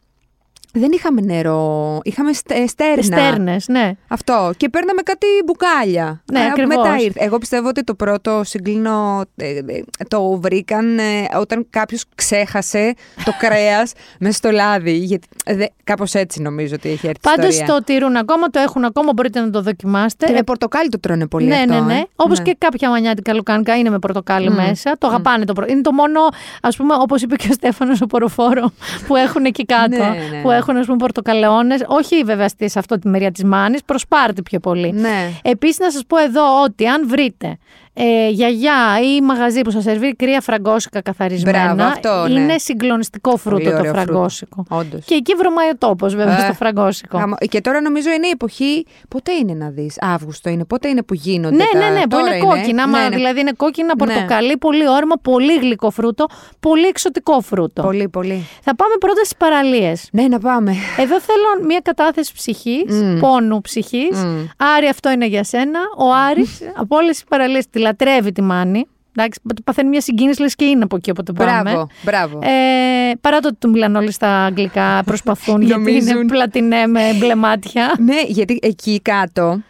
[0.78, 1.98] Δεν είχαμε νερό.
[2.02, 3.02] Είχαμε στε- στέρνα.
[3.02, 3.90] Στέρνες, ναι.
[4.08, 4.50] Αυτό.
[4.56, 6.22] Και παίρναμε κάτι μπουκάλια.
[6.32, 6.76] Ναι, Ε, ακριβώς.
[6.76, 7.24] Μετά ήρθε.
[7.24, 9.62] Εγώ πιστεύω ότι το πρώτο συγκλίνο ε, ε,
[10.08, 11.02] το βρήκαν ε,
[11.40, 14.92] όταν κάποιος ξέχασε το κρέας μέσα στο λάδι.
[14.96, 15.54] Γιατί, ε,
[15.84, 17.74] Κάπως έτσι νομίζω ότι έχει έρθει η Πάντως ιστορία.
[17.74, 20.26] το τηρούν ακόμα, το έχουν ακόμα, μπορείτε να το δοκιμάσετε.
[20.26, 21.72] Και με Ε, πορτοκάλι το τρώνε πολύ ναι, αυτό.
[21.74, 21.94] ναι, ναι.
[21.98, 22.04] ε.
[22.16, 22.44] Όπως Ναι.
[22.44, 24.54] και κάποια μανιάτικα λουκάνικα είναι με πορτοκάλι Μμ.
[24.54, 24.94] μέσα.
[24.98, 25.64] Το αγαπάνε το προ...
[25.68, 26.20] Είναι το μόνο,
[26.62, 28.72] ας πούμε, όπως είπε και ο Στέφανος ο Ποροφόρο,
[29.06, 29.88] που έχουν εκεί κάτω.
[29.96, 30.40] Ναι, ναι.
[30.42, 31.84] Που έχουν, ας πούμε, πορτοκαλαιώνες.
[31.86, 34.92] Όχι βέβαια στη- σε αυτό τη μεριά της Μάνης, προ Σπάρτη πιο πολύ.
[34.92, 35.30] Ναι.
[35.42, 37.56] Επίσης, να σας πω εδώ ότι αν βρείτε
[37.98, 38.76] ε, γιαγιά
[39.16, 42.40] ή μαγαζί που σας σερβίρει κρύα φραγκόσικα καθαρισμένα, Μπράβο, αυτό, ναι.
[42.40, 44.06] είναι συγκλονιστικό φρούτο Πολύ το ωραίο φρούτο.
[44.12, 44.64] φραγκόσικο.
[44.68, 45.04] Όντως.
[45.04, 47.18] Και εκεί βρωμάει ο τόπος, βέβαια, Ε, στο φραγκόσικο.
[47.18, 47.34] Γαμώ.
[47.50, 48.86] Και τώρα νομίζω είναι η εποχή.
[49.08, 51.56] Πότε είναι να δεις, Αύγουστο είναι, πότε είναι που γίνονται.
[51.56, 51.78] Ναι, τα...
[51.78, 52.82] ναι, ναι, που τώρα είναι κόκκινα.
[52.82, 53.14] Άμα Ναι, ναι.
[53.16, 54.06] δηλαδή είναι κόκκινα, Ναι.
[54.06, 56.26] πορτοκαλί, πολύ όρμα, πολύ γλυκό φρούτο,
[56.60, 57.82] πολύ εξωτικό φρούτο.
[57.82, 58.46] Πολύ, πολύ.
[58.62, 60.08] Θα πάμε πρώτα στις παραλίες.
[60.12, 60.70] Ναι, να πάμε.
[60.98, 63.18] Εδώ θέλω μια κατάθεση ψυχής, Μμ.
[63.18, 64.18] πόνου ψυχής.
[64.24, 64.44] Μμ.
[64.76, 65.78] Άρη, αυτό είναι για σένα.
[65.98, 68.86] Ο Άρης από όλες τις παραλίες τη λατρεύει τη Μάνη.
[69.18, 71.62] Εντάξει, παθαίνει μια συγκίνηση, λες και είναι από εκεί όποτε πάμε.
[71.70, 72.38] Μπράβο, μπράβο.
[72.42, 76.26] Ε, παρά το ότι του μιλάνε όλοι στα αγγλικά, προσπαθούν γιατί είναι Νομίζουν.
[76.26, 77.94] πλατινέ με μπλε μάτια.
[78.06, 79.60] ναι, γιατί εκεί κάτω.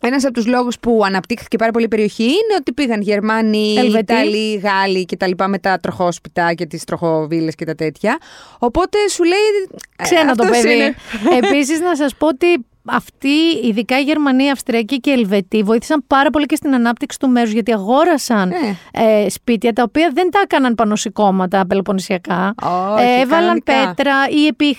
[0.00, 4.12] Ένας από τους λόγους που αναπτύχθηκε πάρα πολύ η περιοχή είναι ότι πήγαν Γερμανοί, Ελβετοί.
[4.12, 5.30] Ιταλοί, Γάλλοι κτλ.
[5.46, 8.18] με τα τροχόσπιτα και τις τροχοβίλες και τα τέτοια.
[8.58, 9.38] Οπότε σου λέει.
[9.96, 10.74] ε, Ξένα το αυτός παιδί.
[10.74, 10.94] είναι.
[11.42, 12.46] Επίσης, να σας πω ότι
[12.86, 13.28] αυτοί,
[13.64, 17.28] ειδικά οι Γερμανοί, οι Αυστριακοί και οι Ελβετοί, βοήθησαν πάρα πολύ και στην ανάπτυξη του
[17.28, 18.76] μέρους γιατί αγόρασαν Ναι.
[18.92, 22.54] ε, σπίτια τα οποία δεν τα έκαναν πάνω σηκώματα πελοποννησιακά.
[22.62, 23.94] Όχι, ε, έβαλαν κανονικά.
[23.94, 24.76] πέτρα ή επί,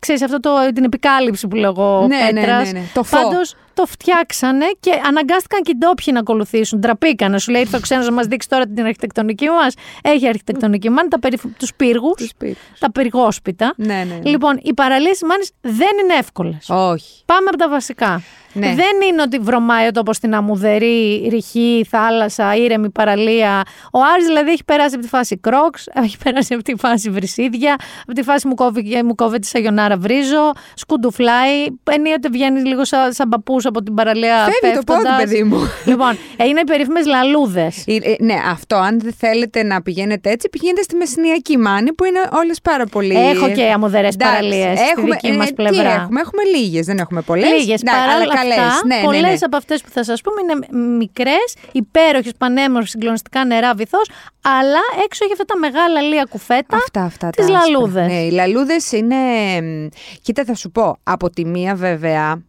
[0.00, 2.72] ξέρεις, αυτό το, την επικάλυψη που λέγω Ναι, ναι, πέτρας.
[2.72, 2.84] ναι, ναι.
[2.94, 3.22] Το φω.
[3.22, 6.80] Πάντως, το φτιάξανε και αναγκάστηκαν και οι ντόπιοι να ακολουθήσουν.
[6.80, 7.38] Τραπήκανε.
[7.38, 9.74] Σου λέει ήρθε ο ξένος να μας δείξει τώρα την αρχιτεκτονική μας.
[10.02, 11.38] Έχει αρχιτεκτονική μάνη, τα περι...
[11.58, 12.30] τους πύργους,
[12.78, 13.74] τα πυργόσπιτα.
[13.76, 14.30] Ναι, ναι, ναι.
[14.30, 16.66] Λοιπόν, οι παραλίες τη Μάνης δεν είναι εύκολες.
[16.68, 17.22] Όχι.
[17.24, 18.22] Πάμε από τα βασικά.
[18.52, 18.66] Ναι.
[18.66, 23.62] Δεν είναι ότι βρωμάει ο τόπος στην αμμουδερή, ρηχή, θάλασσα, ήρεμη παραλία.
[23.92, 27.76] Ο Άρης δηλαδή έχει περάσει από τη φάση κρόξ, έχει περάσει από τη φάση βρυσίδια,
[28.02, 31.66] από τη φάση μου κόβει, μου κόβει τη σαγιονάρα βρίζο, σκουντουφλάι.
[31.90, 34.36] Ενίοτε βγαίνει λίγο σαν, σαν παππούς από την παραλία.
[34.60, 35.22] Φεύγει το πόδι, πέφτοντας.
[35.24, 35.58] παιδί μου.
[35.84, 36.16] Λοιπόν,
[36.48, 37.84] είναι οι περίφημες λαλούδες.
[37.86, 38.76] Ε, ε, ναι, αυτό.
[38.76, 43.14] Αν δεν θέλετε να πηγαίνετε έτσι, πηγαίνετε στη Μεσσηνιακή Μάνη που είναι όλες πάρα πολύ.
[43.14, 45.90] Έχω και αμμουδερές Εντάξει, παραλίες στη έχουμε, δική μας ε, Τι πλευρά.
[45.90, 47.50] έχουμε, έχουμε λίγες, δεν έχουμε πολλές.
[47.50, 48.72] Λίγες παρά αλλά όλα καλές.
[48.72, 49.46] αυτά, Ναι, ναι, πολλές ναι.
[49.46, 54.10] από αυτές που θα σας πούμε είναι μικρές, υπέροχες, πανέμορφες, συγκλονιστικά νερά βυθός,
[54.42, 56.76] αλλά έξω έχει αυτά τα μεγάλα λία κουφέτα.
[56.76, 57.30] Αυτά, αυτά.
[57.30, 57.60] Τι τα άσπρα.
[57.60, 58.06] λαλούδες.
[58.06, 59.16] Ναι, οι λαλούδες είναι.
[59.60, 59.86] μ,
[60.22, 60.96] Κοίτα, θα σου πω.
[61.02, 62.42] Από τη μία, βέβαια,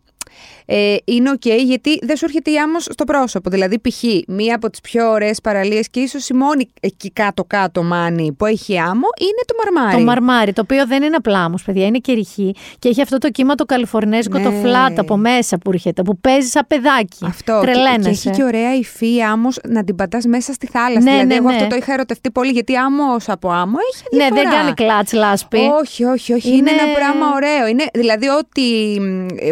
[0.72, 3.50] ε, είναι οκ γιατί δεν σου έρχεται η άμμος στο πρόσωπο.
[3.50, 4.04] Δηλαδή, π.χ.
[4.28, 8.80] μία από τις πιο ωραίες παραλίες και ίσως η μόνη εκεί κάτω-κάτω Μάνη που έχει
[8.80, 9.98] άμμο είναι το Μαρμάρι.
[9.98, 13.18] Το Μαρμάρι, το οποίο δεν είναι απλά όμως, παιδιά, είναι και ρηχή και έχει αυτό
[13.18, 14.44] το κύμα το καλιφορνέζικο, Ναι.
[14.44, 17.26] το flat από μέσα που έρχεται, που παίζει σαν παιδάκι.
[17.26, 17.60] Αυτό.
[17.62, 18.10] Και, και Τρελαίνεσαι.
[18.10, 21.00] έχει και ωραία υφή άμμος να την πατάς μέσα στη θάλασσα.
[21.00, 21.56] Ναι, δηλαδή, ναι, εγώ ναι.
[21.56, 24.42] αυτό το είχα ερωτευτεί πολύ γιατί άμμος από άμμο έχει Ναι, διαφορά.
[24.50, 25.58] δεν κάνει κλατς λάσπη.
[25.82, 26.48] Όχι, όχι, όχι.
[26.48, 26.58] Είναι...
[26.58, 27.68] Είναι ένα πράγμα ωραίο.
[27.68, 28.64] Είναι, δηλαδή, ό,τι.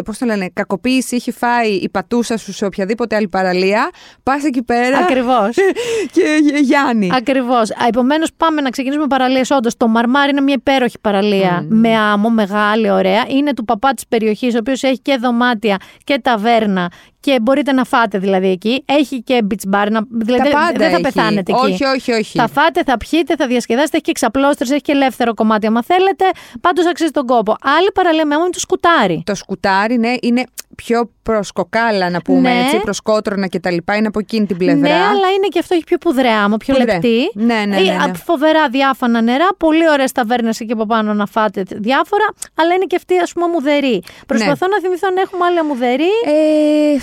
[0.04, 3.90] Πώς το λένε, κακοποίηση έχει φάει η πατούσα σου σε οποιαδήποτε άλλη παραλία,
[4.22, 4.98] πας εκεί πέρα.
[4.98, 5.56] Ακριβώς.
[6.14, 7.10] και Γιάννη.
[7.14, 7.70] Ακριβώς.
[7.88, 9.50] Επομένως, πάμε να ξεκινήσουμε παραλίες.
[9.50, 13.24] Όντως, το Μαρμάρι είναι μια υπέροχη παραλία με άμμο, μεγάλη, ωραία.
[13.28, 16.90] Είναι του παπά της περιοχής, ο οποίος έχει και δωμάτια και ταβέρνα.
[17.28, 18.82] Και μπορείτε να φάτε δηλαδή εκεί.
[18.86, 19.86] Έχει και beach bar.
[19.90, 21.00] Να, δηλαδή Τα πάντα δεν θα έχει.
[21.02, 21.72] πεθάνετε εκεί.
[21.72, 22.38] Όχι, όχι, όχι.
[22.38, 23.92] Θα φάτε, θα πιείτε, θα διασκεδάσετε.
[23.96, 25.66] Έχει και εξαπλώστρες, έχει και ελεύθερο κομμάτι.
[25.66, 26.24] Αν θέλετε,
[26.60, 27.56] πάντως αξίζει τον κόπο.
[27.78, 29.22] Άλλη παραλία με άμμο είναι το σκουτάρι.
[29.26, 30.44] Το σκουτάρι, ναι, είναι
[30.76, 32.60] πιο προ κοκάλα, να πούμε Ναι.
[32.60, 33.74] έτσι, προ κότρονα κτλ.
[33.96, 34.80] Είναι από εκείνη την πλευρά.
[34.80, 36.92] Ναι, αλλά είναι και αυτό έχει πιο πουδρέα άμμο, πιο Πουδρέ.
[36.92, 37.30] λεπτή.
[37.34, 38.14] Ναι, ναι, ναι, Ε, ναι.
[38.24, 42.24] Φοβερά διάφανα νερά, πολύ ωραίε ταβέρνε εκεί από πάνω να φάτε διάφορα,
[42.54, 44.02] αλλά είναι και αυτή ας πούμε αμμουδερή.
[44.26, 46.10] Προσπαθώ να θυμηθώ αν έχουμε άλλη αμμουδερή.
[46.24, 46.96] Ε,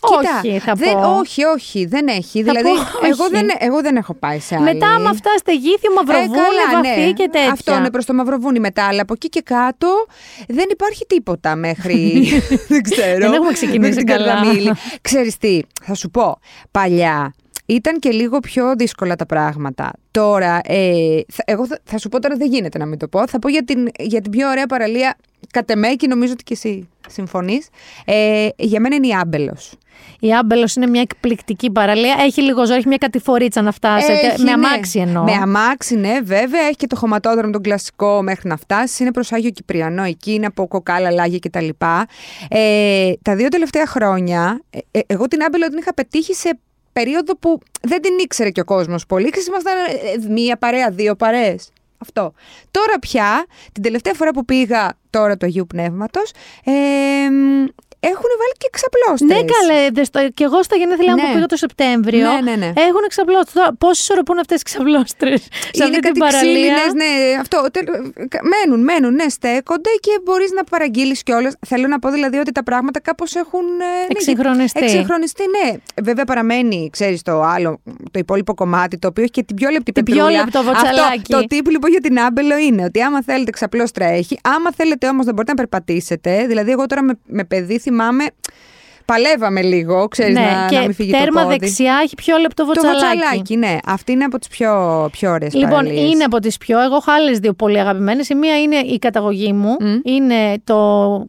[0.00, 1.16] Κοίτα, όχι, θα δεν, πω.
[1.18, 2.42] όχι, όχι, δεν έχει.
[2.42, 3.32] Θα δηλαδή, πω εγώ όχι.
[3.32, 4.64] δεν, εγώ δεν έχω πάει σε άλλη.
[4.64, 7.12] Μετά, άμα αυτά στεγήθη, μαυροβούνι, Ε, καλά, βαθύ ναι.
[7.12, 7.52] και τέτοια.
[7.52, 10.06] Αυτό είναι προς το Μαυροβούνι μετά, αλλά από εκεί και κάτω
[10.48, 12.26] δεν υπάρχει τίποτα μέχρι.
[12.68, 13.18] δεν ξέρω.
[13.18, 14.34] Δεν έχουμε ξεκινήσει μέχρι την καλά.
[14.34, 14.72] Καρδαμίλη.
[15.00, 16.38] Ξέρεις τι, θα σου πω.
[16.70, 17.34] Παλιά
[17.66, 19.92] ήταν και λίγο πιο δύσκολα τα πράγματα.
[20.10, 23.28] Τώρα, ε, θα, εγώ θα, θα σου πω τώρα δεν γίνεται να μην το πω.
[23.28, 25.16] Θα πω για την, για την πιο ωραία παραλία,
[25.50, 27.68] κατ' εμέ και νομίζω ότι και εσύ συμφωνείς.
[28.04, 29.72] Ε, για μένα είναι η Άμπελος.
[30.20, 32.16] Η Άμπελος είναι μια εκπληκτική παραλία.
[32.20, 34.26] Έχει λίγο ζόρι, έχει μια κατηφορίτσα να φτάσετε.
[34.26, 34.66] Έχει, με ναι.
[34.66, 35.22] αμάξι εννοώ.
[35.22, 36.60] Με αμάξι, ναι, βέβαια.
[36.60, 39.02] Έχει και το χωματόδρομο τον κλασικό μέχρι να φτάσει.
[39.02, 41.68] Είναι προς Άγιο Κυπριανό εκεί, είναι από κοκάλα, λάγια κτλ.
[42.48, 46.58] Ε, τα δύο τελευταία χρόνια, ε, ε, εγώ την Άμπελο την είχα πετύχει σε
[46.92, 49.30] περίοδο που δεν την ήξερε και ο κόσμος πολύ.
[49.30, 49.72] Ξέρεις, ήμασταν
[50.28, 51.70] ε, μία παρέα, δύο παρέες.
[51.98, 52.32] Αυτό.
[52.70, 56.30] Τώρα πια, την τελευταία φορά που πήγα τώρα του Αγίου Πνεύματος,
[56.64, 56.72] ε,
[58.12, 59.28] έχουν βάλει και εξαπλώστες.
[59.32, 59.80] Ναι, καλέ.
[59.96, 61.26] δες στο- Και εγώ στα γενέθλιά μου Ναι.
[61.28, 62.26] που πήγα το Σεπτέμβριο.
[62.32, 62.70] Ναι, ναι, ναι.
[62.88, 63.62] Έχουν εξαπλώστρε.
[63.82, 67.56] Πώ ισορροπούν αυτές οι ξαπλώστρες σε είναι αυτή την κάτι παραλία; ξύλινες, ναι, αυτό.
[67.74, 67.90] τελ-
[68.32, 71.54] κα- μένουν, μένουν, ναι, στέκονται και μπορείς να παραγγείλεις κιόλας.
[71.66, 73.60] Θέλω να πω δηλαδή ότι τα πράγματα κάπως έχουν.
[73.80, 74.84] ε, ναι, Εξυγχρονιστεί.
[74.84, 75.68] Εξυγχρονιστεί, ναι.
[76.02, 77.80] Βέβαια παραμένει, ξέρεις, το άλλο,
[78.10, 80.38] το υπόλοιπο κομμάτι, το οποίο έχει και την πιο λεπτή Την πιο πετρούλα.
[80.38, 81.18] λεπτό βοτσαλάκι.
[81.20, 85.08] Αυτό, το τύπο λοιπόν για την άμπελο είναι ότι άμα θέλετε ξαπλώστρα έχει, άμα θέλετε
[85.08, 86.44] όμως να μπορείτε να περπατήσετε.
[86.46, 88.24] Δηλαδή, εγώ τώρα με, με παιδί θυμάμαι.
[89.04, 91.58] Παλεύαμε λίγο, ξέρεις ναι, να, και να μην φύγει τέρμα το πόδι.
[91.58, 93.18] δεξιά έχει πιο λεπτό Το βοτσαλάκι.
[93.18, 93.76] βοτσαλάκι, ναι.
[93.86, 96.80] Αυτή είναι από τις πιο, πιο ωραίες Λοιπόν, είναι από τις πιο.
[96.80, 98.28] Εγώ έχω άλλες δύο πολύ αγαπημένες.
[98.28, 99.76] Η μία είναι η καταγωγή μου.
[100.04, 100.76] Είναι το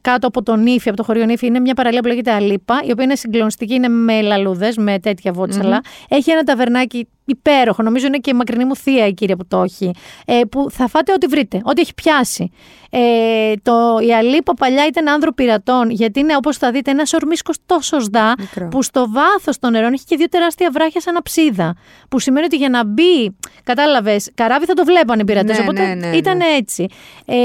[0.01, 1.45] κάτω από τον Ήφι, από το χωριό Ήφι.
[1.45, 5.31] Είναι μια παραλία που λέγεται Αλίπα, η οποία είναι συγκλονιστική, είναι με λαλούδες, με τέτοια
[5.31, 5.81] βότσαλα.
[6.09, 7.83] Έχει ένα ταβερνάκι υπέροχο.
[7.83, 9.91] Νομίζω είναι και η μακρινή μου θεία η κύρια που το έχει.
[10.25, 12.51] Ε, που θα φάτε ό,τι βρείτε, ό,τι έχει πιάσει.
[12.89, 17.51] Ε, το, η Αλίπα παλιά ήταν άνδρο πειρατών, γιατί είναι όπως θα δείτε ένας ορμίσκο
[17.65, 18.67] τόσο σδά, Μικρό.
[18.67, 21.75] που στο βάθος των νερών έχει και δύο τεράστια βράχια σαν αψίδα.
[22.09, 25.57] Που σημαίνει ότι για να μπει, κατάλαβες, καράβι θα το βλέπανε οι πειρατές.
[25.57, 26.15] Ναι, οπότε ναι, ναι, ναι.
[26.15, 26.87] ήταν έτσι.
[27.25, 27.35] Ε,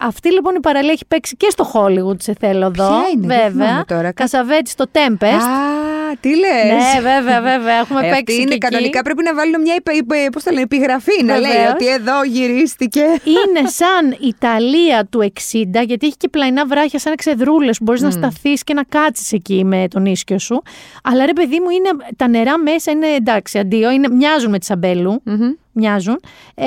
[0.00, 2.88] αυτή λοιπόν η παραλία έχει παίξει και στο Hollywood, σε θέλω εδώ.
[2.88, 3.66] Ποια είναι, δεν βέβαια.
[3.66, 4.12] θυμάμαι τώρα.
[4.12, 5.24] Κασαβέτη στο Tempest.
[5.24, 5.85] Α,
[6.20, 7.74] τι λες; Ναι, βέβαια, βέβαια.
[7.78, 8.18] Έχουμε Ε, παίξει.
[8.20, 8.58] αυτή είναι και εκεί.
[8.68, 11.72] κανονικά πρέπει να βάλουν μια υπε, υπε- πώς το λένε, επιγραφή να λέει Βεβαίως.
[11.72, 13.00] ότι εδώ γυρίστηκε.
[13.24, 18.10] είναι σαν Ιταλία του 60, γιατί έχει και πλαϊνά βράχια σαν εξεδρούλες που μπορείς να
[18.10, 20.62] σταθείς και να κάτσεις εκεί με τον ίσκιο σου.
[21.02, 24.64] Αλλά ρε παιδί μου, είναι, τα νερά μέσα είναι εντάξει, αντίο, είναι, μοιάζουν με τη
[24.64, 25.22] σαμπέλου.
[25.78, 26.20] Μοιάζουν.
[26.54, 26.64] Ε,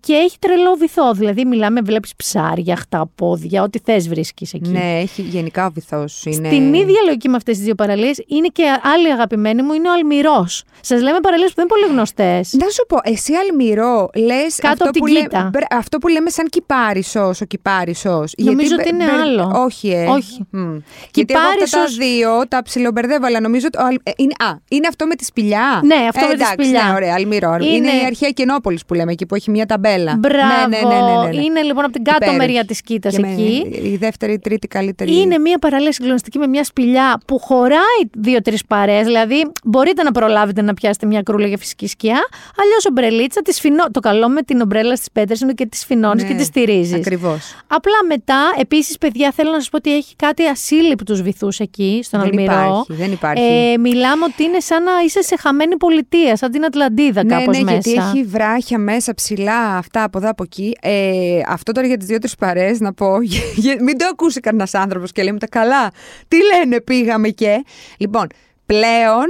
[0.00, 1.12] και έχει τρελό βυθό.
[1.12, 4.70] Δηλαδή, μιλάμε, βλέπεις ψάρια, χταπόδια, ό,τι θες βρίσκεις εκεί.
[4.70, 6.22] ναι, έχει γενικά ο βυθός.
[6.24, 6.34] Είναι...
[6.48, 8.62] Στην ίδια λογική με αυτές τις δύο παραλίες είναι και
[8.94, 10.64] άλλη αγαπημένη μου, είναι ο Αλμυρός.
[10.80, 12.52] Σας λέμε παραλίες που δεν είναι πολύ γνωστές.
[12.52, 15.48] Να σου πω, εσύ Αλμυρό, λες Κάτω αυτό, από την που λέ- Κίτα.
[15.52, 18.24] μπρε- αυτό που λέμε σαν κυπάρισο, ο κυπάρισο.
[18.36, 19.50] Νομίζω ότι είναι άλλο.
[19.54, 20.06] Όχι, ε.
[20.06, 20.40] Όχι.
[20.50, 20.76] Μμ.
[21.14, 23.78] Γιατί εγώ αυτά τα Κυπάρισος- δύο τα ψιλομπερδεύω, αλλά νομίζω ότι.
[23.82, 26.42] ο Αλ- ε, είναι, α, είναι αυτό με τη σπηλιά; Ναι, αυτό Ε, με τη
[26.42, 26.82] εντάξει, σπηλιά.
[26.88, 27.54] Ναι, ωραία, Αλμυρό.
[27.54, 30.16] Είναι, Είναι- η αρχαία Κενόπολη που λέμε εκεί που έχει μια ταμπέλα.
[30.18, 30.68] Μπράβο.
[30.68, 31.44] Ναι, ναι, ναι, ναι, ναι.
[31.44, 32.38] Είναι λοιπόν από την κάτω Υπέροχη.
[32.38, 33.66] μεριά της Κίτας Και με εκεί.
[33.82, 35.16] Η δεύτερη, η τρίτη καλύτερη.
[35.20, 39.02] Είναι μια παραλία συγκλονιστική με μια σπηλιά που χωράει δύο-τρεις παρέ.
[39.02, 42.18] Δηλαδή, μπορείτε να προλάβετε να πιάσετε μια κρούλα για φυσική σκιά.
[42.62, 43.84] Αλλιώς ομπρελίτσα, τη φινό...
[43.90, 46.94] το καλό με την ομπρέλα στις πέτρες είναι και τη φινώνεις Ναι, και τη στηρίζεις.
[46.94, 47.54] Ακριβώς.
[47.66, 52.20] Απλά μετά, επίσης, παιδιά, θέλω να σας πω ότι έχει κάτι ασύλληπτους βυθούς εκεί, στον
[52.20, 52.52] Δεν Αλμυρό.
[52.52, 53.42] υπάρχει, δεν υπάρχει.
[53.44, 57.58] Ε, μιλάμε ότι είναι σαν να είσαι σε χαμένη πολιτεία, σαν την Ατλαντίδα Ναι, κάπως
[57.58, 57.90] ναι, μέσα.
[57.90, 60.76] γιατί έχει βράχια μέσα ψηλά, αυτά από εδώ από εκεί.
[60.82, 63.20] Ε, αυτό τώρα για τις δύο-τρει παρέ να πω.
[63.56, 65.90] για- μην το ακούσει κανένας άνθρωπος και λέμε τα καλά.
[66.28, 67.64] Τι λένε, πήγαμε και.
[67.96, 68.26] Λοιπόν,
[68.66, 69.26] πλέον.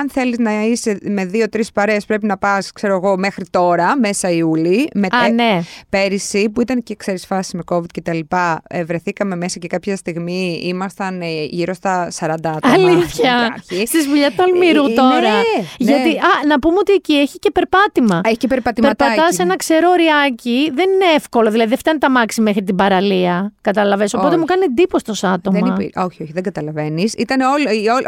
[0.00, 4.30] Αν θέλεις να είσαι με δύο-τρεις παρέ, πρέπει να πας, ξέρω εγώ, μέχρι τώρα, μέσα
[4.30, 4.88] Ιούλη.
[4.94, 5.60] Με, Α, ναι.
[5.88, 9.66] Πέρυσι, που ήταν και ξέρεις φάση με COVID και τα λοιπά, ε, βρεθήκαμε μέσα και
[9.66, 12.74] κάποια στιγμή ήμασταν ε, γύρω στα 40 άτομα.
[12.74, 13.34] Αλήθεια.
[13.46, 13.86] Υπάρχει.
[13.86, 15.20] Στη σπηλιά του Αλμυρού Ε, τώρα.
[15.20, 16.18] ναι, Γιατί, ναι.
[16.18, 18.20] α, να πούμε ότι εκεί έχει και περπάτημα.
[18.24, 19.10] Έχει και περπατηματάκι.
[19.10, 20.70] Περπατάς ένα ξερό ριάκι.
[20.74, 21.50] Δεν είναι εύκολο.
[21.50, 23.52] Δηλαδή, δεν φτάνει τα μάξι μέχρι την παραλία.
[23.60, 24.04] Καταλαβέ.
[24.12, 24.38] Οπότε Όχι.
[24.38, 25.58] μου κάνει εντύπωση το άτομα.
[25.58, 25.92] Δεν υπή...
[25.96, 27.12] Όχι, όχι, δεν καταλαβαίνεις.
[27.12, 27.40] Ήταν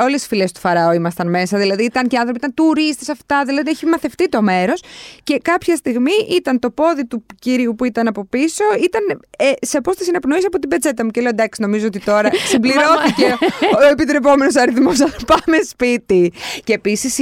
[0.05, 1.59] όλες οι φίλε του Φαράω ήμασταν μέσα.
[1.59, 3.43] Δηλαδή ήταν και άνθρωποι, ήταν τουρίστες αυτά.
[3.45, 4.83] Δηλαδή έχει μαθευτεί το μέρος.
[5.23, 9.77] Και κάποια στιγμή ήταν το πόδι του κυρίου που ήταν από πίσω, ήταν ε, σε
[9.77, 11.11] απόσταση να πνοήσει από την πετσέτα μου.
[11.11, 13.37] Και λέω εντάξει, νομίζω ότι τώρα συμπληρώθηκε
[13.83, 14.99] ο επιτρεπόμενος αριθμός.
[15.27, 16.33] Πάμε σπίτι.
[16.65, 17.19] Και επίσης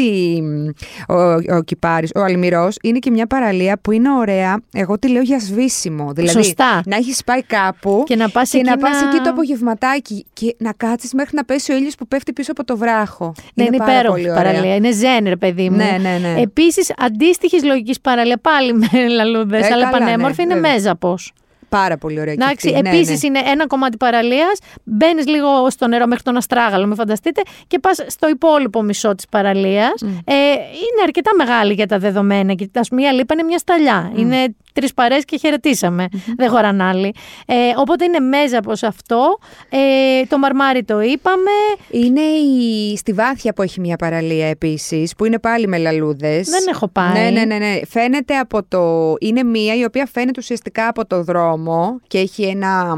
[1.08, 1.14] ο,
[1.56, 4.60] ο Κυπάρης, ο Αλμυρός, είναι και μια παραλία που είναι ωραία.
[4.72, 6.12] Εγώ τη λέω για σβήσιμο.
[6.12, 6.82] Δηλαδή Σωστά.
[6.86, 10.26] να έχεις πάει κάπου Και να πας και εκεί να πας να- εκεί το απογευματάκι
[10.32, 13.32] και να κάτσεις μέχρι να πέσει ο ήλιος που πέφτει πίσω από το βράχο.
[13.54, 14.31] Ναι, είναι πάρα υπέροχη πολύ ωραία.
[14.34, 14.74] Παραλία.
[14.74, 15.76] Είναι ζεν, ρε παιδί μου.
[15.76, 16.40] Ναι, ναι, ναι.
[16.40, 20.72] Επίσης, αντίστοιχης λογικής παραλία, πάλι με λαλούδες, Ε, αλλά καλά, πανέμορφη, ναι, είναι βέβαια.
[20.72, 21.32] μέζαπος.
[21.68, 22.34] Πάρα πολύ ωραία.
[22.34, 22.82] και Εντάξει, αυτή.
[22.82, 23.28] Ναι, επίσης ναι.
[23.28, 24.58] είναι ένα κομμάτι παραλίας.
[24.84, 29.26] Μπαίνεις λίγο στο νερό μέχρι τον Αστράγαλο, μην φανταστείτε, και πας στο υπόλοιπο μισό της
[29.30, 30.02] παραλίας.
[30.24, 32.54] Ε, είναι αρκετά μεγάλη για τα δεδομένα.
[32.54, 34.12] Και ας πούμε, η Αλίπα είναι μια σταλιά.
[34.16, 36.08] Είναι τρεις παρέ και χαιρετήσαμε.
[36.36, 37.14] Δεν χωράν άλλοι.
[37.46, 39.38] Ε, οπότε είναι μέζα από αυτό.
[39.68, 41.50] Ε, το μαρμάρι το είπαμε.
[41.90, 42.96] Είναι η...
[42.96, 46.48] στη Βάθια που έχει μια παραλία επίσης, που είναι πάλι με λαλούδες.
[46.48, 47.12] Δεν έχω πάει.
[47.12, 47.80] Ναι, ναι, ναι, ναι.
[47.88, 49.14] Φαίνεται από το.
[49.20, 52.96] Είναι μία η οποία φαίνεται ουσιαστικά από το δρόμο και έχει ένα.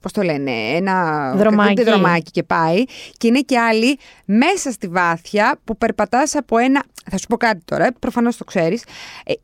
[0.00, 1.32] Πώς το λένε, ένα.
[1.36, 1.82] Δρομάκι.
[1.82, 2.84] δρομάκι και πάει.
[3.16, 6.82] Και είναι και άλλη μέσα στη Βάθια που περπατάς από ένα.
[7.10, 8.82] Θα σου πω κάτι τώρα, προφανώς το ξέρεις.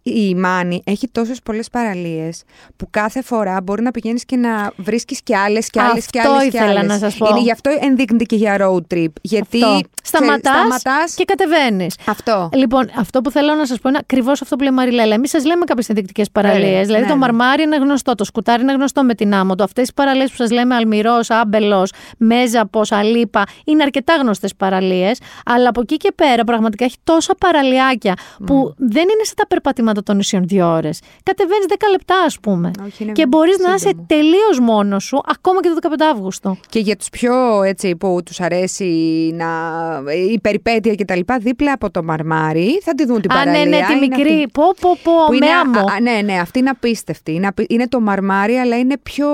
[0.03, 2.43] Η Μάνη έχει τόσες πολλές παραλίες
[2.77, 6.33] που κάθε φορά μπορεί να πηγαίνεις και να βρίσκεις και άλλες και άλλες και Αυτό
[6.33, 6.43] άλλες.
[6.51, 6.87] και ήθελα άλλες.
[6.87, 7.27] να σας πω.
[7.31, 9.07] Είναι γι' αυτό ενδείκνυται και για road trip.
[9.23, 9.81] Γιατί Αυτό.
[10.03, 11.95] Σταματάς σταματάς και κατεβαίνεις.
[12.07, 12.49] Αυτό.
[12.53, 15.15] Λοιπόν, αυτό που θέλω να σας πω είναι ακριβώς αυτό που λέει η Μαριλέλα.
[15.15, 16.65] Εμείς σας λέμε κάποιες ενδεικτικές παραλίες.
[16.69, 17.21] Βέβαια, Δηλαδή, ναι, το ναι.
[17.21, 19.63] μαρμάρι είναι γνωστό, το σκουτάρι είναι γνωστό με την άμμο του.
[19.65, 25.19] Αυτές οι παραλίες που σας λέμε Αλμυρός, Άμπελος, Μέζαπος, Αλίπα, είναι αρκετά γνωστές παραλίες.
[25.45, 28.15] Αλλά από εκεί και πέρα πραγματικά έχει τόσα παραλιάκια
[28.47, 31.01] που δεν είναι σαν τα περπατήματα των νησιών δύο ώρες.
[31.35, 32.71] Κατεβαίνεις 10 λεπτά, ας πούμε.
[32.87, 34.07] Όχι, είναι και μπορείς να είσαι σύντομο.
[34.09, 36.57] τελείως μόνος σου, ακόμα και το 15 Αύγουστο.
[36.69, 38.85] Και για τους πιο έτσι που τους αρέσει
[39.35, 39.47] να...
[40.33, 43.45] η περιπέτεια και τα λοιπά, δίπλα από το μαρμάρι θα τη δουν την Α, ναι,
[43.45, 43.79] παραλία.
[43.81, 44.35] ναι, τη Είναι μικρή.
[44.35, 45.79] αυτή- Πω, πω, πω, που με είναι, άμμο.
[45.79, 47.33] α, α, ναι, ναι, αυτή είναι απίστευτη.
[47.35, 49.29] Είναι, απει- είναι το μαρμάρι, αλλά είναι πιο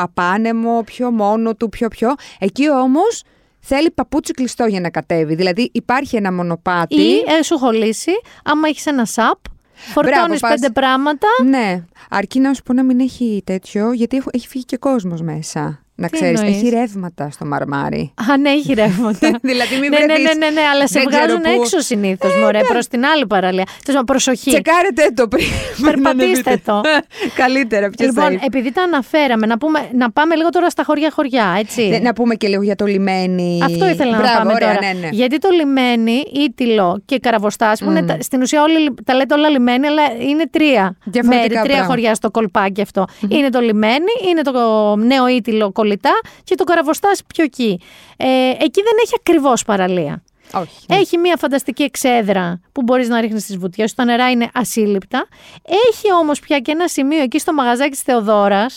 [0.00, 2.14] απάνεμο, πιο μόνο του, πιο πιο.
[2.38, 3.22] Εκεί όμως
[3.60, 5.34] θέλει παπούτσι κλειστό για να κατέβει.
[5.34, 7.00] Δηλαδή υπάρχει ένα μονοπάτι.
[7.00, 8.10] Ή ε, σου έχω λύσει,
[8.44, 9.38] άμα έχεις ένα σαπ,
[9.74, 11.26] φορτώνεις Μπράβο, πας- πέντε πράγματα.
[11.44, 15.20] Ναι, αρκεί να σου πω να μην έχει τέτοιο, γιατί έχω- έχει φύγει και κόσμος
[15.22, 15.83] μέσα.
[15.96, 18.12] Να Τι ξέρεις, εννοείς; έχει ρεύματα στο μαρμάρι.
[18.30, 19.38] Α, ναι, έχει ρεύματα.
[19.42, 21.48] δηλαδή μην ναι, ναι, βρεθείς- ναι, ναι, ναι, αλλά σε δεν ξέρω βγάζουν πού.
[21.50, 23.64] Ε, έξω συνήθως, μωρέ, προς την άλλη παραλία.
[23.64, 24.50] Τέλος πάντων, προσοχή.
[24.50, 25.46] Τσεκάρετε το πριν.
[25.82, 26.60] Περπατήστε ανεβείτε.
[26.64, 26.80] το.
[27.42, 31.56] Καλύτερα, ποιος Λοιπόν, θα επειδή τα αναφέραμε, να, πούμε, να πάμε λίγο τώρα στα χωριά-χωριά,
[31.58, 31.88] έτσι.
[31.88, 33.60] Ναι, Να πούμε και λίγο για το λιμένι.
[33.64, 34.92] Αυτό ήθελα να Μπράβο, πάμε ωραία, τώρα.
[34.92, 35.08] Ναι, ναι.
[35.12, 39.48] Γιατί το λιμένι, Ήτυλο και Καραβοστάσι, που είναι τα- στην ουσία όλοι τα λέτε όλα
[39.48, 41.86] λιμένι, αλλά είναι τρία Διαφορετικά μέρη, τρία πράγματα.
[41.86, 43.04] χωριά στο κολπάκι αυτό.
[43.28, 47.80] Είναι το λιμένι, είναι το νέο Ήτυλο κολλητά και το Καραβοστάσι πιο εκεί.
[48.16, 50.22] Ε, εκεί δεν έχει ακριβώς παραλία.
[50.54, 50.86] Όχι.
[50.88, 53.96] Έχει μια φανταστική εξέδρα που μπορείς να ρίχνεις τις βουτιές σου.
[53.96, 55.26] Τα νερά είναι ασύλληπτα.
[55.88, 58.76] Έχει όμως πια και ένα σημείο εκεί στο μαγαζάκι της Θεοδόρας,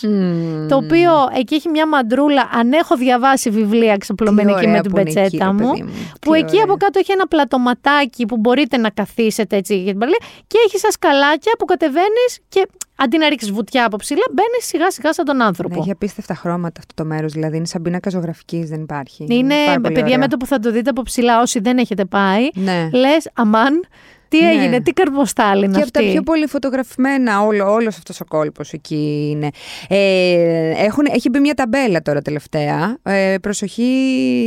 [0.68, 2.48] το οποίο εκεί έχει μια μαντρούλα.
[2.52, 5.52] Αν έχω διαβάσει βιβλία ξαπλωμένη Τι εκεί με ωραία την που είναι εκεί, πετσέτα ρε
[5.52, 5.70] μου.
[5.70, 5.92] παιδί μου.
[6.20, 6.64] Που Τι εκεί ωραία.
[6.64, 10.20] από κάτω έχει ένα πλατωματάκι που μπορείτε να καθίσετε έτσι για την παραλία.
[10.46, 12.68] Και έχει σαν σκαλάκια που κατεβαίνεις και
[12.98, 15.74] αντί να ρίξεις βουτιά από ψηλά, μπαίνεις σιγά σιγά σαν τον άνθρωπο.
[15.74, 17.32] Ναι, έχει απίστευτα χρώματα αυτό το μέρος.
[17.32, 19.26] Δηλαδή είναι σαν πίνακα ζωγραφικής, δεν υπάρχει.
[19.28, 20.18] Είναι, πάρα πολύ παιδιά, ωραία.
[20.18, 22.88] με το που θα το δείτε από ψηλά, όσοι δεν έχετε πάει, Ναι.
[22.92, 23.84] λες, αμάν,
[24.28, 24.50] τι Ναι.
[24.50, 26.12] έγινε, τι καρποστάλ είναι Και από τα αυτή.
[26.12, 29.48] πιο πολύ φωτογραφημένα, όλο, όλος αυτός ο κόλπος εκεί είναι.
[29.88, 33.92] Ε, έχουν, έχει μπει μια ταμπέλα τώρα τελευταία, ε, προσοχή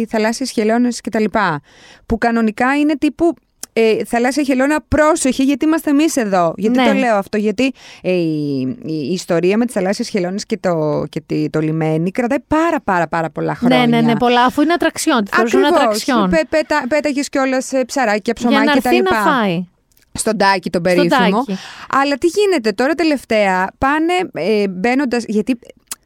[0.09, 1.61] θαλάσσιες χελώνες και τα λοιπά,
[2.05, 3.33] που κανονικά είναι τύπου,
[3.81, 6.53] ε, ε, θαλάσσια χελώνα, πρόσεχε, γιατί είμαστε εμείς εδώ.
[6.57, 6.85] Γιατί Ναι.
[6.87, 7.71] το λέω αυτό, Γιατί
[8.01, 12.11] ε, η, η- η ιστορία με τις θαλάσσιες χελώνες και, το, και τη- το λιμένι
[12.11, 13.77] κρατάει πάρα πάρα πάρα πολλά χρόνια.
[13.77, 14.43] Ναι, ναι, ναι, πολλά.
[14.45, 15.23] Αφού είναι ατραξιόν.
[15.23, 15.81] Τη θεωρούσαν Ακριβώς.
[15.83, 16.29] ατραξιόν.
[16.29, 18.87] Πέ, πέτα, πέταγες κιόλας ψαράκια, Για να ψωμάκια κτλ.
[18.87, 19.65] έρθει να φάει.
[20.13, 21.43] Στον τάκι τον Στον περίφημο.
[21.45, 21.59] τάκι.
[22.01, 25.23] Αλλά τι γίνεται τώρα τελευταία, πάνε ε, μπαίνοντας.
[25.27, 25.59] Γιατί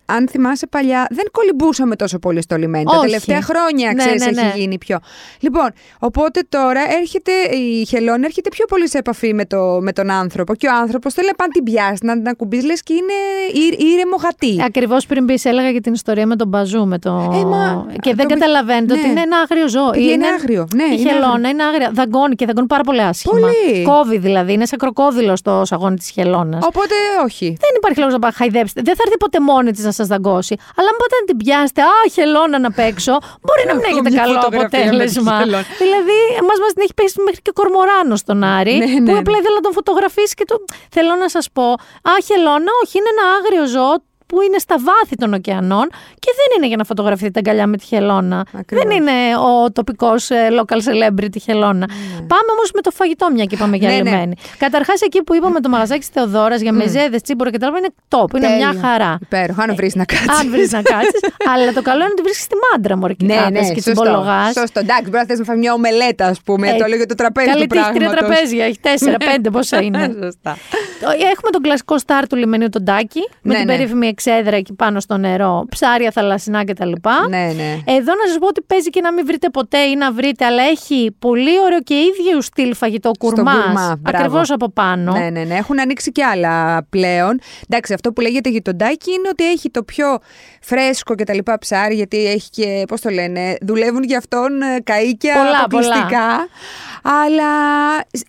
[0.05, 2.83] αν θυμάσαι παλιά, δεν κολυμπούσαμε τόσο πολύ στο λιμένι.
[2.83, 3.05] Τα Όχι.
[3.05, 4.41] τελευταία χρόνια, Ναι, ξέρεις, ναι, ναι.
[4.47, 4.99] έχει γίνει πιο.
[5.39, 5.69] Λοιπόν,
[5.99, 10.55] οπότε τώρα έρχεται η χελώνη, έρχεται πιο πολύ σε επαφή με, το, με τον άνθρωπο.
[10.55, 13.13] Και ο άνθρωπος θέλει να πάνε την πιάσει, να την ακουμπήσει, λες και είναι
[13.65, 14.63] ήρ- ήρεμο γατί.
[14.65, 16.85] Ακριβώς πριν μπεις, έλεγα για την ιστορία με τον Μπαζού.
[16.87, 17.09] Με το...
[17.33, 18.99] Ε, μα, και δεν το πει- καταλαβαίνετε ναι.
[18.99, 19.89] ότι είναι ένα άγριο ζώο.
[19.89, 20.67] Παιδιά, είναι άγριο.
[20.75, 21.49] Ναι, η είναι χελώνα άγριο.
[21.49, 21.91] είναι άγρια.
[21.93, 23.39] Δαγκώνει και δαγκώνει πάρα πολύ άσχημα.
[23.39, 23.83] Πολύ.
[23.83, 24.53] Κόβει δηλαδή.
[24.53, 26.65] Είναι σαν κροκόδηλο το σαγόνι της χελώνας.
[26.65, 26.93] Οπότε
[27.25, 27.45] όχι.
[27.45, 28.81] Δεν υπάρχει λόγος να πα- χαϊδέψετε.
[28.81, 30.55] Δεν θα έρθει ποτέ μόνη της να σας δαγκώσει.
[30.77, 33.15] Αλλά αν πάτε να την πιάσετε, Α, χελώνα να παίξω,
[33.45, 35.33] μπορεί να μην Έχω έχετε μια καλό φωτογραφία με τη αποτέλεσμα.
[35.41, 35.61] χελώνα.
[35.83, 39.35] δηλαδή, εμάς μας την έχει πέσει μέχρι και κορμοράνος στον Άρη, Ναι, που ναι, απλά
[39.41, 40.55] ήθελα να τον φωτογραφίσει και το.
[40.95, 41.65] Θέλω να σας πω,
[42.11, 43.93] Α, χελώνα, όχι, είναι ένα άγριο ζώο
[44.27, 45.87] που είναι στα βάθη των ωκεανών
[46.19, 48.45] και δεν είναι για να φωτογραφηθείτε αγκαλιά με τη χελώνα.
[48.67, 51.85] Δεν είναι ο τοπικός local celebrity χελώνα.
[52.17, 54.01] Πάμε όμως με το φαγητό, μια και είπαμε για Ναι, ναι.
[54.09, 54.35] λιμένη.
[54.57, 57.87] Καταρχάς, εκεί που είπαμε το μαγαζάκι τη Θεοδόρας για μεζέδες, τσίμπορο και τα άλλα είναι
[58.09, 58.35] top.
[58.37, 58.71] Είναι Τέλεια.
[58.73, 59.17] μια χαρά.
[59.21, 60.29] Υπέροχο, αν βρεις να κάτσεις.
[60.39, 61.19] Αν βρεις να κάτσεις.
[61.55, 63.81] αλλά το καλό είναι ότι βρίσκεις τη μάντρα μου εκεί Ναι, κάτω ναι, και σωστό.
[63.91, 64.53] τσιμπολογάς.
[64.53, 64.79] Σωστό.
[64.79, 66.69] Εντάξει, μπορεί να θες να φάει μια ομελέτα, ας πούμε.
[66.69, 68.27] Ε, το λέω για το τραπέζι Καλή του τύχη, τρία πράγματος.
[68.27, 68.65] τραπέζια.
[68.65, 69.31] Έχει τέσσερα, Ναι.
[69.31, 70.03] πέντε, πόσα είναι.
[70.23, 70.57] Σωστά.
[71.01, 73.75] Το- Έχουμε τον κλασικό στάρ του λιμενιού τον Τάκη, με Ναι, την ναι.
[73.77, 76.91] περίφημη εξέδρα εκεί πάνω στο νερό, ψάρια θαλασσινά κτλ.
[77.29, 77.79] Ναι, ναι.
[77.85, 80.63] Εδώ να σας πω ότι παίζει και να μην βρείτε ποτέ ή να βρείτε, αλλά
[80.63, 83.55] έχει πολύ ωραίο και ίδιο στυλ φαγητό κουρμάς.
[83.55, 84.17] κουρμά, μπράβο.
[84.17, 85.11] Ακριβώς από πάνω.
[85.11, 85.55] Ναι, ναι, ναι.
[85.55, 87.39] Έχουν ανοίξει και άλλα πλέον.
[87.69, 90.19] Εντάξει, αυτό που λέγεται γειτοντάκι είναι ότι έχει το πιο
[90.61, 94.77] φρέσκο και τα λοιπά ψάρι, γιατί έχει και, πώς το λένε, δουλεύουν για αυτόν ε,
[94.83, 96.47] καΐκια Πολλά, αποκλειστικά.
[97.07, 97.45] Αλλά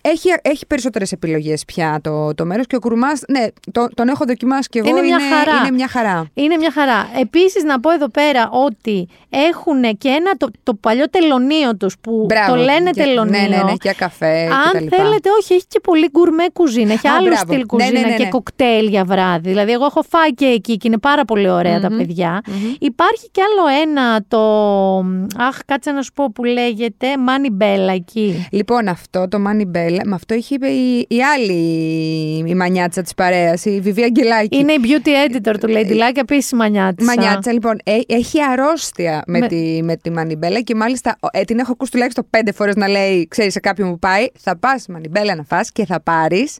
[0.01, 4.25] έχει, έχει περισσότερες επιλογές πια το, το μέρος και ο κουρμάς, ναι, το- τον έχω
[4.25, 5.57] δοκιμάσει και εγώ, Είναι μια χαρά.
[5.59, 6.25] είναι μια χαρά.
[6.33, 7.07] Είναι μια χαρά.
[7.21, 12.25] Επίσης, να πω εδώ πέρα ότι έχουν και ένα το, το παλιό τελωνίο τους που
[12.27, 12.55] Μπράβο.
[12.55, 13.39] το λένε Και- τελωνίο.
[13.41, 14.97] Ναι, ναι, ναι, για καφέ και τα Αν λοιπά.
[14.97, 16.93] θέλετε, όχι, έχει και πολύ γκουρμέ κουζίνα.
[16.93, 17.43] Έχει Α, άλλο μπράβο.
[17.45, 18.29] στυλ Ναι, κουζίνα ναι, ναι, και ναι.
[18.29, 19.49] κοκτέιλ για βράδυ.
[19.49, 22.41] Δηλαδή, εγώ έχω φάει και εκεί και είναι πάρα πολύ ωραία τα παιδιά.
[22.79, 24.43] Υπάρχει κι άλλο ένα, το.
[25.43, 28.47] Αχ, κάτσε να σου πω που λέγεται Money Bella εκεί.
[28.69, 31.53] Λοιπόν, αυτό το Money Bell, με αυτό έχει είπε η, η άλλη
[32.47, 34.57] η μανιάτσα της παρέας, η Βιβία Αγγελάκη.
[34.57, 37.05] Είναι η beauty editor του Lady Luck, επίσης μανιάτσα.
[37.05, 41.59] Μανιάτσα, λοιπόν, ε- έχει αρρώστια με, Με- τη, με τη Μανιμπέλα και μάλιστα ε, την
[41.59, 45.35] έχω ακούσει τουλάχιστον πέντε φορές να λέει, ξέρεις, σε κάποιον που πάει, θα πας Μανιμπέλα
[45.35, 46.57] να φας και θα πάρεις.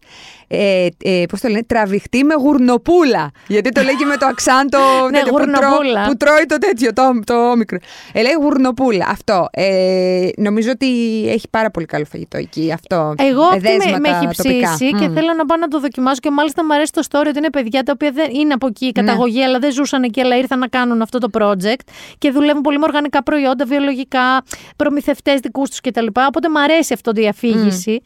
[0.48, 3.32] Ε, ε, Πώς το λένε, τραβηχτή με γουρνοπούλα.
[3.48, 4.78] Γιατί το λέει και με το αξάντο
[5.12, 6.06] Ναι, τέτοιο που, τρώ- γουρνοπούλα.
[6.08, 7.78] που τρώει το τέτοιο, το, το όμικρο.
[8.14, 9.06] Ε, λέει γουρνοπούλα.
[9.10, 9.48] Αυτό.
[9.52, 10.88] Ε, νομίζω ότι
[11.30, 12.72] έχει πάρα πολύ καλό φαγητό εκεί.
[12.74, 13.14] Αυτό.
[13.18, 14.74] Εγώ αυτή με, Εδέσματα με έχει τοπικά.
[14.74, 15.14] ψήσει και Μμ.
[15.14, 17.84] θέλω να πάω να το δοκιμάσω και μάλιστα μου αρέσει το story ότι είναι παιδιά
[17.84, 19.02] τα οποία δεν είναι από εκεί η Ναι.
[19.04, 21.80] καταγωγή, αλλά δεν ζούσαν εκεί, αλλά ήρθαν να κάνουν αυτό το project
[22.18, 24.44] και δουλεύουν πολύ με οργανικά προϊόντα, βιολογικά,
[24.76, 26.06] προμηθευτές δικούς τους κτλ.
[26.28, 28.02] Οπότε μου αρέσει αυτό η αφήγηση.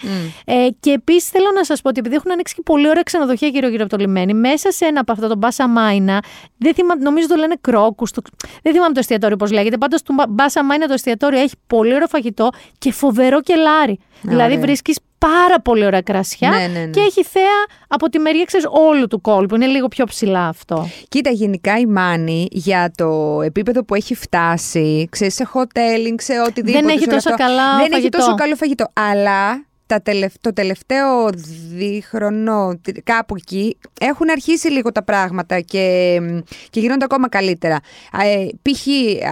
[0.45, 3.47] Ε, και επίσης θέλω να σας πω ότι επειδή έχουν ανοίξει και πολύ ωραία ξενοδοχεία
[3.47, 6.23] γύρω-γύρω από το λιμένι, μέσα σε ένα από αυτά, τον Μπάσα Μάινα,
[6.57, 8.11] δεν θυμά, νομίζω το λένε κρόκους.
[8.63, 9.77] Δεν θυμάμαι το εστιατόριο πώς λέγεται.
[9.77, 13.80] Πάντως το Μπάσα Μάινα το εστιατόριο έχει πολύ ωραίο φαγητό και φοβερό κελάρι.
[14.21, 14.59] Δηλαδή ωραία.
[14.65, 16.85] βρίσκεις πάρα πολύ ωραία κρασιά Ναι, ναι, ναι.
[16.85, 19.55] και έχει θέα από τη μεριά ξέρεις, όλου του κόλπου.
[19.55, 20.89] Είναι λίγο πιο ψηλά αυτό.
[21.09, 26.79] Κοίτα, γενικά η Μάνη για το επίπεδο που έχει φτάσει, ξέρεις, σε hoteling, σε οτιδήποτε.
[26.85, 28.17] Δεν έχει σε όλο τόσο αυτό, καλά Δεν έχει φαγητό.
[28.17, 28.85] τόσο καλό φαγητό.
[28.93, 31.29] Αλλά τα τελευ- το τελευταίο
[31.75, 36.19] δίχρονο, τε- κάπου εκεί, έχουν αρχίσει λίγο τα πράγματα και,
[36.69, 37.79] και γίνονται ακόμα καλύτερα.
[38.23, 38.87] Ε, π.χ.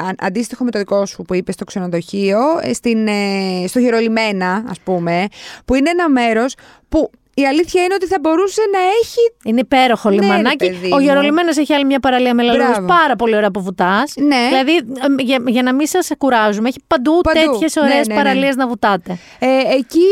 [0.05, 4.63] α- αντίστοιχο με το δικό σου που είπες στο ξενοδοχείο, ε, στην, ε, στο Γερολιμένα,
[4.69, 5.27] ας πούμε,
[5.65, 6.55] που είναι ένα μέρος
[6.89, 7.09] που
[7.39, 10.55] η αλήθεια είναι ότι θα μπορούσε να έχει Είναι υπέροχο Ναι, ρε λιμανάκι.
[10.55, 10.99] παιδί ο μου.
[10.99, 12.87] Γερολιμένος έχει άλλη μια παραλία με λαλούς Μπράβο.
[12.87, 14.13] πάρα πολύ ωραία που βουτάς.
[14.15, 14.45] Ναι.
[14.49, 17.39] Δηλαδή, ε, για, για να μην σας κουράζουμε, έχει παντού, Παντού.
[17.39, 18.21] τέτοιες Ναι, ωραίες ναι, ναι.
[18.21, 19.17] παραλίες να βουτάτε.
[19.39, 19.47] Ε,
[19.77, 20.07] εκεί,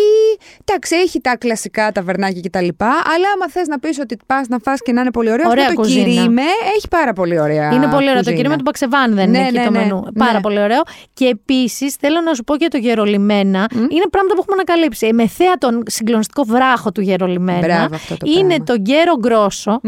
[0.65, 2.67] εντάξει, έχει τα κλασικά ταβερνάκια κτλ.
[2.83, 5.63] Αλλά άμα θες να πεις ότι πας να φας και να είναι πολύ ωραίο, Ωραία
[5.63, 6.05] αυτό το κουζίνα.
[6.05, 6.41] κυρίμε
[6.75, 7.71] έχει πάρα πολύ ωραία.
[7.73, 8.13] Είναι πολύ ωραίο.
[8.13, 8.35] Το κουζίνα.
[8.35, 9.79] κυρίω με τον Παξεβάν δεν Ναι, είναι εκεί ναι, το ναι.
[9.79, 10.01] μενού.
[10.03, 10.25] Ναι.
[10.25, 10.81] Πάρα πολύ ωραίο.
[11.13, 13.67] Και επίσης θέλω να σου πω για το Γερολιμένα.
[13.73, 15.13] Είναι πράγματα που έχουμε ανακαλύψει.
[15.13, 17.59] Με θέα τον συγκλονιστικό βράχο του Ναι, γερολιμένα.
[17.59, 18.63] Μπράβο, αυτό το είναι πράγμα.
[18.63, 19.79] το γκέρο γκρόσο.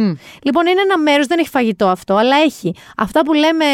[0.43, 3.65] Λοιπόν, είναι ένα μέρος, δεν έχει φαγητό αυτό, αλλά έχει αυτά που λέμε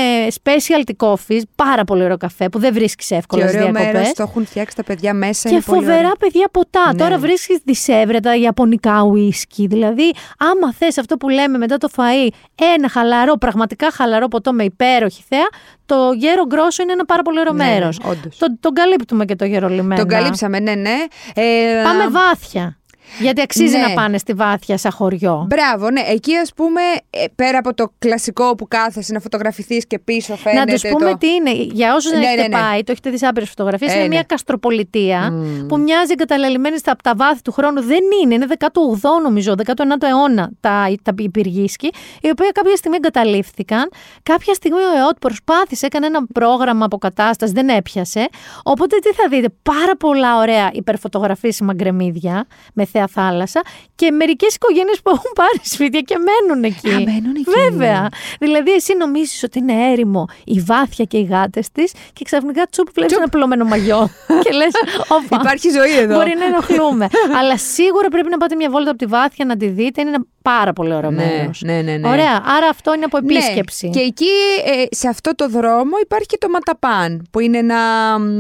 [0.44, 3.94] specialty coffees, πάρα πολύ ωραίο καφέ που δεν βρίσκεις Και εύκολα στις ωραίο διακοπές.
[4.02, 5.50] μέρο το έχουν φτιάξει τα παιδιά μέσα.
[5.50, 6.12] Και είναι πολύ φοβερά ωραίο.
[6.20, 6.86] παιδιά ποτά.
[6.92, 6.98] Ναι.
[7.00, 9.68] Τώρα βρίσκεις δισεύρετα, ιαπωνικά ουίσκι.
[9.68, 12.28] Δηλαδή, άμα θες αυτό που λέμε μετά το φαΐ,
[12.76, 15.48] ένα χαλαρό, πραγματικά χαλαρό ποτό με υπέροχη θέα,
[15.86, 18.00] το γέρο γκρόσο είναι ένα πάρα πολύ ωραίο Ναι, μέρος.
[18.04, 18.38] όντως.
[18.38, 19.96] Το, τον καλύπτουμε και το γερολιμένα.
[19.96, 20.96] Τον καλύψαμε, ναι, ναι.
[21.36, 21.44] Ε,
[21.84, 22.78] Πάμε βάθια.
[23.20, 23.88] Γιατί αξίζει Ναι.
[23.88, 25.48] να πάνε στη βάθια σαν χωριό.
[25.50, 26.02] Μπράβο, ναι.
[26.02, 30.72] Εκεί ας πούμε, ε, πέρα από το κλασικό που κάθεσαι να φωτογραφηθείς και πίσω φαίνεται.
[30.72, 31.18] Να του πούμε το...
[31.18, 31.52] τι είναι.
[31.52, 32.62] Για όσους δεν Ναι, έχετε ναι, ναι.
[32.64, 33.92] πάει, το έχετε δει σε άπειρες φωτογραφίες.
[33.92, 34.08] Ε, είναι ναι.
[34.10, 35.34] μια καστροπολιτεία
[35.68, 37.82] που μοιάζει εγκαταλελειμμένη στα από τα βάθη του χρόνου.
[37.82, 38.34] Δεν είναι.
[38.34, 41.92] Είναι 18ο νομίζω, 19ο αιώνα τα, τα υπηργίσκη,
[42.22, 43.90] οι οποίοι κάποια στιγμή εγκαταλείφθηκαν.
[44.24, 48.28] Κάποια στιγμή ο ΕΟΤ προσπάθησε, έκανε ένα πρόγραμμα αποκατάστασης, δεν έπιασε.
[48.64, 53.62] Οπότε τι θα δείτε, πάρα πολλά ωραία υπερφωτογραφίσιμα γκρεμίδια με θέα θάλασσα
[53.96, 56.90] και μερικές οικογένειες που έχουν πάρει σπίτια και μένουν εκεί.
[56.90, 57.52] Α, μένουν εκεί.
[57.64, 58.10] Βέβαια.
[58.40, 62.88] Δηλαδή, εσύ νομίζεις ότι είναι έρημο η βάθια και οι γάτες της και ξαφνικά τσουπ
[62.94, 64.10] βλέπεις ένα πλωμένο μαγιό.
[64.44, 64.74] και λες,
[65.08, 65.38] όπα.
[65.42, 66.16] Υπάρχει ζωή εδώ.
[66.16, 67.08] Μπορεί να ενοχλούμε.
[67.40, 70.02] Αλλά σίγουρα πρέπει να πάτε μια βόλτα από τη βάθια να τη δείτε.
[70.02, 71.62] Είναι ένα πάρα πολύ ωραίος Ναι, μέρος.
[71.66, 72.08] ναι, ναι, ναι.
[72.10, 72.44] Ωραία.
[72.58, 73.86] Άρα αυτό είναι από επίσκεψη.
[73.88, 73.92] Ναι.
[73.94, 74.26] Και εκεί,
[74.66, 77.76] ε, σε αυτό το δρόμο, υπάρχει και το Ματαπάν, που είναι ένα,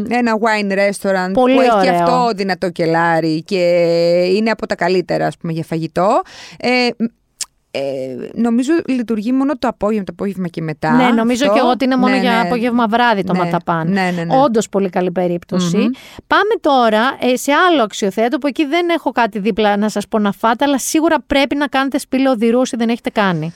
[0.10, 2.04] ένα wine restaurant Πολύ που έχει και ωραίο.
[2.04, 3.62] αυτό δυνατό κελάρι και
[4.36, 6.22] είναι από τα καλύτερα, ας πούμε, για φαγητό.
[6.60, 6.88] Ε,
[7.76, 10.92] ε, νομίζω λειτουργεί μόνο το απόγευμα, το απόγευμα και μετά.
[10.92, 11.54] Ναι, νομίζω αυτό.
[11.56, 12.40] και εγώ ότι είναι μόνο Ναι, για ναι.
[12.40, 13.92] απόγευμα βράδυ το Ναι, ματαπάν.
[13.92, 14.38] ναι, ναι, ναι.
[14.38, 15.78] Όντως πολύ καλή περίπτωση.
[15.78, 15.90] Μμμ.
[16.28, 20.20] Πάμε τώρα ε, σε άλλο αξιοθέατο που εκεί δεν έχω κάτι δίπλα να σας πω
[20.20, 23.54] να φάτε, αλλά σίγουρα πρέπει να κάνετε σπήλαιο οδηρού όσοι δεν έχετε κάνει.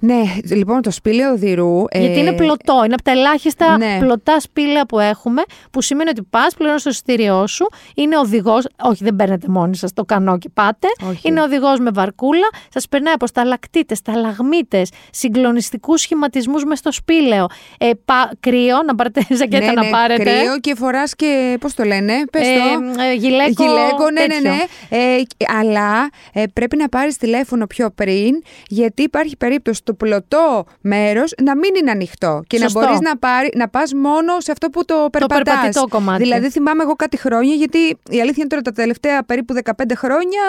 [0.00, 1.84] Ναι, λοιπόν, το σπήλαιο οδηρού.
[1.88, 2.82] ε, Γιατί είναι πλωτό.
[2.84, 3.96] Είναι από τα ελάχιστα ναι.
[3.98, 8.66] πλωτά σπήλαια που έχουμε, που σημαίνει ότι πας, πληρώνεις το εισιτήριό σου, είναι οδηγός.
[8.82, 10.86] Όχι, δεν παίρνετε μόνοι σας το κανό και πάτε.
[11.08, 11.28] Όχι.
[11.28, 12.48] Είναι οδηγός με βαρκούλα.
[12.72, 17.46] Σας περνάει από σταλακτήτε, σταλαγμίτε, συγκλονιστικούς σχηματισμούς μες στο σπήλαιο.
[17.78, 20.22] Ε, πα, κρύο, να πάρετε ζακέτα ναι, να ναι, πάρετε.
[20.22, 21.56] Κρύο και φοράς και.
[21.60, 23.02] Πώς το λένε, πες Ε, το.
[23.02, 24.50] ε, γυλαίκο, ναι, ναι, τέτοιο.
[24.50, 24.56] ναι.
[24.88, 25.22] Ε,
[25.60, 31.56] αλλά ε, πρέπει να πάρεις τηλέφωνο πιο πριν, γιατί υπάρχει περίπτωση το πλωτό μέρος να
[31.56, 32.80] μην είναι ανοιχτό και Σωστό.
[32.80, 35.42] να μπορείς να, πάρει, να πας μόνο σε αυτό που το περπατάς.
[35.54, 36.22] περπατητό κομμάτι.
[36.22, 37.78] Δηλαδή, θυμάμαι εγώ κάτι χρόνια, γιατί
[38.10, 40.42] η αλήθεια είναι τώρα τα τελευταία περίπου 15 χρόνια,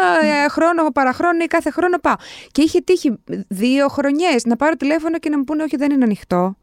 [0.45, 2.15] ε, χρόνο παραχρόνο ή κάθε χρόνο πάω.
[2.51, 6.03] Και είχε τύχει δύο χρονιές να πάρω τηλέφωνο και να μου πούνε Όχι, δεν είναι
[6.03, 6.55] ανοιχτό.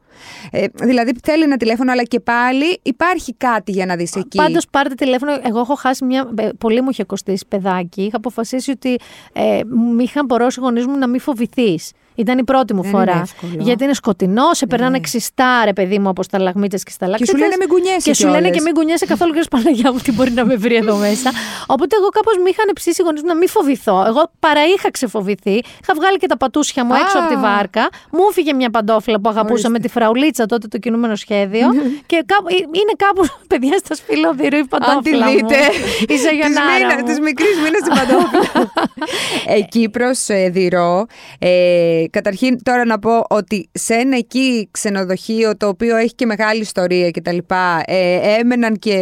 [0.51, 4.37] Ε, δηλαδή θέλει ένα τηλέφωνο, αλλά και πάλι υπάρχει κάτι για να δεις εκεί.
[4.37, 5.31] Πάντως πάρτε τηλέφωνο.
[5.43, 6.29] Εγώ έχω χάσει μια.
[6.37, 8.01] ε, Πολύ μου είχε κοστίσει παιδάκι.
[8.01, 8.95] Είχα αποφασίσει ότι
[9.33, 11.91] ε, μου είχαν μπορώσει οι γονείς μου να μην φοβηθείς.
[12.15, 13.11] Ήταν η πρώτη μου Δεν φορά.
[13.11, 13.55] είναι εύκολο.
[13.57, 17.31] Γιατί είναι σκοτεινό, σε περνάνε ξιστά, ρε παιδί μου, από σταλαγμίτε και σταλακτήτε.
[17.31, 18.55] Και σου λένε μην κουνιέσαι Και σου λένε κιόλας.
[18.57, 21.31] και μην κουνιέσαι καθόλου και Παναγιά μου, τι μπορεί να με βρει εδώ μέσα.
[21.67, 24.03] Οπότε εγώ κάπως με είχαν ψήσει οι γονείς μου να μην φοβηθώ.
[24.07, 25.51] Εγώ παρά είχα ξεφοβηθεί.
[25.81, 26.97] Είχα βγάλει και τα πατούσια μου Α.
[27.01, 27.87] έξω από τη βάρκα.
[28.11, 29.69] Μου έφυγε μια παντόφλα που αγαπούσα Ορίστε.
[29.69, 31.67] με τη φραουλίτσα τότε το κινούμενο σχέδιο.
[32.05, 33.21] και κάπου, ε, είναι κάπου,
[33.51, 34.93] παιδιά, στα σπηλοδηρού η παντόφλα.
[34.95, 35.29] Αν τη μου.
[35.31, 35.57] δείτε.
[36.13, 37.13] Η ζαγιονάρα μου.
[37.13, 38.71] Τη μικρής μήνα στην παντόφλα.
[39.47, 41.05] εκεί προ ε, Δηρό.
[42.05, 46.61] Ε, καταρχήν, τώρα να πω ότι σε ένα εκεί ξενοδοχείο το οποίο έχει και μεγάλη
[46.61, 47.37] ιστορία κτλ.
[47.85, 48.93] Ε, έμεναν και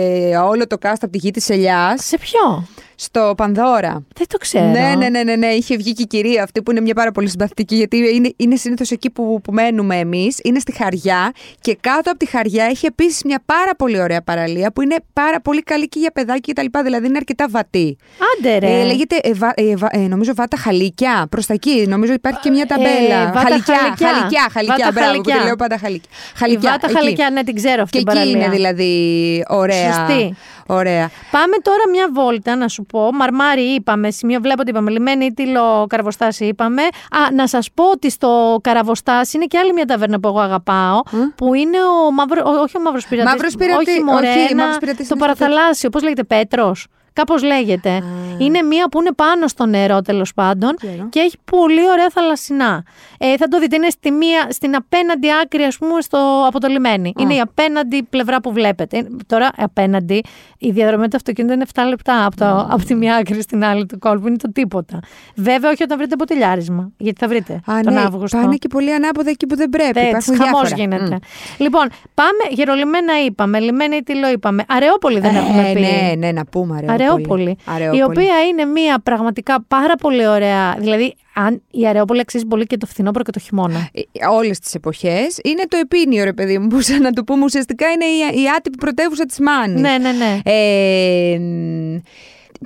[0.44, 2.06] όλο το cast από τη γη της Ελιάς.
[2.06, 2.68] Σε ποιο;
[3.04, 4.04] Στο Πανδώρα.
[4.16, 4.66] Δεν το ξέρω.
[4.66, 5.48] Ναι, ναι, ναι, ναι, ναι.
[5.48, 8.56] Είχε βγει και η κυρία αυτή που είναι μια πάρα πολύ συμπαθητική, γιατί είναι, είναι
[8.56, 10.40] συνήθως εκεί που, που μένουμε εμείς.
[10.44, 11.32] Είναι στη Χαριά
[11.62, 15.42] και κάτω από τη Χαριά έχει επίσης μια πάρα πολύ ωραία παραλία που είναι πάρα
[15.42, 16.80] πολύ καλή και για παιδάκια κτλ.
[16.84, 17.98] Δηλαδή είναι αρκετά βατή.
[18.40, 18.80] Άντε ρε.
[18.82, 21.28] Ε, λέγεται, ε, βα- ε, βα- ε, νομίζω, βάτα χαλίκια.
[21.32, 21.86] Προς τα εκεί.
[21.88, 23.22] Νομίζω υπάρχει και μια ταμπέλα.
[23.22, 24.08] Ε, βάτα χαλικιά, χαλικιά.
[24.08, 24.76] χαλικιά, χαλικιά.
[24.86, 25.46] Βάτα Μπράβο, που τη χαλικιά.
[25.46, 26.10] λέω πάντα χαλικιά.
[26.34, 26.96] Η Χαλικιά, βάτα εκεί.
[26.98, 28.46] χαλικιά, ναι, την ξέρω αυτή Και την εκεί παραλία.
[28.46, 29.94] είναι δηλαδή ωραία.
[29.94, 30.36] Σωστή.
[30.68, 31.10] Ωραία.
[31.32, 33.10] Πάμε τώρα μια βόλτα να σου πω.
[33.14, 34.92] Μαρμάρι είπαμε, σημείο βλέπω ότι είπαμε.
[34.92, 36.82] Λιμένη Ήτυλο, Καραβοστάσι είπαμε.
[36.82, 41.00] Α, να σας πω ότι στο Καραβοστάσι είναι και άλλη μια ταβέρνα που εγώ αγαπάω.
[41.36, 41.78] Που είναι
[42.08, 42.42] ο Μαύρο.
[42.46, 43.32] ό- Όχι ο Μαύρος Πειρατής.
[43.34, 45.90] Μαύρος Πειρατή- Όχι, μωρέ, όχι, ένα- Μαύρος Πειρατής Το είναι στο παραθαλάσσιο.
[45.90, 48.02] Πώς λέγεται, Πέτρος; Κάπως λέγεται.
[48.38, 51.08] Είναι μία που είναι πάνω στο νερό τέλος πάντων Ξέρω.
[51.10, 52.84] και έχει πολύ ωραία θαλασσινά.
[53.18, 56.68] Ε, θα το δείτε, είναι στη μία, στην απέναντι άκρη, ας πούμε, στο, από το
[56.68, 57.14] λιμένι.
[57.20, 58.98] Είναι η απέναντι πλευρά που βλέπετε.
[58.98, 60.24] Ε, Τώρα, απέναντι,
[60.58, 63.86] η διαδρομή του αυτοκίνητου είναι 7 λεπτά από, το, από τη μία άκρη στην άλλη
[63.86, 64.28] του κόλπου.
[64.28, 65.00] Είναι το τίποτα.
[65.36, 66.92] Βέβαια, όχι όταν βρείτε ποτηλιάρισμα.
[66.98, 68.38] Γιατί θα βρείτε Α, τον ναι, Αύγουστο.
[68.38, 70.00] πάνε και πολύ ανάποδα εκεί που δεν πρέπει.
[70.00, 70.98] Έτσι, Υπάρχουν χαμός διάφορα.
[70.98, 71.16] γίνεται.
[71.16, 71.64] Μμ.
[71.64, 72.44] Λοιπόν, πάμε.
[72.50, 74.64] Γερολιμένα είπαμε, λιμένη τυλό είπαμε.
[74.68, 75.80] Αρεόπολη δεν έχουμε Ε, πει.
[75.80, 77.03] ναι, ναι, να πούμε Αρεόπολη.
[77.12, 78.00] Αρεόπολη, Αρεόπολη.
[78.00, 80.76] Η οποία είναι μια πραγματικά πάρα πολύ ωραία.
[80.80, 83.90] Δηλαδή, αν η Αρεόπολη αξίζει πολύ και το φθινόπωρο και το χειμώνα.
[84.32, 85.40] Όλες τις εποχές.
[85.44, 88.44] Είναι το επίνιο, ρε παιδί μου, που σαν να το πούμε ουσιαστικά είναι η, η
[88.58, 89.82] άτυπη πρωτεύουσα της Μάνης.
[89.82, 90.40] Ναι, ναι, ναι.
[90.44, 91.98] Ε, μ,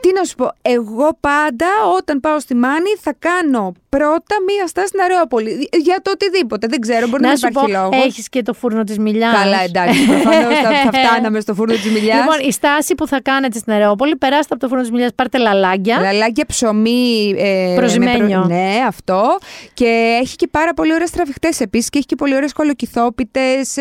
[0.01, 4.87] Τι να σου πω, εγώ πάντα όταν πάω στη Μάνη θα κάνω πρώτα μία στάση
[4.87, 5.69] στην Αρεόπολη.
[5.83, 8.05] Για το οτιδήποτε, δεν ξέρω, μπορεί να, Να μην σου υπάρχει πω, λόγος.
[8.05, 9.33] έχεις και το φούρνο της Μιλιάς.
[9.41, 12.17] Καλά, εντάξει, προφανώς θα, θα φτάναμε στο φούρνο της Μιλιάς.
[12.19, 15.37] Λοιπόν, η στάση που θα κάνετε στην Αρεόπολη, περάστε από το φούρνο της Μιλιάς, πάρτε
[15.37, 15.99] λαλάγκια.
[16.01, 17.33] Λαλάκια ψωμί.
[17.37, 18.21] Ε, Προσημένιο.
[18.27, 19.37] με προ- Ναι, αυτό.
[19.73, 23.77] Και έχει και πάρα πολύ ωραίες τραβηχτές επίσης και έχει και πολύ ωραίες κολοκυθόπιτες.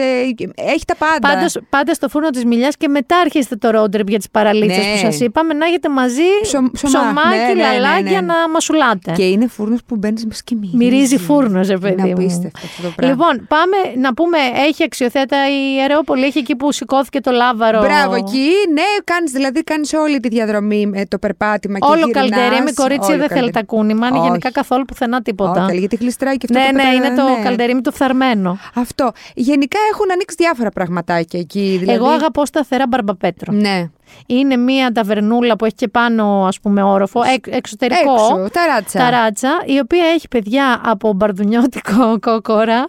[0.54, 1.34] έχει τα πάντα.
[1.34, 4.80] Πάντως, πάτε στο φούρνο της Μιλιάς και μετά αρχίστε το road trip για τις παραλίτσε
[4.80, 4.92] Ναι.
[4.92, 6.98] που σας είπαμε να έχετε μαζί Ψω- ψωμά.
[7.04, 8.26] ψωμάκι, Ναι, ναι, ναι, λαλάκια ναι.
[8.26, 9.12] να μασουλάτε.
[9.16, 10.78] Και είναι φούρνος που μπαίνεις μέσα και μυρίζεις.
[10.78, 12.12] Μυρίζει φούρνος, ρε παιδί Είναι μου.
[12.12, 13.14] απίστευτο αυτό το πράγμα.
[13.14, 14.38] Λοιπόν, πάμε να πούμε,
[14.68, 17.80] έχει αξιοθέατα η Αρεόπολη, έχει εκεί που σηκώθηκε το λάβαρο.
[17.80, 22.28] Μπράβο, εκεί, ναι, κάνεις, δηλαδή κάνεις όλη τη διαδρομή με το περπάτημα και Όλο γυρνάς.
[22.30, 23.66] καλντερί με κορίτσια Όλο δεν θέλει τα καλντερί.
[23.66, 24.26] κούνημα, είναι Όχι.
[24.26, 25.64] γενικά καθόλου πουθενά τίποτα.
[25.64, 27.42] Όχι, γιατί γλιστράει και αυτό ναι, το ναι, πετρα- είναι το ναι.
[27.44, 28.58] καλντερίμι το φθαρμένο.
[28.74, 29.12] Αυτό.
[29.34, 31.76] Γενικά έχουν ανοίξει διάφορα πραγματάκια εκεί.
[31.80, 31.98] Δηλαδή...
[31.98, 33.52] Εγώ αγαπώ σταθερά Μπαρμπαπέτρο.
[33.52, 33.90] Ναι.
[34.26, 38.12] Είναι μία ταβερνούλα που έχει και πάνω, ας πούμε, όροφο, εξ- εξωτερικό.
[38.12, 38.98] Έξω, ταράτσα.
[38.98, 42.88] ταράτσα, η οποία έχει παιδιά από μπαρδουνιώτικο κόκορα.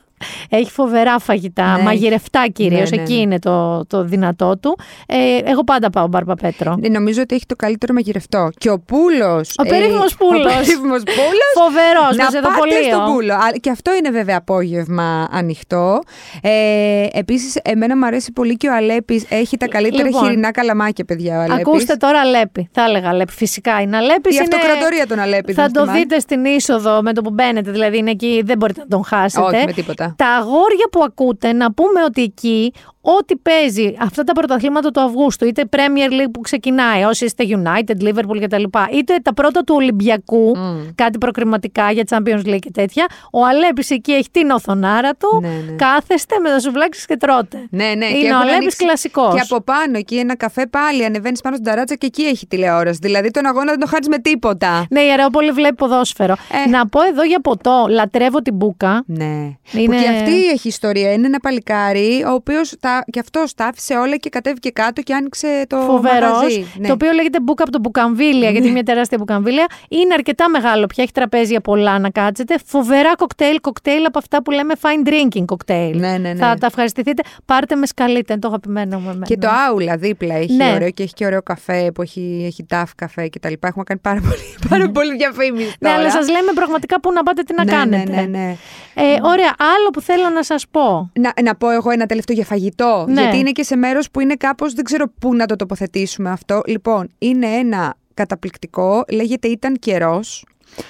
[0.50, 1.84] Έχει φοβερά φαγητά, Ναι.
[1.84, 2.90] μαγειρευτά κυρίως.
[2.92, 3.20] Ναι, ναι, Εκεί ναι.
[3.20, 4.78] είναι το, το δυνατό του.
[5.08, 5.16] Ε,
[5.52, 6.76] εγώ πάντα πάω Μπαρμπαπέτρο.
[6.80, 8.50] Ναι, νομίζω ότι έχει το καλύτερο μαγειρευτό.
[8.58, 9.46] Και ο Πούλο.
[9.58, 10.46] Ο περίφημος Πούλος.
[10.46, 11.52] Ο περίφημος Πούλος.
[11.56, 12.84] Φοβερός, να με πάτε ζεδοπολείο.
[12.84, 13.34] στον Πούλο.
[13.34, 16.00] Α, Και αυτό είναι βέβαια απόγευμα ανοιχτό.
[16.42, 19.26] Ε, Επίσης, εμένα μου αρέσει πολύ και ο Αλέπης.
[19.30, 20.24] Έχει τα καλύτερα Λοιπόν.
[20.24, 21.38] χοιρινά καλαμάκια, παιδιά.
[21.38, 21.66] Ο Αλέπης.
[21.68, 22.70] Ακούστε τώρα Αλέπη.
[22.72, 23.32] Θα έλεγα Αλέπη.
[23.32, 24.36] Φυσικά είναι Αλέπης.
[24.36, 25.54] Η αυτοκρατορία των Αλέπη.
[25.54, 26.00] Θα δεν το θυμάμαι.
[26.00, 29.46] δείτε στην είσοδο με το που μπαίνετε, δηλαδή είναι εκεί, δεν μπορείτε να τον χάσετε.
[29.58, 30.07] Όχι, με τίποτα.
[30.16, 32.74] Τα αγόρια που ακούτε, να πούμε ότι εκεί
[33.18, 38.04] ό,τι παίζει αυτά τα πρωταθλήματα του Αυγούστου, είτε Premier League που ξεκινάει, όσοι είστε United,
[38.08, 38.64] Liverpool κτλ.,
[38.94, 40.56] είτε τα πρώτα του Ολυμπιακού,
[40.96, 45.48] κάτι προκριματικά για Champions League και τέτοια, ο Αλέπης εκεί έχει την οθονάρα του, Ναι,
[45.48, 45.72] ναι.
[45.76, 47.68] κάθεστε με τα σουβλάκια και τρώτε.
[47.70, 49.34] Ναι, ναι, και είναι ο έχουν Αλέπης ανοίξει κλασικός.
[49.34, 53.00] Και από πάνω εκεί ένα καφέ πάλι ανεβαίνεις πάνω στην ταράτσα και εκεί έχει τηλεόραση.
[53.02, 54.86] Δηλαδή τον αγώνα δεν το χάνεις με τίποτα.
[54.90, 56.36] Ναι, η Αρεόπολη βλέπει ποδόσφαιρο.
[56.70, 59.04] Να πω εδώ για ποτό, λατρεύω την μπουκα.
[59.06, 59.26] Ναι.
[59.26, 61.14] Είναι- Που και αυτή έχει ιστορία.
[61.14, 62.74] Είναι ένα παλικάρι, ο οποίος
[63.12, 66.32] και αυτό τα άφησε όλα και κατέβηκε κάτω και άνοιξε το Φοβερός.
[66.32, 66.66] μαγαζί.
[66.80, 66.88] Ναι.
[66.88, 69.66] Το οποίο λέγεται μπουκα από το μπουκαμβίλια, γιατί είναι μια τεράστια μπουκαμβίλια.
[69.90, 72.56] Είναι αρκετά μεγάλο πια, έχει τραπέζια πολλά να κάτσετε.
[72.66, 76.00] Φοβερά κοκτέιλ, κοκτέιλ από αυτά που λέμε fine drinking κοκτέιλ.
[76.00, 76.36] Ναι, ναι, ναι.
[76.36, 77.24] Θα τα ευχαριστηθείτε.
[77.46, 79.10] Πάρτε με σκαλίτε, είναι το αγαπημένο μου.
[79.10, 79.26] εμένα.
[79.26, 80.72] Και το Άουλα δίπλα έχει Ναι.
[80.76, 83.68] ωραίο και έχει και ωραίο καφέ που έχει, έχει τάφ καφέ και τα λοιπά.
[83.68, 85.76] Έχουμε κάνει πάρα πολύ, πάρα πολύ διαφήμιση.
[85.80, 86.00] Ναι, τώρα.
[86.02, 88.12] αλλά σας λέμε πραγματικά πού να πάτε, τι να Ναι, κάνετε.
[88.12, 88.56] Ναι, ναι, ναι.
[88.94, 91.12] Ε, ωραία, άλλο που θέλω να σας πω.
[91.14, 92.87] Να, να πω εγώ ένα τελευταίο για φαγητό.
[93.08, 93.22] Ναι.
[93.22, 96.62] Γιατί είναι και σε μέρος που είναι κάπως, δεν ξέρω πού να το τοποθετήσουμε αυτό.
[96.66, 100.46] Λοιπόν, είναι ένα καταπληκτικό, λέγεται Ήταν καιρός.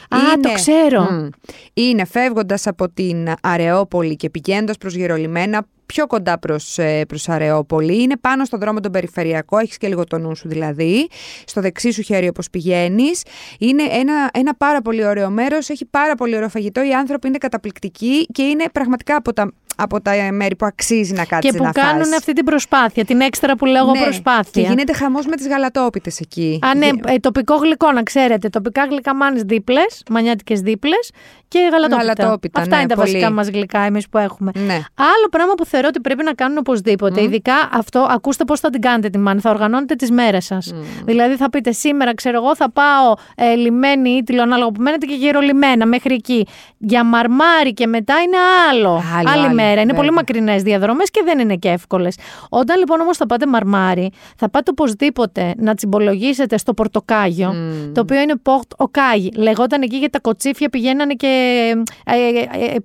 [0.09, 1.29] Α, το ξέρω.
[1.73, 8.01] είναι φεύγοντας από την Αρεόπολη και πηγαίνοντας προς Γερολιμένα, πιο κοντά προς, ε, προς Αρεόπολη.
[8.01, 11.07] Είναι πάνω στον δρόμο τον περιφερειακό, έχεις και λίγο το νου σου δηλαδή.
[11.45, 13.23] Στο δεξί σου χέρι όπως πηγαίνεις.
[13.59, 16.83] Είναι ένα, ένα πάρα πολύ ωραίο μέρος, έχει πάρα πολύ ωραίο φαγητό.
[16.83, 21.25] Οι άνθρωποι είναι καταπληκτικοί και είναι πραγματικά από τα, από τα μέρη που αξίζει να
[21.25, 22.17] κάτσεις Και που να κάνουν φας.
[22.17, 24.61] αυτή την προσπάθεια, την έξτρα που λέω εγώ Ναι, προσπάθεια.
[24.61, 26.59] Και γίνεται χαμός με τις γαλατόπιτες εκεί.
[26.63, 28.49] Α, ναι, Γι- ε, τοπικό γλυκό, να ξέρετε.
[28.49, 31.11] Τοπικά γλυκά μάνες δίπλες, μανιάτικες δίπλες
[31.47, 31.97] και γαλατόπιτα.
[32.13, 33.11] Γαλατόπιτα, Αυτά ναι, είναι τα πολύ.
[33.11, 34.51] βασικά μας γλυκά εμείς που έχουμε.
[34.55, 34.73] Ναι.
[34.95, 38.81] Άλλο πράγμα που θεωρώ ότι πρέπει να κάνουν οπωσδήποτε, ειδικά αυτό, ακούστε πώς θα την
[38.81, 40.73] κάνετε τη μάνη, θα οργανώνετε τις μέρες σας.
[41.05, 45.13] Δηλαδή θα πείτε σήμερα, ξέρω εγώ, θα πάω ε, λιμένη ή τηλεονάλογο που μένετε και
[45.15, 46.47] γερολιμένα μέχρι εκεί.
[46.77, 48.37] Για μαρμάρι και μετά είναι
[48.69, 49.03] άλλο.
[49.17, 49.66] Άλλο, Άλλη άλλο, μέρα.
[49.71, 49.95] Είναι βέβαια.
[49.95, 52.17] πολύ μακρινές διαδρομές και δεν είναι και εύκολες.
[52.49, 57.55] Όταν λοιπόν όμως θα πάτε μαρμάρι, θα πάτε οπωσδήποτε να τσιμπολογήσετε στο πορτοκάγιο,
[57.93, 59.31] το οποίο είναι πορτ οκάγι.
[59.35, 61.27] Λεγόταν εκεί γιατί τα κοτσίφια πηγαίνανε και.
[62.05, 62.75] Ε, ε, ε, ε,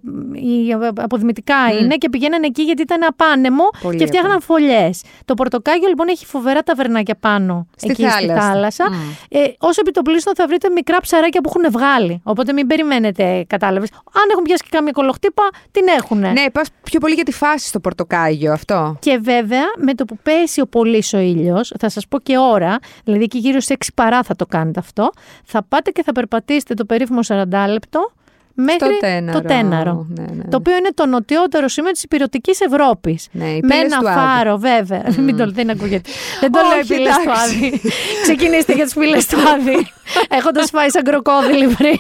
[0.41, 5.03] οι αποδημητικά είναι και πηγαίνανε εκεί γιατί ήταν απάνεμο Πολύ και φτιάχναν φωλιές.
[5.25, 8.49] Το πορτοκάγιο λοιπόν έχει φοβερά ταβερνάκια πάνω Στη εκεί στη θάλασσα.
[8.49, 8.85] θάλασσα.
[9.29, 12.21] Ε, Ω επιτοπλίστων θα βρείτε μικρά ψαράκια που έχουν βγάλει.
[12.25, 13.89] Οπότε μην περιμένετε, κατάλαβες.
[13.93, 16.31] Αν έχουν πιάσει και κάμια κολοχτύπα, την έχουνε.
[16.31, 18.97] Ναι, πας πιο πολύ για τη φάση στο πορτοκάγιο αυτό.
[18.99, 22.79] Και βέβαια, με το που πέσει ο πολύς ο ήλιος, θα σας πω και ώρα,
[23.05, 25.11] δηλαδή εκεί γύρω στις 6 παρά θα το κάνετε αυτό,
[25.45, 28.13] θα πάτε και θα περπατήσετε το περίφημο 40 λεπτό
[28.55, 29.41] μέχρι Στο Τέναρο.
[29.41, 30.07] το Τέναρο.
[30.09, 30.45] Ναι, ναι.
[30.51, 33.29] Το οποίο είναι το νοτιότερο σημείο της υπηρετικής Ευρώπης.
[33.33, 34.19] Ναι, οι με πύλες ένα του Άδη.
[34.19, 35.05] φάρο, βέβαια.
[35.19, 36.11] Μην το δεν ακούγεται.
[36.41, 37.57] δεν το λέω οι Όχι, πύλες του εντάξει.
[37.57, 37.81] Άδη.
[38.23, 39.87] Ξεκινήστε για τις πύλες του Άδη.
[40.39, 41.97] Έχοντας φάει σαν κροκόδιλη πριν.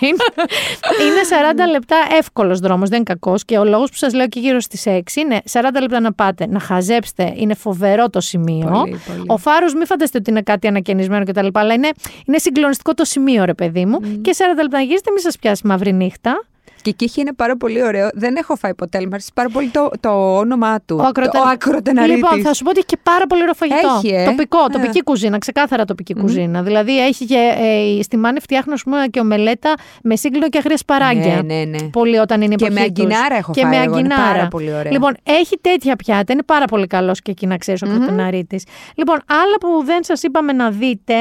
[1.06, 1.20] είναι
[1.66, 3.44] 40 λεπτά εύκολος δρόμος, δεν είναι κακός.
[3.44, 6.46] Και ο λόγος που σας λέω και γύρω στις 6 είναι 40 λεπτά να πάτε,
[6.46, 7.32] να χαζέψετε.
[7.36, 8.66] Είναι φοβερό το σημείο.
[8.70, 9.22] Πολύ, πολύ.
[9.26, 11.46] Ο φάρος, μην φανταστείτε ότι είναι κάτι ανακαινισμένο κτλ.
[11.52, 11.90] Αλλά είναι,
[12.26, 14.00] είναι συγκλονιστικό το σημείο, ρε παιδί μου.
[14.22, 16.41] Και 40 λεπτά να γυρίσετε, μην σας πιάσει μαύρη νύχτα.
[16.82, 18.09] Και εκεί έχει ένα πάρα πολύ ωραίο.
[18.14, 20.96] Δεν έχω φάει ποτέ, αλλά μου αρέσει πάρα πολύ το, το όνομά του.
[21.00, 21.30] Ο, ακροτε...
[21.38, 22.16] το, ο ακροτεναρίτης.
[22.16, 23.94] Λοιπόν, θα σου πω ότι έχει και πάρα πολύ ωραίο φαγητό.
[23.96, 24.24] Έχει, ε.
[24.24, 24.72] Τοπικό, Ε.
[24.72, 26.62] τοπική κουζίνα, ξεκάθαρα τοπική κουζίνα.
[26.62, 27.52] Δηλαδή έχει και
[27.98, 31.42] ε, στη μάνη φτιάχνω ας πούμε, και ομελέτα με σύγκλινο και αγρία σπαράγγια.
[31.42, 31.82] Ναι, ναι, ναι.
[31.82, 33.38] Πολύ όταν είναι η Και εποχή με αγκινάρα τους.
[33.38, 34.32] έχω και φάει με εγώ, είναι αγκινάρα.
[34.34, 34.92] πάρα πολύ ωραία.
[34.92, 36.32] Λοιπόν, έχει τέτοια πιάτα.
[36.32, 38.56] Είναι πάρα πολύ καλός και εκεί να ξέρεις ο mm
[38.94, 41.14] Λοιπόν, άλλα που δεν σας είπαμε να δείτε.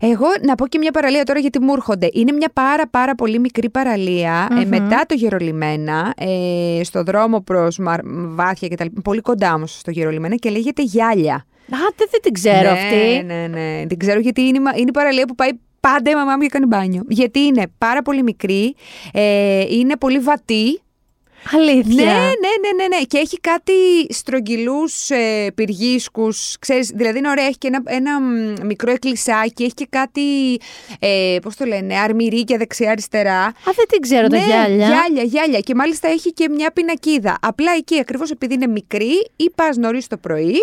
[0.00, 2.08] Εγώ να πω και μια παραλία τώρα γιατί μου έρχονται.
[2.12, 4.68] Είναι μια πάρα πάρα πολύ μικρή παραλία, ε, Μμμ.
[4.68, 8.00] μετά το Γερολιμένα, ε, στο δρόμο προς Μαρ...
[8.34, 11.34] Βάθια και τα λοιπά, πολύ κοντά όμως στο Γερολιμένα και λέγεται Γιάλια.
[11.34, 13.22] Α, δεν, δεν την ξέρω ναι, αυτή.
[13.26, 15.50] Ναι, ναι, την ξέρω γιατί είναι, η μα- είναι η παραλία που πάει
[15.80, 17.02] πάντα η μαμά μου για κάνει μπάνιο.
[17.08, 18.74] Γιατί είναι πάρα πολύ μικρή,
[19.12, 20.80] ε, είναι πολύ βατή.
[21.54, 22.04] Αλήθεια.
[22.04, 22.12] Ναι, ναι,
[22.62, 23.02] ναι, ναι, ναι.
[23.08, 23.72] Και έχει κάτι
[24.08, 26.56] στρογγυλούς ε, πυργίσκους.
[26.94, 30.22] Δηλαδή είναι ωραία, έχει και ένα, ένα μ, μικρό εκκλησάκι, έχει και κάτι.
[30.98, 33.40] Ε, Πώς το λένε, αρμυρίκια δεξιά-αριστερά.
[33.44, 34.86] Α, δεν την ξέρω τα ναι, γυάλια.
[34.86, 35.60] Γυάλια, γυάλια.
[35.60, 37.38] Και μάλιστα έχει και μια πινακίδα.
[37.42, 40.56] Απλά εκεί ακριβώς επειδή είναι μικρή, ή πας νωρίς το πρωί,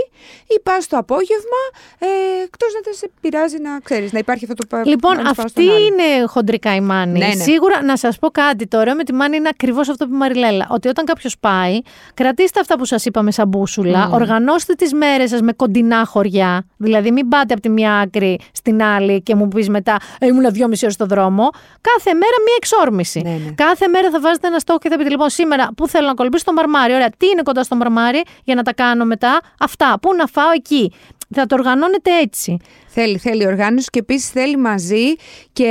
[0.48, 1.62] ή πας το απόγευμα,
[2.00, 2.06] ε,
[2.44, 5.42] εκτός να δεν σε πειράζει να ξέρεις, να υπάρχει αυτό το πα- Λοιπόν, ένας πάνω
[5.48, 5.86] αυτή στον άλλο.
[5.86, 7.20] είναι χοντρικά η μάνη.
[7.20, 7.44] Ναι, ναι.
[7.44, 8.68] Σίγουρα να σας πω κάτι.
[8.68, 10.68] Το ωραίο με τη μάνη είναι ακριβώς αυτό που είπε η Μαριλέλα.
[10.70, 11.80] Ότι όταν κάποιος πάει,
[12.14, 14.14] κρατήστε αυτά που σας είπαμε σαν μπούσουλα, Μμμ.
[14.14, 16.66] οργανώστε τις μέρες σας με κοντινά χωριά.
[16.78, 20.52] Δηλαδή, μην πάτε από τη μία άκρη στην άλλη και μου πεις μετά, «Ε, ήμουν
[20.52, 21.50] δυόμιση ώρες στο δρόμο.
[21.82, 23.22] Κάθε μέρα μία εξόρμηση.
[23.24, 23.52] Ναι, ναι.
[23.56, 26.44] Κάθε μέρα θα βάζετε ένα στόχο και θα πείτε, λοιπόν, σήμερα πού θέλω να κολυμπήσω
[26.44, 26.94] στο μαρμάρι.
[26.94, 29.98] Ωραία, τι είναι κοντά στο μαρμάρι για να τα κάνω μετά; Αυτά.
[30.02, 30.92] Πού να φάω εκεί;
[31.36, 32.58] Θα το οργανώνετε έτσι.
[32.92, 35.14] Θέλει, θέλει οργάνωση και επίσης θέλει μαζί
[35.54, 35.70] και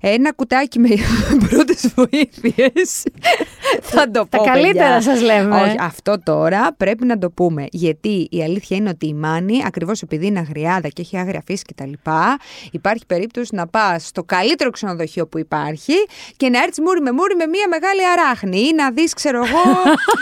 [0.00, 0.88] ένα κουτάκι με
[1.48, 3.02] πρώτες βοήθειες.
[3.82, 4.44] Θα το Τα πω.
[4.44, 5.00] καλύτερα παιδιά.
[5.12, 5.56] σας λέμε.
[5.60, 7.66] Όχι, αυτό τώρα πρέπει να το πούμε.
[7.70, 11.62] Γιατί η αλήθεια είναι ότι η Μάνη, ακριβώς επειδή είναι αγριάδα και έχει άγρια φύση
[11.74, 11.92] κτλ.,
[12.70, 15.92] υπάρχει περίπτωση να πα στο καλύτερο ξενοδοχείο που υπάρχει
[16.36, 19.62] και να έρθεις μούρι με μούρι με μία μεγάλη αράχνη ή να δεις, ξέρω εγώ.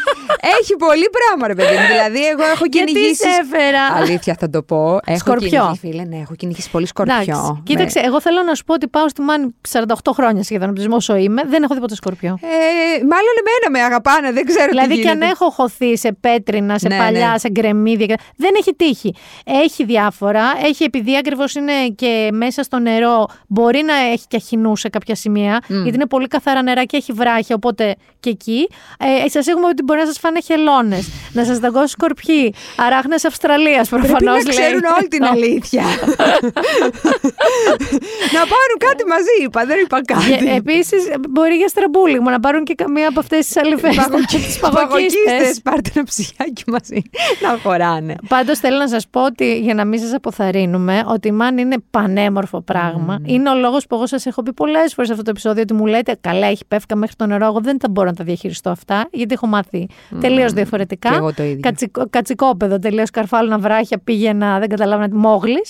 [0.61, 1.87] έχει πολύ πράγμα, ρε παιδί μου.
[1.87, 3.15] Δηλαδή, εγώ έχω Γιατί κυνηγήσει.
[3.23, 4.99] σε έφερα; Αλήθεια θα το πω.
[5.05, 5.49] Έχω Σκορπιό.
[5.49, 7.15] κυνηγήσει, φίλε, ναι, έχω κυνηγήσει πολύ σκορπιό.
[7.17, 10.97] Εντάξει, κοίταξε, εγώ θέλω να σου πω ότι πάω στη Μάνη 48 χρόνια σχεδόν από
[10.97, 12.39] όσο είμαι, δεν έχω δει ποτέ σκορπιό.
[12.43, 12.47] Ε,
[12.99, 15.31] μάλλον εμένα με αγαπάνε, δεν ξέρω Δηλαδή τι και αν γίνεται.
[15.33, 17.39] έχω χωθεί σε πέτρινα, σε Ναι, παλιά, ναι.
[17.39, 19.15] σε γκρεμίδια, δεν έχει τύχει.
[19.45, 24.77] Έχει διάφορα, έχει επειδή ακριβώς είναι και μέσα στο νερό, μπορεί να έχει και αχινού
[24.77, 28.69] σε κάποια σημεία, γιατί είναι πολύ καθαρά νερά και έχει βράχια, οπότε και εκεί.
[29.25, 33.89] Ε, σας έχουμε ότι μπορεί να σας φάνε χελώνες, να σας δαγκώσει σκορπιοί, αράχνε Αυστραλίας
[33.89, 34.17] προφανώ.
[34.17, 35.76] Πρέπει να ξέρουν όλη την αλήθεια.
[38.33, 40.55] Να πάρουν κάτι μαζί, είπα, δεν είπα κάτι.
[40.55, 43.89] Επίσης, μπορεί για στραμπούλιγμα να πάρουν και καμία από αυτές τις αληθέ.
[44.27, 47.03] Τις Παγωκίστες, πάρτε ένα ψυχάκι μαζί
[47.43, 48.15] να χωράνε.
[48.29, 51.77] Πάντως θέλω να σας πω ότι για να μην σας αποθαρρύνουμε, ότι η Μάν είναι
[51.91, 53.19] πανέμορφο πράγμα.
[53.25, 55.75] Είναι ο λόγος που εγώ σας έχω πει πολλές φορές σε αυτό το επεισόδιο ότι
[55.75, 57.47] μου λέτε Καλά, έχει πέφκα μέχρι το νερό.
[57.47, 59.87] Εγώ δεν θα μπορώ να τα διαχειριστώ αυτά, γιατί έχω μάθει
[60.21, 61.09] τελείως διαφορετικά.
[61.11, 61.61] Και εγώ το ίδιο.
[61.61, 65.66] Κατσικο, κατσικόπεδο, τελείως καρφάλωνα βράχια, πήγαινα, δεν καταλάβαινα τι μόγλης.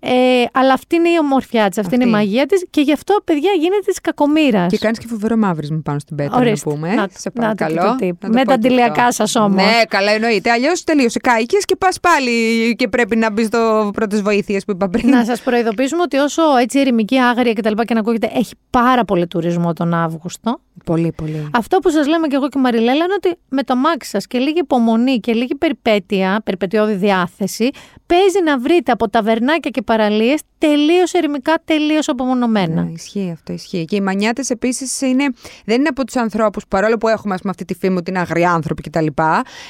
[0.00, 0.10] Ε,
[0.52, 2.16] αλλά αυτή είναι η ομορφιά της, αυτή, είναι η Αυτή.
[2.18, 4.66] μαγεία της και γι' αυτό, παιδιά, γίνεται της κακομήρα.
[4.66, 6.68] Και κάνεις και φοβερό μαύρισμα πάνω στην πέτρα, Ορίστε.
[6.70, 6.94] να πούμε.
[6.94, 7.96] Να το- σε να το παρακαλώ.
[7.98, 8.16] και το tip.
[8.20, 9.12] Να το Με πω τα και αντιλιακά αυτό.
[9.26, 9.54] σας όμως.
[9.64, 10.50] Ναι, καλά εννοείται.
[10.50, 11.18] Αλλιώς τελείωσε.
[11.18, 12.32] Κάηκες και πας πάλι
[12.76, 15.08] και πρέπει να μπεις στο πρώτες βοήθειες που είπα πριν.
[15.08, 17.72] Να σας προειδοποιήσουμε ότι όσο έτσι ερημική, άγρια κτλ.
[17.74, 20.60] Και, και να ακούγεται, έχει πάρα πολύ τουρισμό τον Αύγουστο.
[20.84, 21.48] Πολύ, πολύ.
[21.54, 24.26] Αυτό που σας λέμε και εγώ και η Μαριλέλα είναι ότι με το μάξι σας
[24.26, 27.70] και λίγη υπομονή και λίγη περιπέτεια, περιπετειώδη διάθεση,
[28.06, 32.82] παίζει να βρείτε από ταβερνάκια και παραλίες τελείως ερημικά, τελείως απομονωμένα.
[32.82, 33.84] Ναι, ισχύει αυτό, ισχύει.
[33.84, 35.24] Και οι μανιάτες επίσης είναι,
[35.64, 38.20] δεν είναι από τους ανθρώπους, παρόλο που έχουμε ας πούμε, αυτή τη φήμη ότι είναι
[38.20, 39.06] αγριά άνθρωποι κτλ.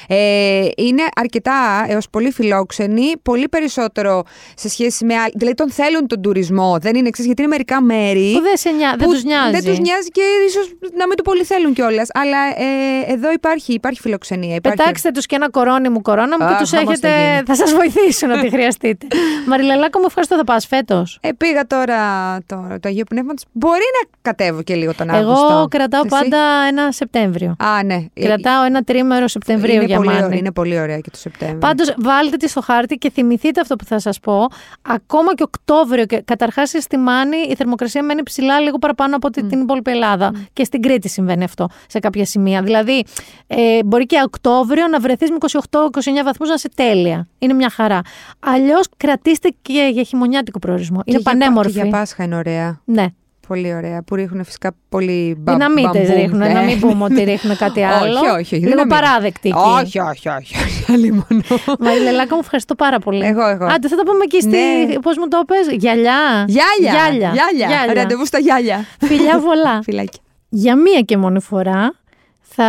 [0.07, 4.23] Ε, είναι αρκετά έως πολύ φιλόξενοι, πολύ περισσότερο
[4.55, 5.31] σε σχέση με άλλοι.
[5.35, 6.77] Δηλαδή τον θέλουν τον τουρισμό.
[6.81, 8.31] Δεν είναι εξής, γιατί είναι μερικά μέρη.
[8.33, 9.51] Που δεν, σε νιά, δεν που τους νοιάζει.
[9.51, 12.07] Δεν τους νοιάζει και ίσως να μην το πολύ θέλουν κιόλας.
[12.13, 14.55] Αλλά ε, εδώ υπάρχει, υπάρχει φιλοξενία.
[14.55, 14.77] Υπάρχει...
[14.77, 17.31] Πετάξτε τους και ένα κορώνι μου, κορώνα μου, Α, που τους χαμός θα έχετε.
[17.31, 17.43] γίνει.
[17.45, 19.07] Θα σας βοηθήσουν ό,τι χρειαστείτε.
[19.47, 21.17] Μαριλελάκο, μου ευχαριστώ, θα πας φέτος.
[21.21, 21.97] Ε, πήγα τώρα
[22.45, 23.43] το, το Αγίο Πνεύματος.
[23.51, 25.47] Μπορεί να κατέβω και λίγο τον Αύγουστο.
[25.51, 26.37] Εγώ κρατάω Εσύ; πάντα
[26.67, 27.55] ένα Σεπτέμβριο.
[27.59, 28.05] Α, ναι.
[28.13, 30.25] Κρατάω ένα τρίμερο Σεπτεμβρίου είναι για πολύ, μάνα.
[30.25, 31.59] ωραία, είναι πολύ ωραία και το Σεπτέμβριο.
[31.59, 34.45] Πάντως, βάλτε τη στο χάρτη και θυμηθείτε αυτό που θα σας πω.
[34.81, 39.43] Ακόμα και Οκτώβριο, και καταρχάς στη Μάνη η θερμοκρασία μένει ψηλά λίγο παραπάνω από ότι
[39.43, 40.31] την υπόλοιπη Ελλάδα.
[40.53, 42.61] Και στην Κρήτη συμβαίνει αυτό σε κάποια σημεία.
[42.61, 43.03] Δηλαδή,
[43.47, 47.27] ε, μπορεί και Οκτώβριο να βρεθείς με 28-29 βαθμούς να είσαι τέλεια.
[47.39, 48.01] Είναι μια χαρά.
[48.39, 50.97] Αλλιώς κρατήστε και για χειμωνιάτικο προορισμό.
[50.97, 51.71] Και Είναι για Πα- πανέμορφη.
[51.71, 52.81] Και για Πάσχα είναι ωραία.
[52.85, 53.05] Ναι.
[53.47, 54.03] Πολύ ωραία.
[54.03, 56.47] Που ρίχνουν φυσικά πολύ μπα, Δυναμίτες μπαμπού, ρίχνουν, ναι.
[56.53, 58.13] να μην πούμε ότι ρίχνουν κάτι άλλο.
[58.19, 58.35] όχι, όχι.
[58.39, 58.99] όχι Λίγο δυναμίτες.
[58.99, 59.57] παράδεκτη εκεί.
[59.57, 60.55] Όχι, όχι, όχι.
[60.63, 60.91] όχι.
[60.91, 61.43] Αλλήμον.
[61.79, 63.25] Μαριλελάκα, μου ευχαριστώ πάρα πολύ.
[63.25, 63.65] Εγώ, εγώ.
[63.65, 64.49] Άντε, θα τα πούμε εκεί στη.
[64.87, 64.99] Ναι.
[64.99, 66.45] Πώς μου το πες, γυαλιά.
[66.47, 66.91] Γυάλια.
[67.09, 67.31] Γυάλια.
[67.55, 67.93] Γυάλια.
[67.93, 68.85] Ραντεβού στα γυάλια.
[68.99, 69.81] Φιλιά πολλά.
[69.83, 70.21] Φιλάκια.
[70.53, 71.93] Για μία και μόνη φορά
[72.41, 72.65] θα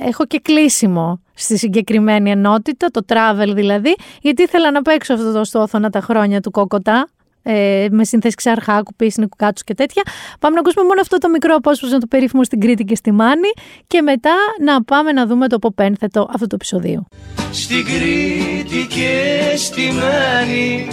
[0.00, 5.44] έχω και κλείσιμο στη συγκεκριμένη ενότητα, το travel δηλαδή, γιατί ήθελα να παίξω αυτό το
[5.44, 7.08] στόθωνα τα χρόνια του Κόκοτα,
[7.42, 10.02] ε, με σύνθεση ξαρχάκου, πίσινη, κουκάτσου και τέτοια.
[10.40, 13.48] Πάμε να ακούσουμε μόνο αυτό το μικρό απόσπασμα του περίφημου στην Κρήτη και στη Μάνη
[13.86, 17.06] και μετά να πάμε να δούμε το ποπένθετο αυτού του επεισοδίου.
[17.52, 20.86] Στην Κρήτη και στη Μάνη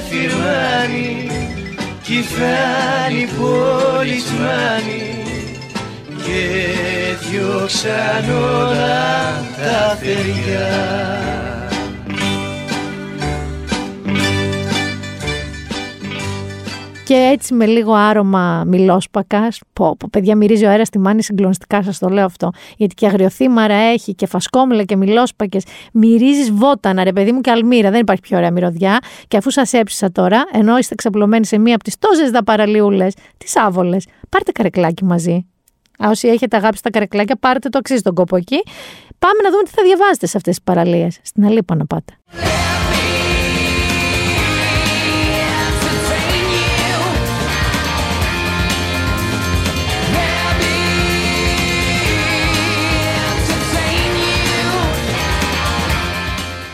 [0.08, 1.26] φυρμάνι
[2.02, 5.06] κι φάνη πολισμάνι
[6.24, 6.42] και
[7.30, 11.41] διώξαν όλα τα θεριά
[17.04, 19.60] Και έτσι με λίγο άρωμα μιλόσπακας.
[19.72, 22.50] Πω, πω, παιδιά, μυρίζει ο αέρας στη μάνη συγκλονιστικά, σας το λέω αυτό.
[22.76, 25.64] Γιατί και αγριοθύμαρα έχει και φασκόμηλα και μιλόσπακες.
[25.92, 27.90] Μυρίζεις βότανα, ρε παιδί μου, και αλμύρα.
[27.90, 28.98] Δεν υπάρχει πιο ωραία μυρωδιά.
[29.28, 33.06] Και αφού σας έψησα τώρα, ενώ είστε ξαπλωμένοι σε μία από τις τόσες δαπαραλίουλε,
[33.38, 35.46] τις άβολες, πάρτε καρεκλάκι μαζί.
[36.04, 38.62] Α, όσοι έχετε αγάπη τα καρεκλάκια, πάρτε το αξίζει τον κόπο εκεί.
[39.18, 41.18] Πάμε να δούμε τι θα διαβάζετε σε αυτές τις παραλίες.
[41.22, 42.12] Στην Αλίπα να πάτε.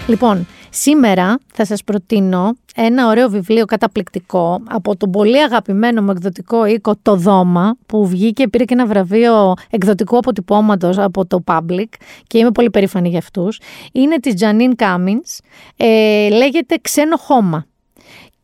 [0.09, 6.67] Λοιπόν, σήμερα θα σας προτείνω ένα ωραίο βιβλίο καταπληκτικό από τον πολύ αγαπημένο μου εκδοτικό
[6.67, 11.89] οίκο «Το Δώμα» που βγήκε, πήρε και ένα βραβείο εκδοτικού αποτυπώματος από το Public
[12.27, 13.61] και είμαι πολύ περήφανη για αυτούς.
[13.93, 15.39] Είναι της Janine Cummins,
[15.77, 17.67] ε, λέγεται «Ξένο χώμα».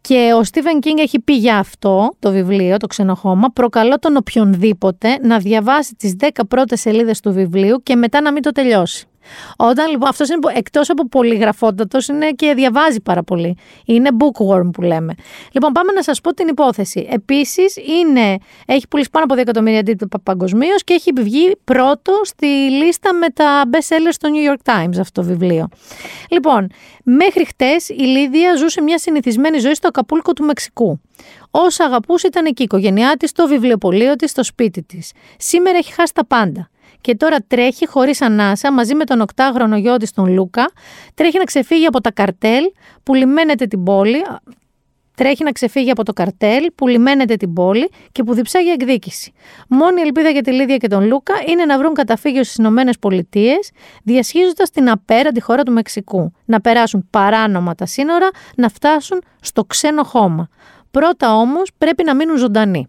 [0.01, 3.51] Και ο Στίβεν Κίνγκ έχει πει για αυτό το βιβλίο, το ξενοχώμα.
[3.51, 8.43] Προκαλώ τον οποιονδήποτε να διαβάσει τις 10 πρώτες σελίδες του βιβλίου και μετά να μην
[8.43, 9.07] το τελειώσει.
[9.57, 13.57] Όταν λοιπόν αυτός είναι εκτός από πολυγραφότατος, είναι και διαβάζει πάρα πολύ.
[13.85, 15.15] Είναι bookworm που λέμε.
[15.53, 17.09] Λοιπόν, πάμε να σας πω την υπόθεση.
[17.11, 17.77] Επίσης,
[18.67, 23.29] έχει πουλήσει πάνω από 2 εκατομμύρια αντίτυπα παγκοσμίως και έχει βγει πρώτο στη λίστα με
[23.29, 25.69] τα best sellers στο New York Times αυτό το βιβλίο.
[26.31, 26.67] Λοιπόν,
[27.05, 31.01] μέχρι χτες η Λίδια ζούσε μια συνηθισμένη ζωή στο Ακαπούλκο του Μεξικού.
[31.51, 35.13] Όσα αγαπούσε ήταν εκεί η οικογένειά της, το βιβλιοπωλείο της, το σπίτι της.
[35.39, 36.69] Σήμερα έχει χάσει τα πάντα
[37.05, 40.71] και τώρα τρέχει χωρίς ανάσα μαζί με τον οκτάγχρονο γιο της τον Λούκα,
[41.15, 42.65] τρέχει να ξεφύγει από τα καρτέλ
[43.03, 44.23] που λιμένεται την πόλη,
[45.15, 49.33] τρέχει να ξεφύγει από το καρτέλ που λιμένεται την πόλη και που διψάγει εκδίκηση.
[49.69, 53.71] Μόνη ελπίδα για τη Λίδια και τον Λούκα είναι να βρουν καταφύγιο στις Ηνωμένες Πολιτείες,
[54.03, 56.33] διασχίζοντας την απέραντη χώρα του Μεξικού.
[56.45, 60.49] Να περάσουν παράνομα τα σύνορα, να φτάσουν στο ξένο χώμα.
[60.91, 62.89] Πρώτα όμως πρέπει να μείνουν ζωντανοί.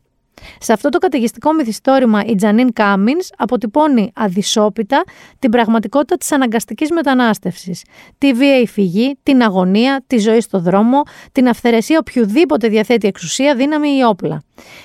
[0.60, 5.04] Σε αυτό το καταιγιστικό μυθιστόρημα η Τζανίν Κάμινς αποτυπώνει αδυσόπιτα
[5.40, 7.84] την πραγματικότητα της αναγκαστικής μετανάστευσης,
[8.18, 11.02] τη βίαιη φυγή, την αγωνία, τη ζωή στο δρόμο,
[11.32, 14.44] την αυθαιρεσία οποιοδήποτε διαθέτει εξουσία, δύναμη ή όπλα.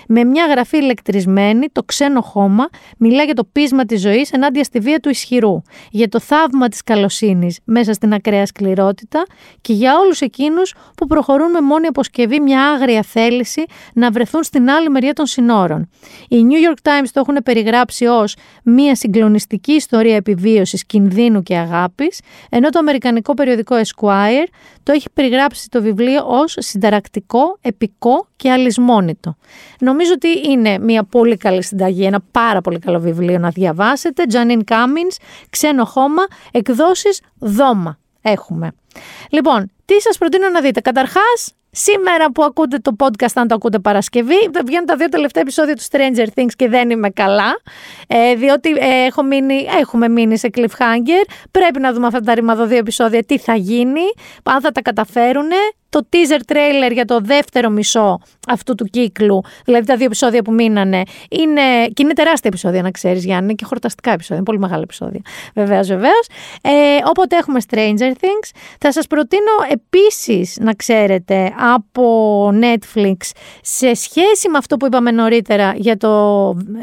[0.08, 2.68] Με μια γραφή ηλεκτρισμένη, το ξένο χώμα
[2.98, 6.82] μιλά για το πείσμα της ζωής ενάντια στη βία του ισχυρού, για το θαύμα της
[6.82, 9.22] καλοσύνης μέσα στην ακραία σκληρότητα
[9.60, 13.64] και για όλους εκείνους που προχωρούν με μόνη αποσκευή μια άγρια θέληση
[13.94, 15.88] να βρεθούν στην άλλη μεριά των συνόρων.
[16.28, 22.20] Οι New York Times το έχουν περιγράψει ως μια συγκλονιστική ιστορία επιβίωσης, κινδύνου και αγάπης,
[22.50, 24.48] ενώ το αμερικανικό περιοδικό Esquire
[24.82, 29.36] το έχει περιγράψει το βιβλίο ως συνταρακτικό, επικό και αλυσμόνητο.
[29.80, 34.24] Νομίζω ότι είναι μια πολύ καλή συνταγή, ένα πάρα πολύ καλό βιβλίο να διαβάσετε.
[34.32, 35.16] Janine Cummins,
[35.50, 36.22] Ξένο χώμα,
[36.52, 38.72] εκδόσεις Δώμα έχουμε.
[39.30, 40.80] Λοιπόν, τι σας προτείνω να δείτε.
[40.80, 45.76] Καταρχάς, Σήμερα που ακούτε το podcast, αν το ακούτε Παρασκευή, βγαίνουν τα δύο τελευταία επεισόδια
[45.76, 47.60] του Stranger Things και δεν είμαι καλά,
[48.06, 51.30] ε, διότι ε, έχω μείνει, έχουμε μείνει σε cliffhanger.
[51.50, 54.02] Πρέπει να δούμε αυτά τα ρημαδό δύο επεισόδια, τι θα γίνει,
[54.42, 55.48] αν θα τα καταφέρουν
[55.90, 60.52] το teaser trailer για το δεύτερο μισό αυτού του κύκλου, δηλαδή τα δύο επεισόδια που
[60.52, 64.82] μείνανε, είναι, και είναι τεράστια επεισόδια να ξέρεις Γιάννη, και χορταστικά επεισόδια, είναι πολύ μεγάλα
[64.82, 65.20] επεισόδια,
[65.54, 66.26] βεβαίως βεβαίως.
[66.62, 66.70] Ε,
[67.08, 68.50] όποτε έχουμε Stranger Things,
[68.80, 73.16] θα σας προτείνω επίσης να ξέρετε από Netflix
[73.62, 76.08] σε σχέση με αυτό που είπαμε νωρίτερα για το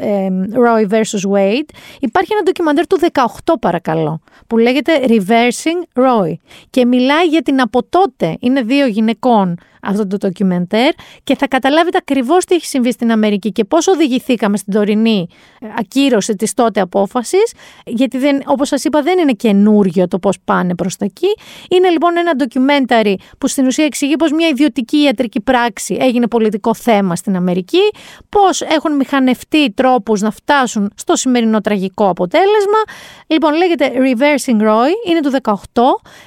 [0.00, 1.30] ε, Roy vs.
[1.32, 1.68] Wade,
[2.00, 2.98] υπάρχει ένα ντοκιμαντέρ του
[3.44, 6.32] 18 παρακαλώ, που λέγεται Reversing Roy
[6.70, 10.90] και μιλάει για την από τότε, είναι δύο γυναικών αυτό το ντοκιμεντέρ
[11.24, 15.26] και θα καταλάβετε ακριβώς τι έχει συμβεί στην Αμερική και πώς οδηγηθήκαμε στην τωρινή
[15.60, 17.52] ε, ακύρωση της τότε απόφασης,
[17.86, 21.36] γιατί δεν, όπως σας είπα δεν είναι καινούριο το πώς πάνε προς τα εκεί.
[21.70, 26.74] Είναι λοιπόν ένα ντοκιμένταρι που στην ουσία εξηγεί πως μια ιδιωτική ιατρική πράξη έγινε πολιτικό
[26.74, 27.90] θέμα στην Αμερική,
[28.28, 32.78] πώς έχουν μηχανευτεί τρόπους να φτάσουν στο σημερινό τραγικό αποτέλεσμα.
[33.26, 35.54] Λοιπόν, λέγεται Reversing Roy, είναι του 18.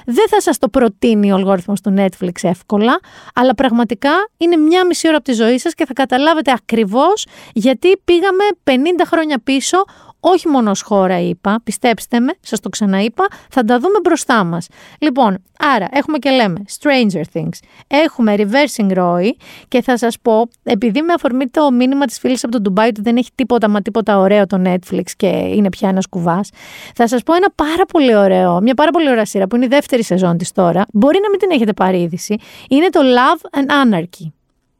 [0.06, 3.00] Δεν θα σας το προτείνει ο αλγόριθμος του Netflix εύκολα,
[3.42, 8.00] αλλά πραγματικά είναι μια μισή ώρα από τη ζωή σας και θα καταλάβετε ακριβώς γιατί
[8.04, 8.72] πήγαμε 50
[9.06, 9.84] χρόνια πίσω
[10.24, 14.66] όχι μόνος ως χώρα είπα, πιστέψτε με, σας το ξαναείπα, θα τα δούμε μπροστά μας.
[14.98, 19.30] Λοιπόν, άρα έχουμε και λέμε Stranger Things, έχουμε Reversing Roy
[19.68, 23.00] και θα σας πω, επειδή με αφορμή το μήνυμα της φίλης από το Dubai ότι
[23.00, 26.50] δεν έχει τίποτα μα τίποτα ωραίο το Netflix και είναι πια ένας κουβάς,
[26.94, 29.68] θα σας πω ένα πάρα πολύ ωραίο, μια πάρα πολύ ωραία σειρά που είναι η
[29.68, 32.36] δεύτερη σεζόν της τώρα, μπορεί να μην την έχετε πάρει είδηση,
[32.68, 34.30] είναι το Love and Anarchy,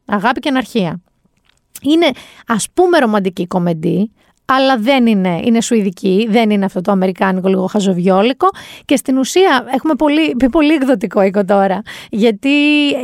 [0.05, 1.01] αγάπη και αναρχία.
[1.81, 2.11] Είναι
[2.47, 4.11] ας πούμε ρομαντική κομμεντή,
[4.45, 8.47] αλλά δεν είναι, είναι σουηδική, δεν είναι αυτό το αμερικάνικο λίγο χαζοβιόλικο.
[8.85, 11.81] Και στην ουσία έχουμε πολύ, πολύ εκδοτικό οίκο τώρα.
[12.09, 12.49] Γιατί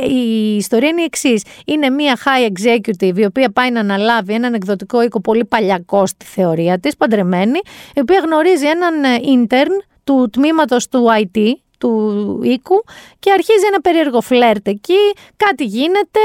[0.08, 1.42] η ιστορία είναι η εξής.
[1.66, 6.24] Είναι μια high executive η οποία πάει να αναλάβει έναν εκδοτικό οίκο πολύ παλιακό στη
[6.24, 7.58] θεωρία της, παντρεμένη,
[7.94, 8.94] η οποία γνωρίζει έναν
[9.24, 11.38] intern του τμήματος του IT,
[11.78, 12.84] του οίκου
[13.18, 16.20] και αρχίζει ένα περίεργο φλερτ εκεί, κάτι γίνεται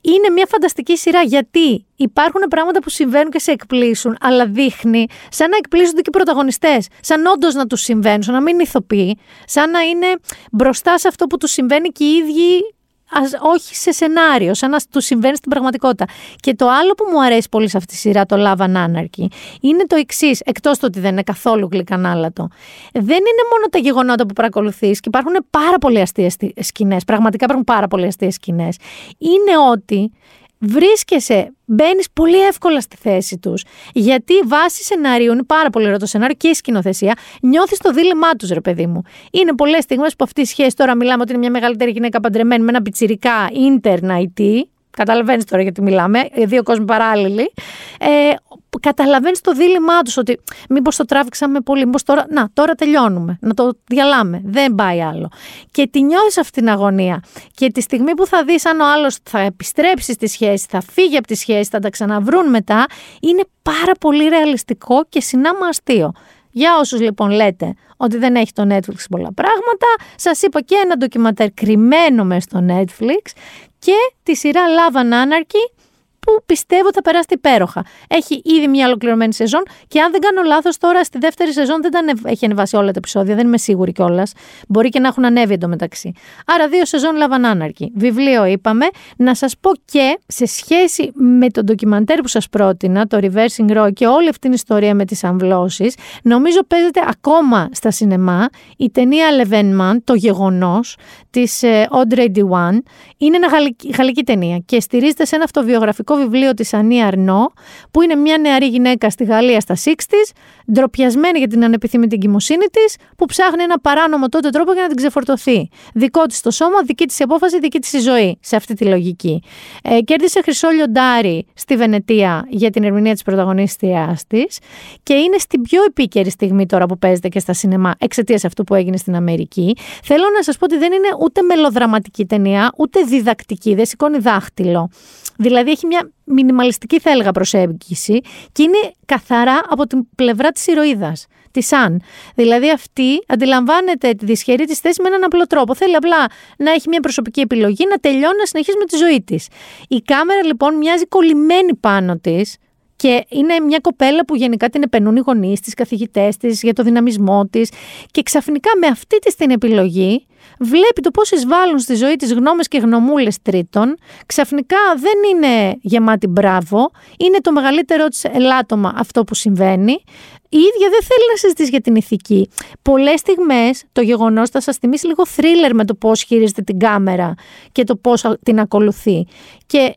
[0.00, 5.50] είναι μια φανταστική σειρά γιατί υπάρχουν πράγματα που συμβαίνουν και σε εκπλήσουν, αλλά δείχνει σαν
[5.50, 6.88] να εκπλήσονται και οι πρωταγωνιστές.
[7.00, 10.06] Σαν όντως να τους συμβαίνουν, σαν να μην ηθοποιεί, σαν να είναι
[10.52, 12.74] μπροστά σε αυτό που τους συμβαίνει και οι ίδιοι
[13.10, 16.04] ας, όχι σε σενάριο, σαν να του συμβαίνει στην πραγματικότητα.
[16.40, 19.26] Και το άλλο που μου αρέσει πολύ σε αυτή τη σειρά, το Love and Anarchy,
[19.60, 22.48] είναι το εξής, εκτός το ότι δεν είναι καθόλου γλυκανάλατο.
[22.92, 27.04] Δεν είναι μόνο τα γεγονότα που παρακολουθείς και υπάρχουν πάρα πολλέ αστείες σκηνές.
[27.04, 28.76] Πραγματικά υπάρχουν πάρα πολλέ αστείες σκηνές.
[29.18, 30.12] Είναι ότι
[30.60, 33.64] βρίσκεσαι, μπαίνεις πολύ εύκολα στη θέση τους.
[33.92, 38.34] Γιατί βάσει σενάριου, είναι πάρα πολύ ωραίο το σενάριο και η σκηνοθεσία, νιώθεις το δίλημά
[38.34, 39.02] τους, ρε παιδί μου.
[39.30, 42.62] Είναι πολλές στιγμές που αυτή η σχέση τώρα μιλάμε ότι είναι μια μεγαλύτερη γυναίκα παντρεμένη
[42.62, 43.48] με ένα πιτσιρικά
[43.82, 47.52] internet Καταλαβαίνεις τώρα γιατί μιλάμε, δύο κόσμοι παράλληλοι.
[48.00, 48.34] Ε,
[48.80, 52.26] Καταλαβαίνεις το δίλημά τους ότι μήπως το τράβηξαμε πολύ, μήπως τώρα.
[52.30, 53.38] Να, τώρα τελειώνουμε.
[53.40, 54.40] Να το διαλάμε.
[54.44, 55.30] Δεν πάει άλλο.
[55.70, 57.22] Και τη νιώθεις αυτή την αγωνία.
[57.54, 61.16] Και τη στιγμή που θα δεις αν ο άλλος θα επιστρέψει στη σχέση, θα φύγει
[61.16, 62.86] από τη σχέση, θα τα ξαναβρούν μετά,
[63.20, 66.12] είναι πάρα πολύ ρεαλιστικό και συνάμα αστείο.
[66.50, 69.86] Για όσους λοιπόν λέτε ότι δεν έχει το Netflix πολλά πράγματα,
[70.16, 73.32] σας είπα και ένα ντοκιματέρ κρυμμένο μέσα στο Netflix
[73.80, 75.79] και τη σειρά Love and Anarchy
[76.20, 77.84] που πιστεύω θα περάσει υπέροχα.
[78.08, 81.90] Έχει ήδη μια ολοκληρωμένη σεζόν και αν δεν κάνω λάθος, τώρα στη δεύτερη σεζόν δεν
[81.90, 84.32] τα έχει ανεβάσει όλα τα επεισόδια, δεν είμαι σίγουρη κιόλας.
[84.68, 86.12] Μπορεί και να έχουν ανέβει εντωμεταξύ.
[86.46, 87.92] Άρα, δύο σεζόν λάβαν άναρκη.
[87.94, 88.86] Βιβλίο είπαμε.
[89.16, 93.92] Να σας πω και σε σχέση με το ντοκιμαντέρ που σας πρότεινα, το Reversing Roy
[93.92, 99.26] και όλη αυτή την ιστορία με τις αμβλώσεις, νομίζω παίζεται ακόμα στα σινεμά η ταινία
[99.42, 100.96] Levenman, το γεγονός
[101.30, 102.78] της ε, Audrey Diwan.
[103.16, 107.52] Είναι ένα γαλλική, γαλλική ταινία και στηρίζεται σε ένα αυτοβιογραφικό βιβλίο της Ανή Αρνό,
[107.90, 110.32] που είναι μια νεαρή γυναίκα στη Γαλλία στα 60's,
[110.72, 114.96] ντροπιασμένη για την ανεπιθύμητη εγκυμοσύνη της, που ψάχνει ένα παράνομο τότε τρόπο για να την
[114.96, 115.68] ξεφορτωθεί.
[115.94, 119.42] Δικό της το σώμα, δική της απόφαση, δική της η ζωή, σε αυτή τη λογική.
[119.82, 124.58] Ε, κέρδισε χρυσό λιοντάρι στη Βενετία για την ερμηνεία της πρωταγωνίστριάς της
[125.02, 128.74] και είναι στην πιο επίκαιρη στιγμή τώρα που παίζεται και στα σινεμά εξαιτίας αυτού που
[128.74, 129.76] έγινε στην Αμερική.
[130.02, 134.90] Θέλω να σας πω ότι δεν είναι ούτε μελοδραματική ταινία, ούτε διδακτική, δεν σηκώνει δάχτυλο.
[135.36, 138.20] Δηλαδή έχει μια μινιμαλιστική θα έλεγα προσέγγιση
[138.52, 142.02] και είναι καθαρά από την πλευρά της ηρωίδας, της Αν.
[142.34, 145.74] Δηλαδή αυτή αντιλαμβάνεται τη δυσχερή της θέση με έναν απλό τρόπο.
[145.74, 149.48] Θέλει απλά να έχει μια προσωπική επιλογή, να τελειώνει, να συνεχίσει με τη ζωή της.
[149.88, 152.56] Η κάμερα λοιπόν μοιάζει κολλημένη πάνω της,
[153.00, 156.82] και είναι μια κοπέλα που γενικά την επενούν οι γονείς της, καθηγητές της για το
[156.82, 157.70] δυναμισμό της.
[158.10, 160.26] Και ξαφνικά με αυτή της την επιλογή
[160.58, 163.96] βλέπει το πώ εισβάλλουν στη ζωή της γνώμες και γνωμούλες τρίτων.
[164.26, 170.02] Ξαφνικά δεν είναι γεμάτη μπράβο, είναι το μεγαλύτερο της ελάττωμα αυτό που συμβαίνει.
[170.48, 172.50] Η ίδια δεν θέλει να συζητήσει για την ηθική.
[172.82, 177.34] Πολλές στιγμές το γεγονός θα σας θυμίσει λίγο θρίλερ με το πώς χειρίζεται την κάμερα
[177.72, 179.26] και το πώς την ακολουθεί.
[179.66, 179.94] Και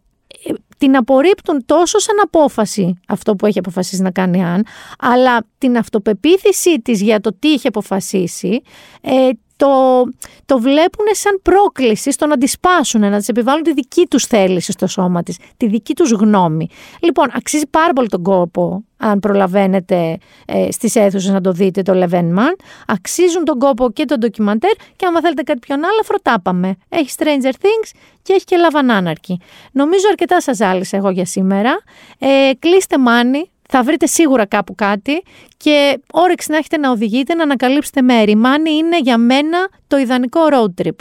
[0.83, 4.65] την απορρίπτουν τόσο σαν απόφαση αυτό που έχει αποφασίσει να κάνει Αν,
[4.99, 8.61] αλλά την αυτοπεποίθησή της για το τι έχει αποφασίσει
[9.01, 10.03] ε, το,
[10.45, 14.71] το βλέπουν σαν πρόκληση στο να τη σπάσουν, να τη επιβάλλουν τη δική τους θέληση
[14.71, 16.67] στο σώμα της, τη δική τους γνώμη.
[16.99, 21.93] Λοιπόν, αξίζει πάρα πολύ τον κόπο, αν προλαβαίνετε ε, στις αίθουσες να το δείτε το
[21.95, 22.55] Leven Man.
[22.87, 26.75] Αξίζουν τον κόπο και το ντοκιμαντέρ και άμα θέλετε κάτι πιο άλλο, φροντάπαμε.
[26.89, 27.89] Έχει Stranger Things
[28.21, 29.35] και έχει και Love Anarchy.
[29.71, 31.79] Νομίζω αρκετά σας ζάλισα εγώ για σήμερα.
[32.19, 35.23] Ε, κλείστε μάνι, θα βρείτε σίγουρα κάπου κάτι
[35.57, 38.35] και όρεξη να έχετε να οδηγείτε, να ανακαλύψετε μέρη.
[38.35, 40.95] Μάνι είναι για μένα το ιδανικό road trip.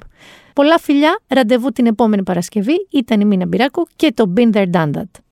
[0.53, 2.87] Πολλά φιλιά, ραντεβού την επόμενη Παρασκευή.
[2.91, 5.23] Ήταν η Μίνα Μπυράκου και το Been There Done That.